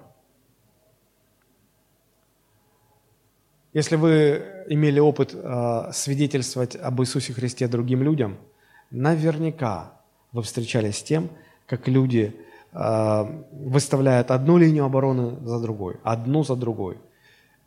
Если 3.73 3.95
вы 3.97 4.65
имели 4.67 4.99
опыт 4.99 5.33
э, 5.33 5.91
свидетельствовать 5.93 6.75
об 6.75 7.01
Иисусе 7.01 7.33
Христе 7.33 7.67
другим 7.67 8.01
людям, 8.01 8.37
наверняка 8.89 10.01
вы 10.31 10.41
встречались 10.41 10.97
с 10.97 11.03
тем, 11.03 11.29
как 11.67 11.87
люди 11.87 12.35
э, 12.71 13.43
выставляют 13.51 14.31
одну 14.31 14.57
линию 14.57 14.85
обороны 14.85 15.37
за 15.45 15.59
другой, 15.59 15.97
одну 16.03 16.43
за 16.43 16.55
другой. 16.55 16.97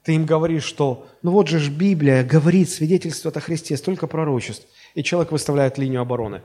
Ты 0.06 0.14
им 0.14 0.24
говоришь, 0.24 0.62
что 0.62 1.08
ну 1.22 1.32
вот 1.32 1.48
же 1.48 1.58
ж 1.58 1.68
Библия 1.68 2.22
говорит, 2.22 2.70
свидетельствует 2.70 3.36
о 3.36 3.40
Христе, 3.40 3.76
столько 3.76 4.06
пророчеств, 4.06 4.64
и 4.94 5.02
человек 5.02 5.32
выставляет 5.32 5.78
линию 5.78 6.00
обороны. 6.00 6.42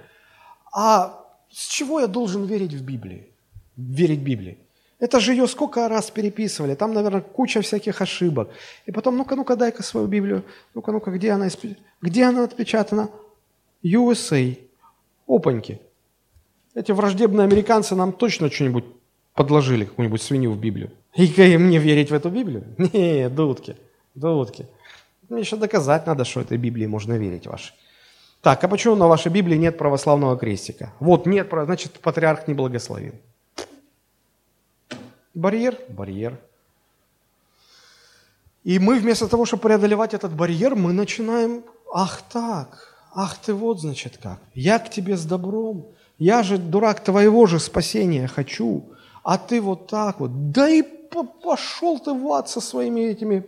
А 0.74 1.24
с 1.52 1.68
чего 1.68 2.00
я 2.00 2.08
должен 2.08 2.46
верить 2.46 2.74
в 2.74 2.84
Библии? 2.84 3.28
Верить 3.78 4.22
Библии? 4.22 4.58
Это 4.98 5.20
же 5.20 5.34
ее 5.34 5.48
сколько 5.48 5.88
раз 5.88 6.10
переписывали, 6.10 6.74
там, 6.74 6.94
наверное, 6.94 7.22
куча 7.22 7.62
всяких 7.62 8.02
ошибок. 8.02 8.50
И 8.88 8.92
потом, 8.92 9.16
ну-ка, 9.16 9.36
ну-ка, 9.36 9.56
дай-ка 9.56 9.84
свою 9.84 10.08
Библию, 10.08 10.44
ну-ка, 10.74 10.92
ну-ка, 10.92 11.12
где 11.12 11.30
она, 11.30 11.48
где 12.02 12.24
она 12.24 12.46
отпечатана? 12.46 13.12
USA. 13.84 14.58
Опаньки. 15.28 15.80
Эти 16.74 16.92
враждебные 16.94 17.46
американцы 17.46 17.94
нам 17.94 18.12
точно 18.12 18.50
что-нибудь 18.50 18.86
подложили, 19.36 19.86
какую-нибудь 19.86 20.22
свинью 20.22 20.52
в 20.52 20.60
Библию. 20.60 20.90
И 21.16 21.58
мне 21.58 21.78
верить 21.78 22.10
в 22.10 22.14
эту 22.14 22.30
Библию? 22.30 22.64
Не, 22.78 23.30
дудки, 23.30 23.76
дудки. 24.16 24.66
Мне 25.30 25.42
еще 25.42 25.58
доказать 25.58 26.08
надо, 26.08 26.26
что 26.26 26.42
этой 26.42 26.58
Библии 26.58 26.86
можно 26.86 27.14
верить 27.14 27.48
вашей. 27.48 27.74
Так, 28.42 28.64
а 28.64 28.68
почему 28.68 28.96
на 28.96 29.08
вашей 29.08 29.32
Библии 29.32 29.58
нет 29.58 29.78
православного 29.78 30.38
крестика? 30.38 30.94
Вот 31.00 31.26
нет, 31.26 31.50
значит, 31.52 32.00
патриарх 32.00 32.48
не 32.48 32.54
благословил. 32.54 33.14
Барьер? 35.34 35.78
Барьер. 35.90 36.40
И 38.64 38.80
мы 38.80 39.00
вместо 39.00 39.28
того, 39.28 39.46
чтобы 39.46 39.64
преодолевать 39.64 40.14
этот 40.14 40.34
барьер, 40.34 40.76
мы 40.76 40.94
начинаем, 40.94 41.64
ах 41.94 42.22
так, 42.32 42.96
ах 43.14 43.38
ты 43.38 43.54
вот, 43.54 43.80
значит, 43.80 44.18
как. 44.18 44.40
Я 44.54 44.80
к 44.80 44.90
тебе 44.90 45.18
с 45.18 45.26
добром, 45.26 45.88
я 46.18 46.44
же, 46.44 46.58
дурак, 46.58 47.04
твоего 47.04 47.48
же 47.48 47.60
спасения 47.60 48.28
хочу, 48.28 48.92
а 49.24 49.38
ты 49.38 49.62
вот 49.62 49.88
так 49.88 50.20
вот. 50.20 50.52
Да 50.52 50.70
и 50.70 50.84
пошел 51.44 52.00
ты 52.00 52.14
в 52.14 52.32
ад 52.32 52.50
со 52.50 52.62
своими 52.62 53.02
этими 53.02 53.46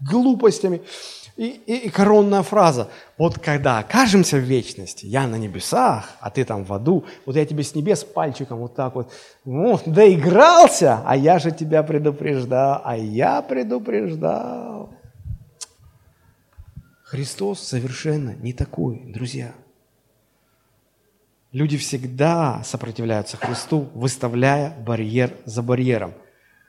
глупостями. 0.00 0.82
И, 1.36 1.46
и, 1.46 1.86
и 1.86 1.88
коронная 1.88 2.42
фраза. 2.42 2.88
Вот 3.16 3.38
когда 3.38 3.78
окажемся 3.78 4.36
в 4.36 4.40
вечности, 4.40 5.06
я 5.06 5.26
на 5.26 5.36
небесах, 5.36 6.10
а 6.20 6.30
ты 6.30 6.44
там 6.44 6.64
в 6.64 6.72
аду, 6.74 7.06
вот 7.24 7.36
я 7.36 7.46
тебе 7.46 7.62
с 7.62 7.74
небес 7.74 8.04
пальчиком 8.04 8.58
вот 8.58 8.74
так 8.74 8.94
вот, 8.94 9.10
ну, 9.46 9.80
доигрался, 9.86 11.00
а 11.06 11.16
я 11.16 11.38
же 11.38 11.50
тебя 11.50 11.82
предупреждал, 11.82 12.82
а 12.84 12.98
я 12.98 13.40
предупреждал. 13.40 14.90
Христос 17.04 17.60
совершенно 17.60 18.34
не 18.36 18.52
такой, 18.52 19.02
друзья. 19.06 19.52
Люди 21.50 21.76
всегда 21.76 22.62
сопротивляются 22.64 23.36
Христу, 23.36 23.88
выставляя 23.94 24.74
барьер 24.80 25.34
за 25.44 25.62
барьером. 25.62 26.14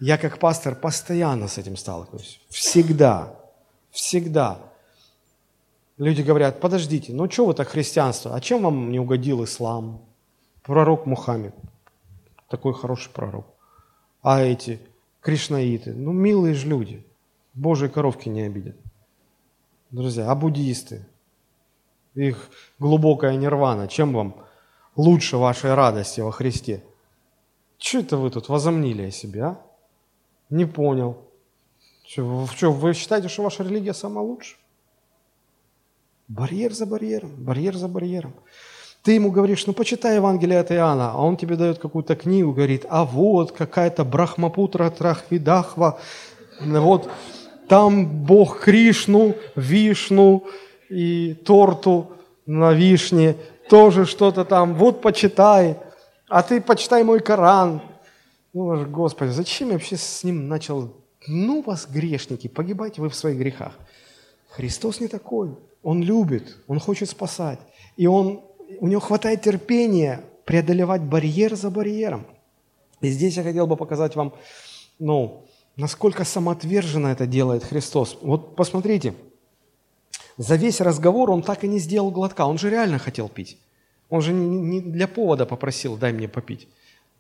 Я 0.06 0.18
как 0.18 0.38
пастор 0.38 0.76
постоянно 0.76 1.48
с 1.48 1.58
этим 1.58 1.78
сталкиваюсь. 1.78 2.42
Всегда. 2.50 3.40
Всегда. 3.90 4.60
Люди 5.98 6.22
говорят, 6.22 6.60
подождите, 6.60 7.14
ну 7.14 7.32
что 7.32 7.46
вы 7.46 7.54
так 7.54 7.70
христианство? 7.70 8.36
А 8.36 8.42
чем 8.42 8.64
вам 8.64 8.92
не 8.92 9.00
угодил 9.00 9.46
ислам? 9.46 10.02
Пророк 10.62 11.06
Мухаммед, 11.06 11.56
такой 12.50 12.74
хороший 12.74 13.14
пророк. 13.14 13.46
А 14.22 14.42
эти 14.42 14.82
кришнаиты, 15.22 15.94
ну 15.94 16.12
милые 16.12 16.54
же 16.54 16.68
люди, 16.68 17.08
Божьи 17.54 17.88
коровки 17.88 18.28
не 18.28 18.42
обидят. 18.42 18.76
Друзья, 19.90 20.30
а 20.30 20.36
буддисты, 20.36 21.06
их 22.14 22.50
глубокая 22.78 23.38
нирвана, 23.38 23.88
чем 23.88 24.12
вам 24.12 24.36
лучше 24.98 25.38
вашей 25.38 25.74
радости 25.74 26.20
во 26.20 26.34
Христе? 26.34 26.84
Что 27.78 28.00
это 28.00 28.18
вы 28.18 28.32
тут 28.32 28.50
возомнили 28.50 29.04
о 29.04 29.12
себе, 29.12 29.44
а? 29.44 29.62
Не 30.54 30.66
понял. 30.66 31.18
Что, 32.06 32.48
что, 32.56 32.72
вы 32.72 32.94
считаете, 32.94 33.28
что 33.28 33.42
ваша 33.42 33.64
религия 33.64 33.96
самая 33.96 34.24
лучшая? 34.24 34.60
Барьер 36.28 36.72
за 36.74 36.86
барьером, 36.86 37.32
барьер 37.38 37.76
за 37.76 37.88
барьером. 37.88 38.36
Ты 39.02 39.14
ему 39.14 39.32
говоришь, 39.32 39.66
ну 39.66 39.74
почитай 39.74 40.18
Евангелие 40.18 40.60
от 40.60 40.72
Иоанна, 40.72 41.12
а 41.12 41.18
он 41.18 41.38
тебе 41.38 41.56
дает 41.56 41.80
какую-то 41.80 42.16
книгу, 42.16 42.54
говорит, 42.54 42.86
а 42.88 43.04
вот 43.04 43.52
какая-то 43.52 44.06
Брахмапутра 44.06 44.92
Трахвидахва, 44.92 46.00
вот 46.60 47.10
там 47.68 48.06
Бог 48.06 48.60
Кришну, 48.60 49.34
Вишну 49.56 50.44
и 50.88 51.34
торту 51.34 52.12
на 52.46 52.74
вишне, 52.74 53.38
тоже 53.72 54.06
что-то 54.06 54.46
там, 54.46 54.76
вот 54.76 55.02
почитай, 55.02 55.80
а 56.30 56.44
ты 56.44 56.62
почитай 56.62 57.04
мой 57.04 57.22
Коран. 57.22 57.82
Ну, 58.54 58.86
Господи, 58.86 59.32
зачем 59.32 59.70
я 59.70 59.74
вообще 59.74 59.98
с 59.98 60.24
ним 60.24 60.48
начал? 60.48 60.94
Ну, 61.28 61.64
вас 61.64 61.88
грешники, 61.88 62.48
погибайте 62.48 63.02
вы 63.02 63.10
в 63.10 63.16
своих 63.16 63.38
грехах. 63.38 63.74
Христос 64.50 65.00
не 65.00 65.08
такой. 65.08 65.58
Он 65.82 66.04
любит, 66.04 66.58
Он 66.68 66.80
хочет 66.80 67.10
спасать. 67.10 67.60
И 67.98 68.06
он, 68.06 68.42
у 68.80 68.88
Него 68.88 69.02
хватает 69.02 69.42
терпения 69.42 70.24
преодолевать 70.46 71.02
барьер 71.02 71.56
за 71.56 71.72
барьером. 71.72 72.26
И 73.02 73.10
здесь 73.10 73.38
я 73.38 73.44
хотел 73.44 73.66
бы 73.66 73.76
показать 73.76 74.16
вам, 74.16 74.34
ну, 75.00 75.46
насколько 75.76 76.24
самоотверженно 76.24 77.08
это 77.08 77.26
делает 77.26 77.64
Христос. 77.64 78.18
Вот 78.22 78.56
посмотрите, 78.56 79.16
за 80.38 80.56
весь 80.56 80.80
разговор 80.80 81.32
он 81.32 81.42
так 81.42 81.64
и 81.64 81.68
не 81.68 81.80
сделал 81.80 82.12
глотка. 82.12 82.46
Он 82.46 82.60
же 82.60 82.70
реально 82.70 83.00
хотел 83.00 83.30
пить. 83.30 83.58
Он 84.10 84.22
же 84.22 84.32
не 84.32 84.80
для 84.80 85.08
повода 85.08 85.48
попросил, 85.48 85.98
дай 85.98 86.14
мне 86.14 86.28
попить. 86.28 86.68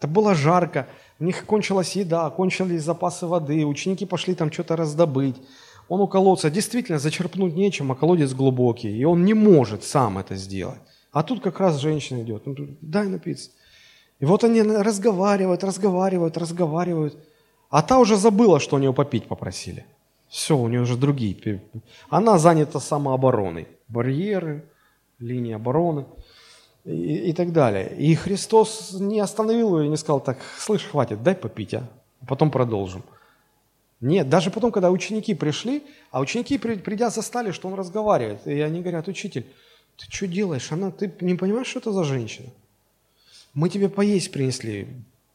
Это 0.03 0.07
было 0.07 0.36
жарко, 0.36 0.88
у 1.24 1.26
них 1.26 1.45
кончилась 1.45 1.95
еда, 1.95 2.30
кончились 2.30 2.84
запасы 2.84 3.28
воды, 3.28 3.65
ученики 3.65 4.05
пошли 4.05 4.36
там 4.36 4.51
что-то 4.51 4.76
раздобыть. 4.76 5.38
Он 5.88 6.01
у 6.01 6.07
колодца 6.07 6.49
действительно 6.49 6.99
зачерпнуть 6.99 7.55
нечем, 7.55 7.93
а 7.93 7.95
колодец 7.95 8.34
глубокий, 8.34 8.91
и 8.91 9.05
он 9.05 9.24
не 9.24 9.34
может 9.34 9.86
сам 9.86 10.17
это 10.17 10.36
сделать. 10.36 10.80
А 11.13 11.24
тут 11.24 11.41
как 11.41 11.61
раз 11.61 11.80
женщина 11.80 12.24
идет, 12.24 12.45
ну, 12.45 12.55
дай 12.82 13.07
напиться. 13.07 13.51
И 14.19 14.26
вот 14.26 14.43
они 14.43 14.61
разговаривают, 14.61 15.63
разговаривают, 15.63 16.38
разговаривают. 16.38 17.17
А 17.69 17.82
та 17.82 17.99
уже 17.99 18.17
забыла, 18.17 18.59
что 18.59 18.76
у 18.76 18.80
нее 18.80 18.93
попить 18.93 19.28
попросили. 19.28 19.86
Все, 20.28 20.57
у 20.57 20.67
нее 20.67 20.82
уже 20.82 20.97
другие. 20.97 21.61
Она 22.09 22.38
занята 22.38 22.82
самообороной. 22.82 23.69
Барьеры, 23.88 24.65
линии 25.19 25.53
обороны 25.53 26.05
и, 26.86 27.29
и 27.29 27.34
так 27.34 27.51
далее. 27.51 27.95
И 27.97 28.15
Христос 28.15 28.93
не 28.99 29.19
остановил 29.19 29.79
ее 29.79 29.86
и 29.86 29.89
не 29.89 29.97
сказал 29.97 30.19
так, 30.19 30.39
слышь, 30.57 30.86
хватит, 30.86 31.23
дай 31.23 31.36
попить, 31.36 31.73
а 31.73 31.88
потом 32.27 32.51
продолжим. 32.51 33.03
Нет, 34.01 34.27
даже 34.27 34.51
потом, 34.51 34.71
когда 34.71 34.91
ученики 34.91 35.34
пришли, 35.34 35.84
а 36.11 36.19
ученики, 36.19 36.57
придя, 36.57 37.09
застали, 37.09 37.51
что 37.51 37.69
он 37.69 37.75
разговаривает, 37.75 38.45
и 38.45 38.59
они 38.59 38.81
говорят, 38.81 39.07
учитель, 39.07 39.45
ты 39.97 40.05
что 40.09 40.27
делаешь? 40.27 40.71
Она, 40.71 40.91
ты 40.91 41.13
не 41.21 41.36
понимаешь, 41.36 41.67
что 41.67 41.79
это 41.79 41.93
за 41.93 42.03
женщина? 42.03 42.49
Мы 43.53 43.69
тебе 43.69 43.88
поесть 43.88 44.31
принесли. 44.31 44.88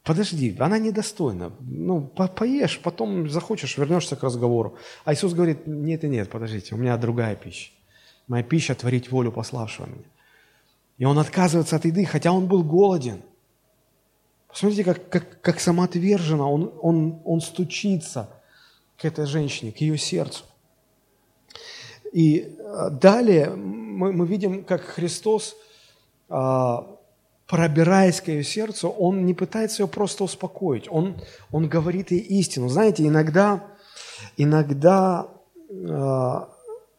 Подожди, 0.02 0.54
она 0.58 0.78
недостойна. 0.78 1.52
Ну, 1.60 2.02
по 2.02 2.28
поешь, 2.28 2.80
потом 2.82 3.28
захочешь, 3.30 3.78
вернешься 3.78 4.16
к 4.16 4.22
разговору. 4.22 4.76
А 5.04 5.14
Иисус 5.14 5.32
говорит, 5.32 5.66
нет 5.66 6.04
и 6.04 6.08
нет, 6.08 6.28
подождите, 6.28 6.74
у 6.74 6.78
меня 6.78 6.96
другая 6.96 7.36
пища. 7.36 7.70
Моя 8.26 8.42
пища– 8.42 8.74
творить 8.74 9.10
волю 9.10 9.32
пославшего 9.32 9.86
меня. 9.86 10.04
И 10.98 11.04
он 11.04 11.18
отказывается 11.18 11.76
от 11.76 11.84
еды, 11.84 12.04
хотя 12.04 12.32
он 12.32 12.46
был 12.46 12.62
голоден. 12.62 13.22
Посмотрите, 14.48 14.84
как, 14.84 15.08
как, 15.08 15.40
как 15.40 15.60
самоотверженно 15.60 16.48
он, 16.50 16.72
он, 16.82 17.22
он 17.24 17.40
стучится 17.40 18.28
к 18.96 19.04
этой 19.04 19.26
женщине, 19.26 19.72
к 19.72 19.78
ее 19.78 19.96
сердцу. 19.96 20.44
И 22.12 22.38
э, 22.58 22.90
далее 22.90 23.50
мы, 23.50 24.12
мы 24.12 24.26
видим, 24.26 24.64
как 24.64 24.80
Христос, 24.82 25.56
а, 26.28 26.98
пробираясь 27.46 28.20
к 28.20 28.28
ее 28.28 28.44
сердцу, 28.44 28.90
Он 28.90 29.24
не 29.24 29.34
пытается 29.34 29.82
ее 29.82 29.88
просто 29.88 30.24
успокоить, 30.24 30.86
Он, 30.90 31.20
он 31.50 31.68
говорит 31.68 32.10
ей 32.10 32.20
истину. 32.20 32.68
Знаете, 32.68 33.06
иногда, 33.06 33.64
иногда, 34.36 35.28
а, 35.88 36.50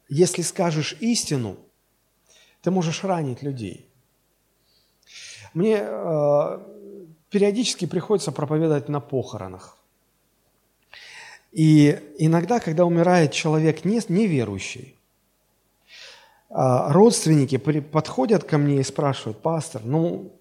если 0.09 0.41
скажешь 0.41 0.97
истину, 0.99 1.57
ты 2.61 2.71
можешь 2.71 3.03
ранить 3.03 3.43
людей. 3.43 3.88
Мне 5.53 5.79
э, 5.81 6.59
периодически 7.29 7.85
приходится 7.85 8.31
проповедовать 8.31 8.89
на 8.89 8.99
похоронах. 8.99 9.77
И 11.51 11.99
иногда, 12.17 12.59
когда 12.59 12.85
умирает 12.85 13.31
человек 13.31 13.85
не, 13.85 14.01
неверующий, 14.07 14.95
родственники 16.49 17.57
подходят 17.57 18.43
ко 18.43 18.57
мне 18.57 18.79
и 18.79 18.83
спрашивают, 18.83 19.41
пастор, 19.41 19.83
ну, 19.85 20.31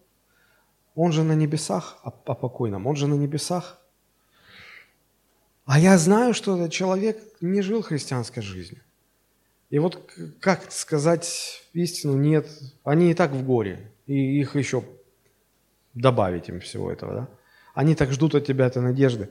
он 0.95 1.13
же 1.13 1.23
на 1.23 1.33
небесах, 1.33 1.99
о, 2.03 2.09
о 2.09 2.35
покойном, 2.35 2.87
он 2.87 2.97
же 2.97 3.07
на 3.07 3.15
небесах. 3.15 3.79
А 5.65 5.79
я 5.79 5.99
знаю, 5.99 6.33
что 6.35 6.57
этот 6.57 6.73
человек 6.73 7.23
не 7.41 7.61
жил 7.61 7.83
христианской 7.83 8.43
жизнью. 8.43 8.81
И 9.71 9.79
вот 9.79 10.11
как 10.41 10.73
сказать 10.73 11.63
истину, 11.75 12.17
нет, 12.17 12.49
они 12.85 13.11
и 13.11 13.15
так 13.15 13.33
в 13.33 13.45
горе, 13.45 13.93
и 14.07 14.41
их 14.41 14.57
еще 14.57 14.83
добавить 15.99 16.49
им 16.49 16.61
всего 16.61 16.91
этого, 16.91 17.15
да? 17.15 17.29
Они 17.75 17.95
так 17.95 18.11
ждут 18.13 18.35
от 18.35 18.47
тебя 18.47 18.67
этой 18.67 18.83
надежды. 18.83 19.31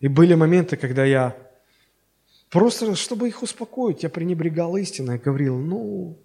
И 0.00 0.08
были 0.08 0.34
моменты, 0.34 0.76
когда 0.76 1.04
я 1.04 1.36
просто, 2.50 2.94
чтобы 2.94 3.28
их 3.28 3.42
успокоить, 3.42 4.02
я 4.02 4.08
пренебрегал 4.08 4.76
истиной, 4.76 5.18
говорил, 5.18 5.58
ну, 5.58 6.18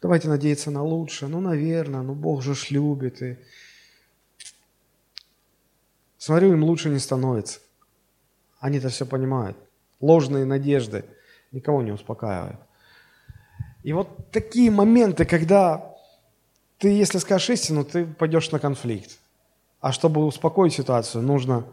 давайте 0.00 0.28
надеяться 0.28 0.70
на 0.70 0.82
лучшее, 0.82 1.28
ну, 1.28 1.40
наверное, 1.40 2.02
ну, 2.02 2.14
Бог 2.14 2.42
же 2.42 2.54
ж 2.54 2.70
любит. 2.70 3.22
И... 3.22 3.38
Смотрю, 6.18 6.52
им 6.52 6.64
лучше 6.64 6.90
не 6.90 6.98
становится. 6.98 7.60
Они 8.60 8.78
это 8.78 8.88
все 8.88 9.06
понимают. 9.06 9.56
Ложные 10.00 10.44
надежды 10.44 11.04
никого 11.52 11.82
не 11.82 11.92
успокаивают. 11.92 12.60
И 13.82 13.92
вот 13.92 14.30
такие 14.30 14.70
моменты, 14.70 15.24
когда 15.24 15.93
ты, 16.84 16.90
если 16.90 17.16
скажешь 17.16 17.48
истину, 17.48 17.82
ты 17.82 18.04
пойдешь 18.04 18.50
на 18.50 18.58
конфликт. 18.58 19.16
А 19.80 19.90
чтобы 19.90 20.26
успокоить 20.26 20.74
ситуацию, 20.74 21.22
нужно 21.22 21.64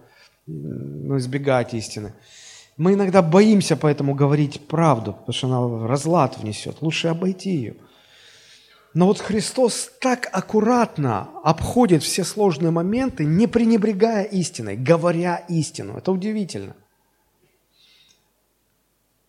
ну, 0.47 1.17
избегать 1.17 1.73
истины. 1.73 2.13
Мы 2.77 2.93
иногда 2.93 3.21
боимся 3.21 3.75
поэтому 3.75 4.15
говорить 4.15 4.65
правду, 4.67 5.11
потому 5.11 5.33
что 5.33 5.47
она 5.47 5.85
разлад 5.85 6.37
внесет. 6.37 6.77
Лучше 6.81 7.09
обойти 7.09 7.49
ее. 7.49 7.75
Но 8.93 9.07
вот 9.07 9.19
Христос 9.19 9.91
так 9.99 10.29
аккуратно 10.31 11.27
обходит 11.43 12.03
все 12.03 12.23
сложные 12.23 12.71
моменты, 12.71 13.25
не 13.25 13.47
пренебрегая 13.47 14.23
истиной, 14.23 14.77
говоря 14.77 15.43
истину. 15.49 15.97
Это 15.97 16.13
удивительно. 16.13 16.73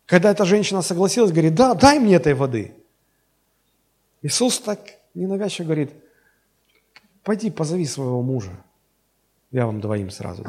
Когда 0.07 0.31
эта 0.31 0.45
женщина 0.45 0.81
согласилась, 0.81 1.33
говорит, 1.33 1.57
да, 1.57 1.75
дай 1.75 1.99
мне 1.99 2.15
этой 2.15 2.35
воды. 2.35 2.73
Иисус 4.23 4.61
так 4.61 5.02
ненавязчиво 5.15 5.67
говорит, 5.67 5.93
пойди 7.23 7.51
позови 7.51 7.87
своего 7.87 8.23
мужа, 8.23 8.53
я 9.51 9.67
вам 9.67 9.81
двоим 9.81 10.11
сразу. 10.11 10.45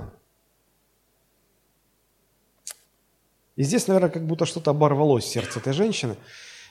И 3.56 3.64
здесь, 3.64 3.88
наверное, 3.88 4.10
как 4.10 4.26
будто 4.26 4.46
что-то 4.46 4.72
оборвалось 4.72 5.26
в 5.26 5.30
сердце 5.30 5.60
этой 5.60 5.74
женщины. 5.74 6.16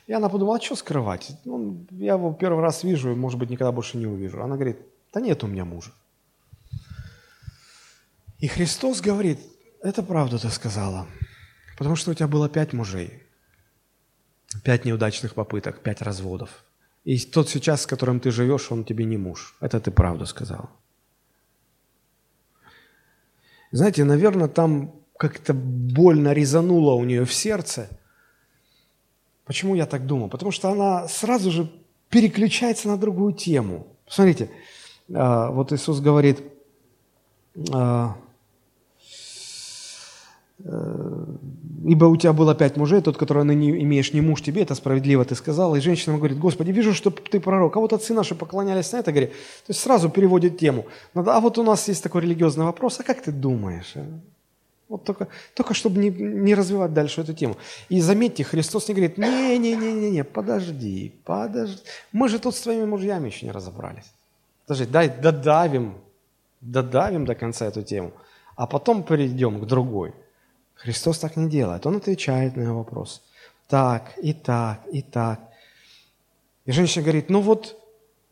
И 0.09 0.13
она 0.13 0.29
подумала, 0.29 0.57
а 0.57 0.61
что 0.61 0.75
скрывать? 0.75 1.31
Ну, 1.45 1.87
я 1.91 2.15
его 2.15 2.33
первый 2.33 2.61
раз 2.61 2.83
вижу, 2.83 3.13
и, 3.13 3.15
может 3.15 3.39
быть, 3.39 3.51
никогда 3.51 3.71
больше 3.71 3.99
не 3.99 4.07
увижу. 4.07 4.43
Она 4.43 4.57
говорит, 4.57 4.79
да 5.13 5.21
нет 5.21 5.45
у 5.45 5.47
меня 5.47 5.65
мужа. 5.65 5.93
И 8.39 8.49
Христос 8.49 9.01
говорит, 9.01 9.39
это 9.81 10.03
правда 10.03 10.39
ты 10.39 10.51
сказала, 10.51 11.07
потому 11.79 11.95
что 11.95 12.11
у 12.11 12.15
тебя 12.15 12.27
было 12.27 12.49
пять 12.49 12.73
мужей, 12.73 13.23
пять 14.65 14.85
неудачных 14.85 15.35
попыток, 15.35 15.81
пять 15.83 16.03
разводов. 16.03 16.65
И 17.05 17.19
тот 17.19 17.49
сейчас, 17.49 17.83
с 17.83 17.87
которым 17.87 18.21
ты 18.21 18.31
живешь, 18.31 18.71
он 18.71 18.85
тебе 18.85 19.05
не 19.05 19.17
муж. 19.17 19.57
Это 19.61 19.81
ты 19.81 19.91
правду 19.91 20.27
сказал. 20.27 20.71
Знаете, 23.73 24.05
наверное, 24.05 24.49
там 24.49 24.95
как-то 25.19 25.55
больно 25.55 26.33
резануло 26.33 26.95
у 26.95 27.05
нее 27.05 27.25
в 27.25 27.33
сердце. 27.33 27.89
Почему 29.45 29.75
я 29.75 29.87
так 29.87 30.07
думаю? 30.07 30.29
Потому 30.29 30.53
что 30.53 30.71
она 30.71 31.09
сразу 31.09 31.51
же 31.51 31.71
переключается 32.09 32.89
на 32.89 32.97
другую 32.97 33.33
тему. 33.33 33.87
Посмотрите, 34.07 34.51
а, 35.13 35.51
вот 35.51 35.73
Иисус 35.73 36.01
говорит, 36.01 36.41
а, 37.73 38.17
Э, 40.65 41.12
ибо 41.85 42.07
у 42.07 42.17
тебя 42.17 42.33
было 42.33 42.55
пять 42.55 42.77
мужей, 42.77 43.01
тот, 43.01 43.17
которого 43.17 43.47
ты 43.47 43.55
не 43.55 43.71
имеешь, 43.83 44.13
не 44.13 44.21
муж 44.21 44.43
тебе, 44.43 44.63
это 44.63 44.75
справедливо 44.75 45.25
ты 45.25 45.35
сказал. 45.35 45.75
И 45.75 45.81
женщина 45.81 46.17
говорит, 46.17 46.39
Господи, 46.39 46.71
вижу, 46.71 46.95
что 46.95 47.11
ты 47.11 47.41
пророк. 47.41 47.77
А 47.77 47.81
вот 47.81 47.93
отцы 47.93 48.15
наши 48.15 48.35
поклонялись 48.35 48.93
на 48.93 48.99
это, 48.99 49.13
говорит. 49.13 49.31
То 49.31 49.71
есть 49.71 49.81
сразу 49.81 50.09
переводит 50.09 50.59
тему. 50.59 50.87
А 51.15 51.41
вот 51.41 51.59
у 51.59 51.63
нас 51.63 51.89
есть 51.89 52.03
такой 52.03 52.23
религиозный 52.23 52.65
вопрос, 52.65 53.01
а 53.01 53.03
как 53.03 53.23
ты 53.23 53.33
думаешь? 53.33 53.93
А? 53.97 54.05
Вот 54.89 55.05
только, 55.05 55.29
только 55.55 55.73
чтобы 55.73 55.99
не, 55.99 56.11
не 56.11 56.55
развивать 56.55 56.93
дальше 56.93 57.23
эту 57.23 57.33
тему. 57.33 57.57
И 57.89 58.01
заметьте, 58.01 58.45
Христос 58.45 58.89
не 58.89 58.95
говорит, 58.95 59.19
не-не-не-не, 59.19 60.23
подожди, 60.23 61.15
подожди. 61.25 61.81
Мы 62.13 62.29
же 62.29 62.39
тут 62.39 62.55
с 62.55 62.61
твоими 62.61 62.85
мужьями 62.85 63.29
еще 63.29 63.47
не 63.47 63.53
разобрались. 63.53 64.13
Подожди, 64.67 64.93
дай 64.93 65.09
додавим, 65.09 65.95
додавим 66.61 67.25
до 67.25 67.35
конца 67.35 67.67
эту 67.67 67.83
тему, 67.83 68.13
а 68.55 68.67
потом 68.67 69.03
перейдем 69.03 69.61
к 69.61 69.67
другой. 69.67 70.13
Христос 70.83 71.19
так 71.19 71.37
не 71.37 71.49
делает. 71.49 71.87
Он 71.87 71.97
отвечает 71.97 72.57
на 72.57 72.75
вопрос. 72.75 73.23
Так, 73.69 74.13
и 74.23 74.33
так, 74.33 74.81
и 74.93 75.01
так. 75.01 75.41
И 76.67 76.73
женщина 76.73 77.05
говорит, 77.05 77.31
ну 77.31 77.41
вот, 77.41 77.79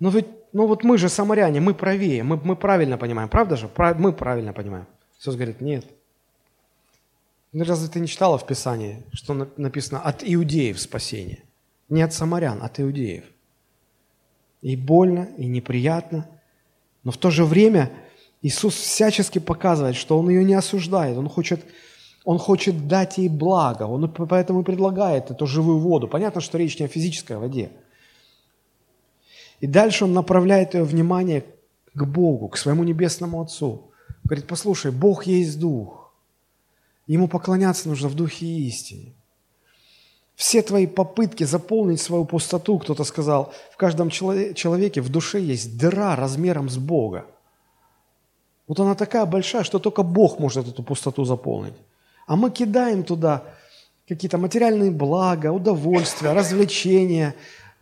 ну 0.00 0.10
ведь, 0.10 0.26
ну 0.52 0.66
вот 0.66 0.82
мы 0.82 0.98
же 0.98 1.08
самаряне, 1.08 1.60
мы 1.60 1.74
правее, 1.74 2.22
мы, 2.22 2.36
мы 2.36 2.56
правильно 2.56 2.98
понимаем, 2.98 3.28
правда 3.28 3.56
же? 3.56 3.70
Мы 3.98 4.12
правильно 4.12 4.52
понимаем. 4.52 4.86
Иисус 5.18 5.36
говорит, 5.36 5.60
нет. 5.60 5.84
Ну 7.52 7.64
разве 7.64 7.88
ты 7.88 8.00
не 8.00 8.08
читала 8.08 8.36
в 8.36 8.46
Писании, 8.46 9.04
что 9.12 9.48
написано 9.56 10.00
от 10.00 10.22
иудеев 10.24 10.80
спасение? 10.80 11.44
Не 11.88 12.02
от 12.02 12.12
самарян, 12.12 12.62
от 12.62 12.80
иудеев. 12.80 13.24
И 14.62 14.76
больно, 14.76 15.28
и 15.38 15.46
неприятно, 15.46 16.28
но 17.04 17.12
в 17.12 17.16
то 17.16 17.30
же 17.30 17.44
время 17.44 17.90
Иисус 18.42 18.74
всячески 18.74 19.38
показывает, 19.38 19.96
что 19.96 20.18
Он 20.18 20.28
ее 20.28 20.44
не 20.44 20.54
осуждает, 20.54 21.16
Он 21.16 21.28
хочет, 21.28 21.64
он 22.24 22.38
хочет 22.38 22.86
дать 22.86 23.18
ей 23.18 23.28
благо, 23.28 23.84
Он 23.84 24.10
поэтому 24.10 24.60
и 24.60 24.64
предлагает 24.64 25.30
эту 25.30 25.46
живую 25.46 25.78
воду. 25.78 26.06
Понятно, 26.06 26.40
что 26.40 26.58
речь 26.58 26.78
не 26.78 26.84
о 26.84 26.88
физической 26.88 27.38
воде. 27.38 27.70
И 29.60 29.66
дальше 29.66 30.04
Он 30.04 30.12
направляет 30.12 30.74
ее 30.74 30.84
внимание 30.84 31.44
к 31.94 32.04
Богу, 32.04 32.48
к 32.48 32.58
своему 32.58 32.84
Небесному 32.84 33.40
Отцу. 33.40 33.90
Говорит, 34.24 34.46
послушай, 34.46 34.92
Бог 34.92 35.24
есть 35.24 35.58
Дух. 35.58 36.12
Ему 37.06 37.26
поклоняться 37.26 37.88
нужно 37.88 38.08
в 38.08 38.14
Духе 38.14 38.46
и 38.46 38.68
истине. 38.68 39.14
Все 40.36 40.62
твои 40.62 40.86
попытки 40.86 41.44
заполнить 41.44 42.00
свою 42.00 42.24
пустоту, 42.24 42.78
кто-то 42.78 43.04
сказал, 43.04 43.52
в 43.72 43.76
каждом 43.76 44.08
человеке 44.10 45.00
в 45.02 45.08
душе 45.08 45.40
есть 45.40 45.76
дыра 45.76 46.16
размером 46.16 46.70
с 46.70 46.78
Бога. 46.78 47.26
Вот 48.66 48.78
она 48.80 48.94
такая 48.94 49.26
большая, 49.26 49.64
что 49.64 49.78
только 49.78 50.02
Бог 50.02 50.38
может 50.38 50.68
эту 50.68 50.82
пустоту 50.82 51.24
заполнить. 51.24 51.74
А 52.30 52.36
мы 52.36 52.52
кидаем 52.52 53.02
туда 53.02 53.42
какие-то 54.08 54.38
материальные 54.38 54.92
блага, 54.92 55.50
удовольствия, 55.50 56.32
развлечения, 56.32 57.34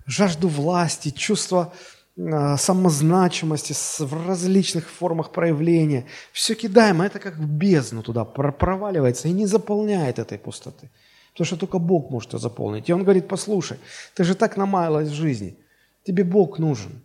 жажду 0.07 0.49
власти, 0.49 1.11
чувство 1.11 1.75
э, 2.17 2.57
самозначимости 2.57 3.75
в 4.03 4.27
различных 4.27 4.89
формах 4.89 5.33
проявления. 5.33 6.07
Все 6.33 6.55
кидаем, 6.55 7.03
а 7.03 7.07
это 7.07 7.19
как 7.19 7.37
в 7.37 7.47
бездну 7.47 8.03
туда 8.03 8.25
проваливается 8.25 9.29
и 9.29 9.33
не 9.33 9.45
заполняет 9.45 10.19
этой 10.19 10.39
пустоты. 10.39 10.89
Потому 11.33 11.45
что 11.45 11.57
только 11.59 11.79
Бог 11.79 12.11
может 12.11 12.33
ее 12.33 12.39
заполнить. 12.39 12.89
И 12.89 12.95
он 12.95 13.03
говорит, 13.03 13.29
послушай, 13.29 13.77
ты 14.15 14.25
же 14.25 14.35
так 14.35 14.57
намаялась 14.57 15.11
в 15.11 15.15
жизни, 15.15 15.59
тебе 16.05 16.25
Бог 16.25 16.59
нужен. 16.59 17.03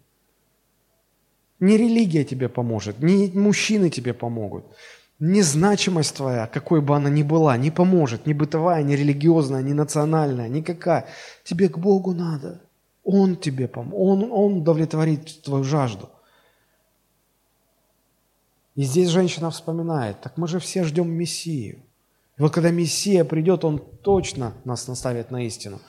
Не 1.60 1.76
религия 1.76 2.24
тебе 2.24 2.48
поможет, 2.48 3.00
не 3.00 3.32
мужчины 3.34 3.90
тебе 3.90 4.14
помогут, 4.14 4.64
не 5.20 5.42
значимость 5.42 6.16
твоя, 6.16 6.48
какой 6.48 6.82
бы 6.82 6.96
она 6.96 7.10
ни 7.10 7.24
была, 7.24 7.56
не 7.58 7.72
поможет, 7.72 8.26
ни 8.26 8.34
бытовая, 8.34 8.84
ни 8.84 8.94
религиозная, 8.94 9.62
ни 9.62 9.74
национальная, 9.74 10.50
никакая. 10.50 11.08
Тебе 11.44 11.70
к 11.70 11.78
Богу 11.78 12.14
надо. 12.14 12.62
Он 13.04 13.36
тебе 13.36 13.68
поможет, 13.68 13.96
Он, 13.98 14.32
Он 14.32 14.58
удовлетворит 14.60 15.42
твою 15.44 15.64
жажду. 15.64 16.10
И 18.76 18.84
здесь 18.84 19.10
женщина 19.10 19.52
вспоминает, 19.52 20.22
так 20.22 20.38
мы 20.38 20.48
же 20.48 20.60
все 20.60 20.84
ждем 20.84 21.12
Мессию. 21.12 21.84
И 22.38 22.42
вот 22.42 22.54
когда 22.54 22.72
Мессия 22.72 23.24
придет, 23.24 23.64
Он 23.66 23.80
точно 23.80 24.54
нас 24.66 24.88
наставит 24.88 25.32
на 25.32 25.46
истину. 25.46 25.80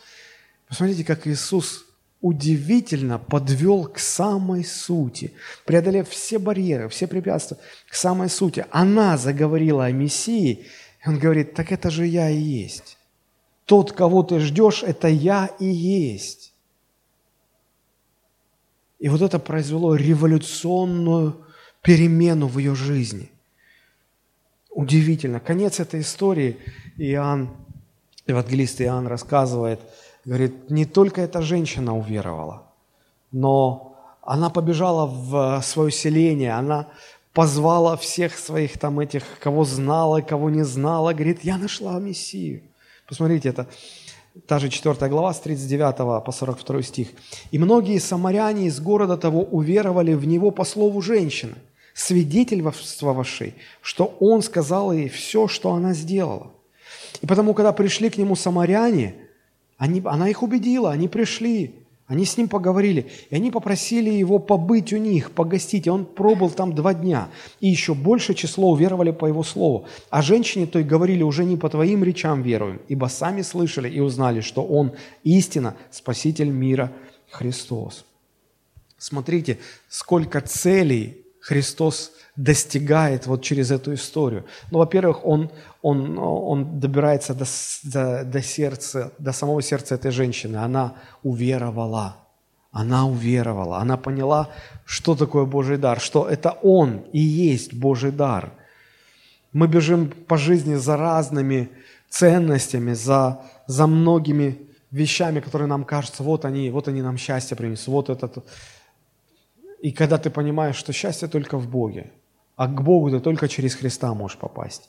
Посмотрите, 0.68 1.04
как 1.04 1.26
Иисус 1.26 1.86
удивительно 2.24 3.18
подвел 3.18 3.84
к 3.84 3.98
самой 3.98 4.64
сути, 4.64 5.34
преодолев 5.66 6.08
все 6.08 6.38
барьеры, 6.38 6.88
все 6.88 7.06
препятствия, 7.06 7.58
к 7.86 7.94
самой 7.94 8.30
сути. 8.30 8.64
Она 8.70 9.18
заговорила 9.18 9.84
о 9.84 9.92
Мессии, 9.92 10.64
и 11.04 11.08
он 11.08 11.18
говорит, 11.18 11.52
так 11.52 11.70
это 11.70 11.90
же 11.90 12.06
я 12.06 12.30
и 12.30 12.38
есть. 12.38 12.96
Тот, 13.66 13.92
кого 13.92 14.22
ты 14.22 14.40
ждешь, 14.40 14.82
это 14.82 15.06
я 15.06 15.50
и 15.58 15.66
есть. 15.66 16.54
И 19.00 19.10
вот 19.10 19.20
это 19.20 19.38
произвело 19.38 19.94
революционную 19.94 21.44
перемену 21.82 22.46
в 22.46 22.56
ее 22.58 22.74
жизни. 22.74 23.30
Удивительно. 24.70 25.40
Конец 25.40 25.78
этой 25.78 26.00
истории 26.00 26.56
Иоанн, 26.96 27.54
евангелист 28.26 28.80
Иоанн 28.80 29.08
рассказывает– 29.08 29.80
Говорит, 30.24 30.70
не 30.70 30.86
только 30.86 31.20
эта 31.20 31.42
женщина 31.42 31.96
уверовала, 31.96 32.62
но 33.32 33.94
она 34.22 34.48
побежала 34.48 35.06
в 35.06 35.60
свое 35.62 35.90
селение, 35.90 36.52
она 36.52 36.88
позвала 37.34 37.96
всех 37.96 38.38
своих 38.38 38.78
там 38.78 39.00
этих, 39.00 39.24
кого 39.40 39.64
знала, 39.64 40.20
кого 40.20 40.50
не 40.50 40.64
знала, 40.64 41.12
говорит, 41.12 41.44
я 41.44 41.58
нашла 41.58 41.98
Мессию. 41.98 42.62
Посмотрите, 43.06 43.50
это 43.50 43.66
та 44.46 44.58
же 44.58 44.68
4 44.68 44.94
глава 45.08 45.34
с 45.34 45.40
39 45.40 46.24
по 46.24 46.32
42 46.32 46.82
стих. 46.82 47.08
«И 47.50 47.58
многие 47.58 47.98
самаряне 47.98 48.66
из 48.66 48.80
города 48.80 49.16
того 49.16 49.42
уверовали 49.42 50.14
в 50.14 50.26
него 50.26 50.50
по 50.50 50.64
слову 50.64 51.02
женщины, 51.02 51.54
свидетельствовавшей, 51.94 53.54
что 53.82 54.16
он 54.20 54.42
сказал 54.42 54.92
ей 54.92 55.08
все, 55.08 55.48
что 55.48 55.72
она 55.72 55.92
сделала. 55.92 56.50
И 57.20 57.26
потому, 57.26 57.54
когда 57.54 57.72
пришли 57.72 58.10
к 58.10 58.16
нему 58.16 58.36
самаряне, 58.36 59.14
они, 59.84 60.00
она 60.06 60.30
их 60.30 60.42
убедила, 60.42 60.90
они 60.92 61.08
пришли, 61.08 61.74
они 62.06 62.24
с 62.24 62.38
ним 62.38 62.48
поговорили, 62.48 63.06
и 63.28 63.36
они 63.36 63.50
попросили 63.50 64.08
его 64.08 64.38
побыть 64.38 64.94
у 64.94 64.96
них, 64.96 65.30
погостить, 65.32 65.86
и 65.86 65.90
он 65.90 66.06
пробыл 66.06 66.48
там 66.48 66.74
два 66.74 66.94
дня. 66.94 67.28
И 67.60 67.68
еще 67.68 67.94
большее 67.94 68.34
число 68.34 68.70
уверовали 68.70 69.10
по 69.10 69.26
его 69.26 69.42
слову. 69.42 69.86
А 70.08 70.22
женщине 70.22 70.66
той 70.66 70.84
говорили, 70.84 71.22
уже 71.22 71.44
не 71.44 71.58
по 71.58 71.68
твоим 71.68 72.02
речам 72.02 72.40
веруем, 72.40 72.80
ибо 72.88 73.06
сами 73.06 73.42
слышали 73.42 73.90
и 73.90 74.00
узнали, 74.00 74.40
что 74.40 74.64
он 74.64 74.92
истина, 75.22 75.76
спаситель 75.90 76.48
мира 76.48 76.90
Христос. 77.30 78.06
Смотрите, 78.96 79.58
сколько 79.90 80.40
целей 80.40 81.23
Христос 81.44 82.12
достигает 82.36 83.26
вот 83.26 83.42
через 83.42 83.70
эту 83.70 83.92
историю. 83.92 84.46
Ну, 84.70 84.78
во-первых, 84.78 85.26
он, 85.26 85.50
он, 85.82 86.18
он 86.18 86.80
добирается 86.80 87.34
до, 87.34 87.44
до, 87.82 88.24
до 88.24 88.42
сердца, 88.42 89.12
до 89.18 89.32
самого 89.32 89.60
сердца 89.60 89.94
этой 89.94 90.10
женщины. 90.10 90.56
Она 90.56 90.94
уверовала. 91.22 92.16
Она 92.72 93.06
уверовала. 93.06 93.76
Она 93.76 93.98
поняла, 93.98 94.48
что 94.86 95.14
такое 95.14 95.44
Божий 95.44 95.76
дар, 95.76 96.00
что 96.00 96.26
это 96.26 96.50
Он 96.62 97.04
и 97.12 97.20
есть 97.20 97.74
Божий 97.74 98.10
дар. 98.10 98.54
Мы 99.52 99.68
бежим 99.68 100.08
по 100.08 100.38
жизни 100.38 100.76
за 100.76 100.96
разными 100.96 101.68
ценностями, 102.08 102.94
за, 102.94 103.42
за 103.66 103.86
многими 103.86 104.66
вещами, 104.90 105.40
которые 105.40 105.68
нам 105.68 105.84
кажутся, 105.84 106.22
вот 106.22 106.46
они, 106.46 106.70
вот 106.70 106.88
они 106.88 107.02
нам 107.02 107.18
счастье 107.18 107.54
принесут, 107.54 108.08
вот 108.08 108.22
это. 108.22 108.42
И 109.84 109.92
когда 109.92 110.16
ты 110.16 110.30
понимаешь, 110.30 110.76
что 110.76 110.94
счастье 110.94 111.28
только 111.28 111.58
в 111.58 111.68
Боге, 111.68 112.10
а 112.56 112.68
к 112.68 112.82
Богу 112.82 113.10
ты 113.10 113.20
только 113.20 113.48
через 113.48 113.74
Христа 113.74 114.14
можешь 114.14 114.38
попасть. 114.38 114.88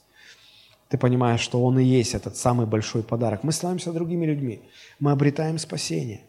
Ты 0.88 0.98
понимаешь, 0.98 1.42
что 1.42 1.62
Он 1.66 1.78
и 1.78 1.84
есть 1.84 2.14
этот 2.16 2.38
самый 2.38 2.66
большой 2.66 3.04
подарок. 3.04 3.44
Мы 3.44 3.52
становимся 3.52 3.92
другими 3.92 4.26
людьми. 4.26 4.62
Мы 5.02 5.12
обретаем 5.12 5.58
спасение. 5.58 6.22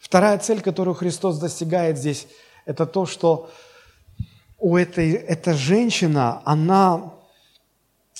Вторая 0.00 0.36
цель, 0.38 0.60
которую 0.60 0.96
Христос 0.96 1.38
достигает 1.38 1.96
здесь, 1.96 2.26
это 2.64 2.84
то, 2.84 3.06
что 3.06 3.48
у 4.58 4.76
этой 4.76 5.12
эта 5.12 5.54
женщина, 5.54 6.42
она, 6.44 7.12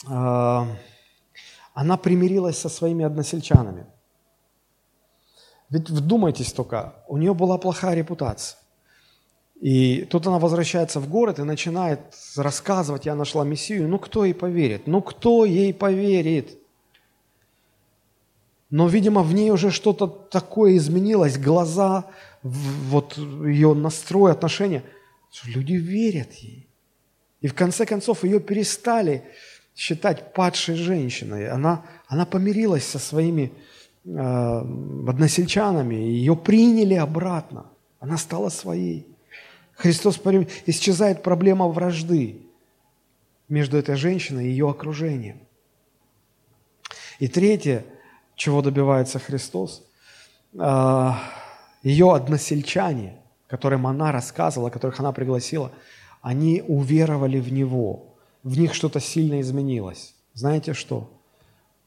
э, 0.08 0.66
она 1.74 1.96
примирилась 1.96 2.58
со 2.58 2.68
своими 2.68 3.04
односельчанами. 3.04 3.86
Ведь 5.68 5.90
вдумайтесь 5.90 6.52
только, 6.52 6.94
у 7.08 7.16
нее 7.16 7.34
была 7.34 7.58
плохая 7.58 7.96
репутация. 7.96 8.56
И 9.64 10.04
тут 10.10 10.26
она 10.26 10.38
возвращается 10.38 11.00
в 11.00 11.08
город 11.08 11.38
и 11.38 11.42
начинает 11.42 12.00
рассказывать, 12.36 13.06
я 13.06 13.14
нашла 13.14 13.46
Мессию. 13.46 13.88
Ну 13.88 13.98
кто 13.98 14.26
ей 14.26 14.34
поверит? 14.34 14.86
Ну 14.86 15.00
кто 15.00 15.46
ей 15.46 15.72
поверит? 15.72 16.58
Но, 18.68 18.88
видимо, 18.88 19.22
в 19.22 19.32
ней 19.32 19.50
уже 19.50 19.70
что-то 19.70 20.06
такое 20.06 20.76
изменилось, 20.76 21.38
глаза, 21.38 22.04
вот 22.42 23.16
ее 23.16 23.72
настрой, 23.72 24.32
отношения. 24.32 24.82
Люди 25.44 25.72
верят 25.72 26.34
ей. 26.34 26.68
И 27.40 27.46
в 27.46 27.54
конце 27.54 27.86
концов 27.86 28.22
ее 28.22 28.40
перестали 28.40 29.22
считать 29.74 30.34
падшей 30.34 30.74
женщиной. 30.74 31.48
Она, 31.48 31.86
она 32.06 32.26
помирилась 32.26 32.84
со 32.84 32.98
своими 32.98 33.50
э, 34.04 34.10
односельчанами, 35.08 35.94
ее 35.94 36.36
приняли 36.36 36.96
обратно. 36.96 37.64
Она 37.98 38.18
стала 38.18 38.50
своей. 38.50 39.13
Христос 39.76 40.20
исчезает 40.66 41.22
проблема 41.22 41.68
вражды 41.68 42.40
между 43.48 43.76
этой 43.76 43.96
женщиной 43.96 44.46
и 44.46 44.50
ее 44.50 44.70
окружением. 44.70 45.40
И 47.18 47.28
третье, 47.28 47.84
чего 48.34 48.62
добивается 48.62 49.18
Христос, 49.18 49.84
а, 50.58 51.20
ее 51.82 52.14
односельчане, 52.14 53.16
которым 53.46 53.86
она 53.86 54.10
рассказывала, 54.12 54.70
которых 54.70 54.98
она 55.00 55.12
пригласила, 55.12 55.70
они 56.22 56.62
уверовали 56.66 57.38
в 57.38 57.52
Него. 57.52 58.16
В 58.42 58.58
них 58.58 58.74
что-то 58.74 59.00
сильно 59.00 59.40
изменилось. 59.40 60.14
Знаете 60.32 60.72
что? 60.72 61.10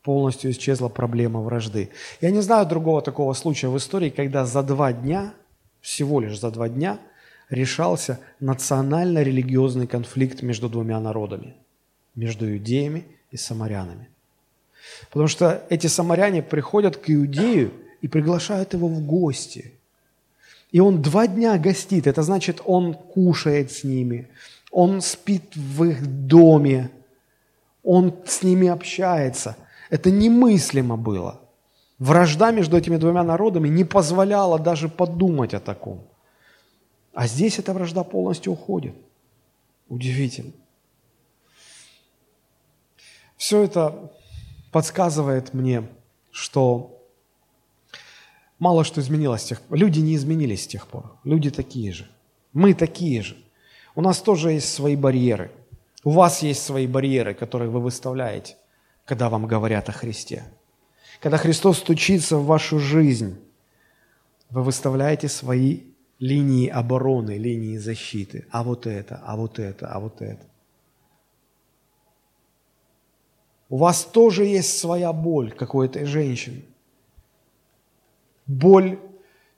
Полностью 0.04 0.52
исчезла 0.52 0.88
проблема 0.88 1.42
вражды. 1.42 1.90
Я 2.22 2.32
не 2.32 2.42
знаю 2.42 2.66
другого 2.66 3.02
такого 3.02 3.34
случая 3.34 3.68
в 3.68 3.78
истории, 3.78 4.10
когда 4.10 4.46
за 4.46 4.64
два 4.64 4.94
дня, 4.94 5.34
всего 5.82 6.22
лишь 6.22 6.40
за 6.40 6.52
два 6.52 6.70
дня, 6.70 7.00
решался 7.50 8.20
национально-религиозный 8.40 9.88
конфликт 9.88 10.42
между 10.42 10.70
двумя 10.70 11.00
народами, 11.00 11.56
между 12.16 12.52
иудеями 12.52 13.06
и 13.32 13.38
самарянами. 13.38 14.10
Потому 15.10 15.28
что 15.28 15.64
эти 15.70 15.88
самаряне 15.88 16.42
приходят 16.42 16.98
к 16.98 17.10
иудею 17.10 17.72
и 18.02 18.08
приглашают 18.08 18.74
его 18.74 18.88
в 18.88 19.06
гости. 19.06 19.74
И 20.72 20.80
он 20.80 21.02
два 21.02 21.28
дня 21.28 21.58
гостит, 21.58 22.08
это 22.08 22.24
значит, 22.24 22.62
он 22.66 22.94
кушает 22.94 23.72
с 23.72 23.84
ними, 23.84 24.28
он 24.72 25.02
спит 25.02 25.56
в 25.56 25.84
их 25.86 26.06
доме, 26.28 26.90
он 27.84 28.14
с 28.26 28.44
ними 28.44 28.68
общается. 28.68 29.56
Это 29.90 30.12
немыслимо 30.12 30.98
было. 30.98 31.40
Вражда 32.00 32.52
между 32.52 32.78
этими 32.78 32.98
двумя 32.98 33.24
народами 33.24 33.70
не 33.70 33.86
позволяла 33.86 34.60
даже 34.60 34.90
подумать 34.90 35.54
о 35.54 35.60
таком. 35.60 36.02
А 37.18 37.26
здесь 37.26 37.58
эта 37.58 37.74
вражда 37.74 38.04
полностью 38.04 38.54
уходит. 38.54 38.94
Удивительно. 39.90 40.52
Все 43.38 43.64
это 43.64 44.14
подсказывает 44.72 45.52
мне, 45.52 45.90
что 46.30 47.04
мало 48.60 48.84
что 48.84 49.02
изменилось 49.02 49.42
с 49.42 49.46
тех 49.46 49.62
пор. 49.62 49.80
Люди 49.80 50.00
не 50.00 50.14
изменились 50.14 50.66
с 50.66 50.68
тех 50.68 50.86
пор. 50.86 51.18
Люди 51.24 51.50
такие 51.50 51.92
же. 51.92 52.08
Мы 52.54 52.76
такие 52.76 53.24
же. 53.24 53.36
У 53.96 54.02
нас 54.02 54.22
тоже 54.22 54.52
есть 54.52 54.72
свои 54.72 54.96
барьеры. 54.96 55.50
У 56.04 56.12
вас 56.12 56.44
есть 56.44 56.62
свои 56.62 56.86
барьеры, 56.86 57.34
которые 57.34 57.72
вы 57.72 57.80
выставляете, 57.80 58.58
когда 59.06 59.30
вам 59.30 59.48
говорят 59.48 59.90
о 59.90 59.92
Христе. 59.92 60.44
Когда 61.20 61.38
Христос 61.38 61.80
стучится 61.80 62.38
в 62.38 62.46
вашу 62.46 62.78
жизнь, 62.78 63.40
вы 64.52 64.62
выставляете 64.62 65.28
свои 65.30 65.97
линии 66.20 66.68
обороны, 66.68 67.38
линии 67.38 67.78
защиты. 67.78 68.46
А 68.52 68.64
вот 68.64 68.88
это, 68.88 69.22
а 69.26 69.36
вот 69.36 69.60
это, 69.60 69.88
а 69.88 70.00
вот 70.00 70.22
это. 70.22 70.46
У 73.70 73.78
вас 73.78 74.06
тоже 74.06 74.46
есть 74.46 74.80
своя 74.80 75.12
боль, 75.14 75.52
как 75.52 75.76
у 75.76 75.82
этой 75.82 76.06
женщины. 76.06 76.64
Боль, 78.46 78.98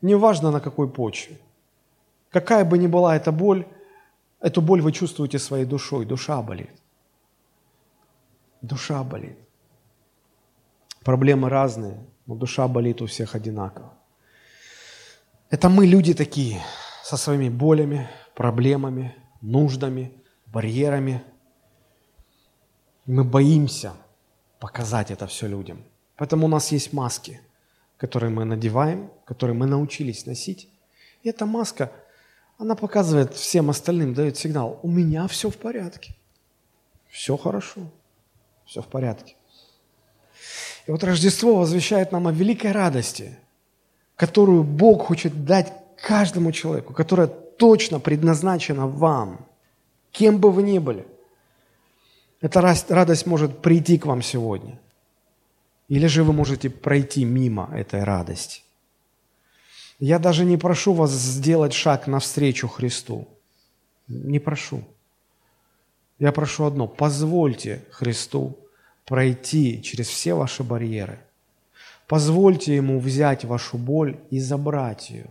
неважно 0.02 0.52
на 0.52 0.60
какой 0.60 0.90
почве. 0.90 1.38
Какая 2.32 2.66
бы 2.66 2.78
ни 2.78 2.88
была 2.88 3.16
эта 3.16 3.32
боль, 3.32 3.68
эту 4.40 4.62
боль 4.62 4.82
вы 4.82 4.92
чувствуете 4.92 5.40
своей 5.40 5.66
душой. 5.66 6.06
Душа 6.06 6.42
болит. 6.42 6.72
Душа 8.62 9.04
болит. 9.04 9.38
Проблемы 11.04 11.50
разные, 11.50 12.00
но 12.26 12.36
душа 12.36 12.68
болит 12.68 13.02
у 13.02 13.06
всех 13.06 13.36
одинаково. 13.36 13.94
Это 15.50 15.70
мы, 15.70 15.86
люди 15.86 16.14
такие, 16.14 16.62
со 17.04 17.18
своими 17.18 17.50
болями, 17.50 18.10
проблемами, 18.36 19.16
нуждами, 19.42 20.14
барьерами– 20.46 21.24
мы 23.10 23.24
боимся 23.24 23.94
показать 24.60 25.10
это 25.10 25.26
все 25.26 25.48
людям. 25.48 25.84
Поэтому 26.16 26.46
у 26.46 26.50
нас 26.50 26.72
есть 26.72 26.94
маски, 26.94 27.42
которые 27.98 28.30
мы 28.30 28.46
надеваем, 28.46 29.10
которые 29.26 29.58
мы 29.58 29.66
научились 29.66 30.28
носить. 30.28 30.70
И 31.24 31.30
эта 31.30 31.48
маска, 31.48 31.92
она 32.60 32.76
показывает 32.76 33.34
всем 33.34 33.72
остальным, 33.72 34.14
дает 34.14 34.38
сигнал, 34.38 34.80
у 34.84 34.88
меня 34.88 35.28
все 35.28 35.50
в 35.50 35.58
порядке. 35.58 36.16
Все 37.08 37.36
хорошо, 37.36 37.82
все 38.64 38.84
в 38.84 38.88
порядке. 38.88 39.36
И 40.86 40.92
вот 40.92 41.04
Рождество 41.04 41.56
возвещает 41.56 42.12
нам 42.12 42.28
о 42.28 42.32
великой 42.32 42.74
радости, 42.74 43.40
которую 44.20 44.64
Бог 44.64 45.08
хочет 45.08 45.46
дать 45.46 45.74
каждому 45.96 46.52
человеку, 46.52 46.94
которая 46.94 47.28
точно 47.28 48.00
предназначена 48.00 48.86
вам, 48.86 49.48
кем 50.12 50.38
бы 50.38 50.52
вы 50.52 50.64
ни 50.64 50.80
были– 50.80 51.08
эта 52.42 52.62
радость 52.62 53.26
может 53.26 53.62
прийти 53.62 53.98
к 53.98 54.06
вам 54.06 54.22
сегодня. 54.22 54.80
Или 55.90 56.08
же 56.08 56.24
вы 56.24 56.34
можете 56.34 56.70
пройти 56.70 57.26
мимо 57.26 57.70
этой 57.74 58.04
радости. 58.04 58.62
Я 60.00 60.20
даже 60.20 60.46
не 60.46 60.56
прошу 60.56 60.94
вас 60.94 61.12
сделать 61.12 61.74
шаг 61.74 62.08
навстречу 62.08 62.68
Христу. 62.68 63.28
Не 64.08 64.40
прошу. 64.40 64.84
Я 66.20 66.32
прошу 66.32 66.66
одно. 66.66 66.88
Позвольте 66.88 67.84
Христу 67.92 68.58
пройти 69.06 69.82
через 69.82 70.08
все 70.08 70.34
ваши 70.34 70.64
барьеры. 70.64 71.20
Позвольте 72.10 72.76
Ему 72.76 73.00
взять 73.00 73.46
вашу 73.46 73.78
боль 73.78 74.18
и 74.32 74.40
забрать 74.40 75.12
ее. 75.12 75.28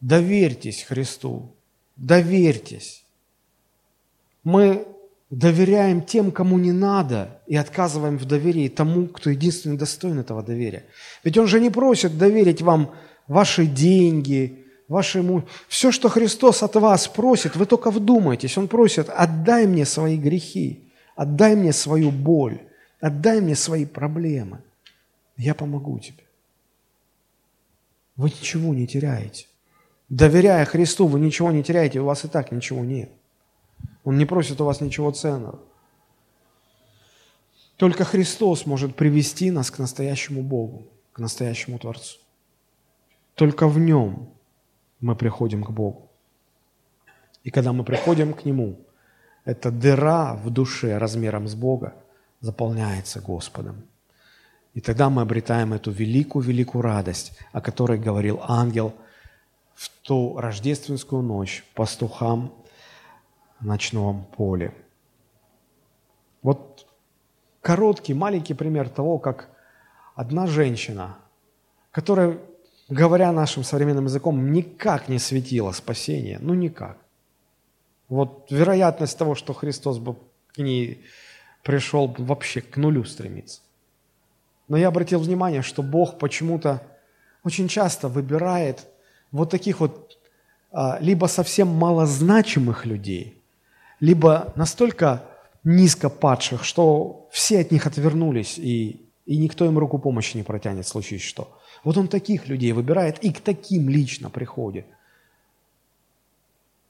Доверьтесь 0.00 0.82
Христу. 0.82 1.54
Доверьтесь. 1.96 3.04
Мы 4.42 4.88
доверяем 5.30 6.02
тем, 6.02 6.32
кому 6.32 6.58
не 6.58 6.72
надо, 6.72 7.38
и 7.46 7.54
отказываем 7.54 8.18
в 8.18 8.24
доверии 8.24 8.68
тому, 8.68 9.06
кто 9.06 9.30
единственный 9.30 9.76
достоин 9.76 10.18
этого 10.18 10.42
доверия. 10.42 10.86
Ведь 11.22 11.38
Он 11.38 11.46
же 11.46 11.60
не 11.60 11.70
просит 11.70 12.18
доверить 12.18 12.60
вам 12.60 12.90
ваши 13.28 13.66
деньги, 13.66 14.64
вашему... 14.88 15.44
Все, 15.68 15.92
что 15.92 16.08
Христос 16.08 16.64
от 16.64 16.74
вас 16.74 17.06
просит, 17.06 17.54
вы 17.54 17.66
только 17.66 17.92
вдумайтесь. 17.92 18.58
Он 18.58 18.66
просит, 18.66 19.08
отдай 19.08 19.68
мне 19.68 19.86
свои 19.86 20.16
грехи, 20.16 20.90
отдай 21.14 21.54
мне 21.54 21.72
свою 21.72 22.10
боль, 22.10 22.58
отдай 23.00 23.40
мне 23.40 23.54
свои 23.54 23.84
проблемы. 23.84 24.62
Я 25.40 25.54
помогу 25.54 25.98
тебе. 25.98 26.24
Вы 28.16 28.28
ничего 28.28 28.74
не 28.74 28.86
теряете. 28.86 29.46
Доверяя 30.10 30.66
Христу, 30.66 31.06
вы 31.06 31.18
ничего 31.18 31.50
не 31.50 31.62
теряете, 31.62 32.00
у 32.00 32.04
вас 32.04 32.26
и 32.26 32.28
так 32.28 32.52
ничего 32.52 32.84
нет. 32.84 33.10
Он 34.04 34.18
не 34.18 34.26
просит 34.26 34.60
у 34.60 34.66
вас 34.66 34.82
ничего 34.82 35.10
ценного. 35.12 35.58
Только 37.76 38.04
Христос 38.04 38.66
может 38.66 38.96
привести 38.96 39.50
нас 39.50 39.70
к 39.70 39.78
настоящему 39.78 40.42
Богу, 40.42 40.86
к 41.14 41.18
настоящему 41.18 41.78
Творцу. 41.78 42.18
Только 43.34 43.66
в 43.66 43.78
Нем 43.78 44.28
мы 45.00 45.16
приходим 45.16 45.64
к 45.64 45.70
Богу. 45.70 46.10
И 47.44 47.50
когда 47.50 47.72
мы 47.72 47.82
приходим 47.82 48.34
к 48.34 48.44
Нему, 48.44 48.76
эта 49.46 49.70
дыра 49.70 50.34
в 50.34 50.50
душе 50.50 50.98
размером 50.98 51.48
с 51.48 51.54
Бога 51.54 51.94
заполняется 52.40 53.22
Господом. 53.22 53.89
И 54.80 54.82
тогда 54.82 55.10
мы 55.10 55.20
обретаем 55.20 55.74
эту 55.74 55.90
великую-великую 55.90 56.80
радость, 56.80 57.38
о 57.52 57.60
которой 57.60 57.98
говорил 57.98 58.40
ангел 58.48 58.94
в 59.74 59.90
ту 60.00 60.38
рождественскую 60.38 61.20
ночь 61.20 61.66
пастухам 61.74 62.54
ночном 63.60 64.24
поле. 64.34 64.72
Вот 66.40 66.86
короткий, 67.60 68.14
маленький 68.14 68.54
пример 68.54 68.88
того, 68.88 69.18
как 69.18 69.50
одна 70.14 70.46
женщина, 70.46 71.18
которая, 71.90 72.38
говоря 72.88 73.32
нашим 73.32 73.64
современным 73.64 74.06
языком, 74.06 74.50
никак 74.50 75.10
не 75.10 75.18
светила 75.18 75.72
спасение, 75.72 76.38
ну 76.40 76.54
никак. 76.54 76.96
Вот 78.08 78.46
вероятность 78.50 79.18
того, 79.18 79.34
что 79.34 79.52
Христос 79.52 79.98
бы 79.98 80.16
к 80.54 80.56
ней 80.56 81.04
пришел, 81.62 82.14
вообще 82.16 82.62
к 82.62 82.78
нулю 82.78 83.04
стремится. 83.04 83.60
Но 84.70 84.78
я 84.78 84.88
обратил 84.88 85.20
внимание, 85.20 85.60
что 85.60 85.82
Бог 85.82 86.18
почему-то 86.18 86.80
очень 87.44 87.68
часто 87.68 88.08
выбирает 88.08 88.86
вот 89.30 89.50
таких 89.50 89.80
вот 89.80 90.18
а, 90.72 90.96
либо 91.02 91.26
совсем 91.26 91.68
малозначимых 91.68 92.86
людей– 92.86 93.36
либо 94.00 94.52
настолько 94.56 95.22
низко 95.62 96.08
падших, 96.08 96.64
что 96.64 97.28
все 97.30 97.60
от 97.60 97.70
них 97.70 97.86
отвернулись, 97.86 98.58
и, 98.58 99.06
и 99.26 99.36
никто 99.36 99.66
им 99.66 99.78
руку 99.78 99.98
помощи 99.98 100.36
не 100.36 100.42
протянет, 100.42 100.88
случае 100.88 101.20
что. 101.20 101.56
Вот 101.84 101.96
он 101.96 102.08
таких 102.08 102.48
людей 102.48 102.72
выбирает 102.72 103.22
и 103.22 103.32
к 103.32 103.40
таким 103.40 103.88
лично 103.88 104.30
приходит. 104.30 104.86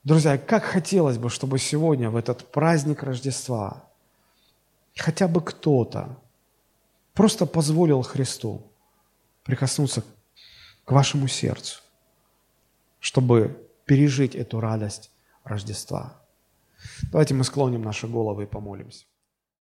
Друзья, 0.03 0.37
как 0.37 0.63
хотелось 0.63 1.17
бы, 1.17 1.29
чтобы 1.29 1.59
сегодня, 1.59 2.09
в 2.09 2.15
этот 2.15 2.49
праздник 2.51 3.03
Рождества, 3.03 3.83
хотя 4.95 5.27
бы 5.27 5.41
кто-то 5.41 6.17
просто 7.13 7.45
позволил 7.45 8.01
Христу 8.01 8.71
прикоснуться 9.43 10.03
к 10.85 10.91
вашему 10.91 11.27
сердцу, 11.27 11.81
чтобы 12.99 13.67
пережить 13.85 14.35
эту 14.35 14.59
радость 14.59 15.11
Рождества. 15.43 16.21
Давайте 17.11 17.33
мы 17.33 17.43
склоним 17.43 17.81
наши 17.81 18.07
головы 18.07 18.43
и 18.43 18.47
помолимся. 18.47 19.05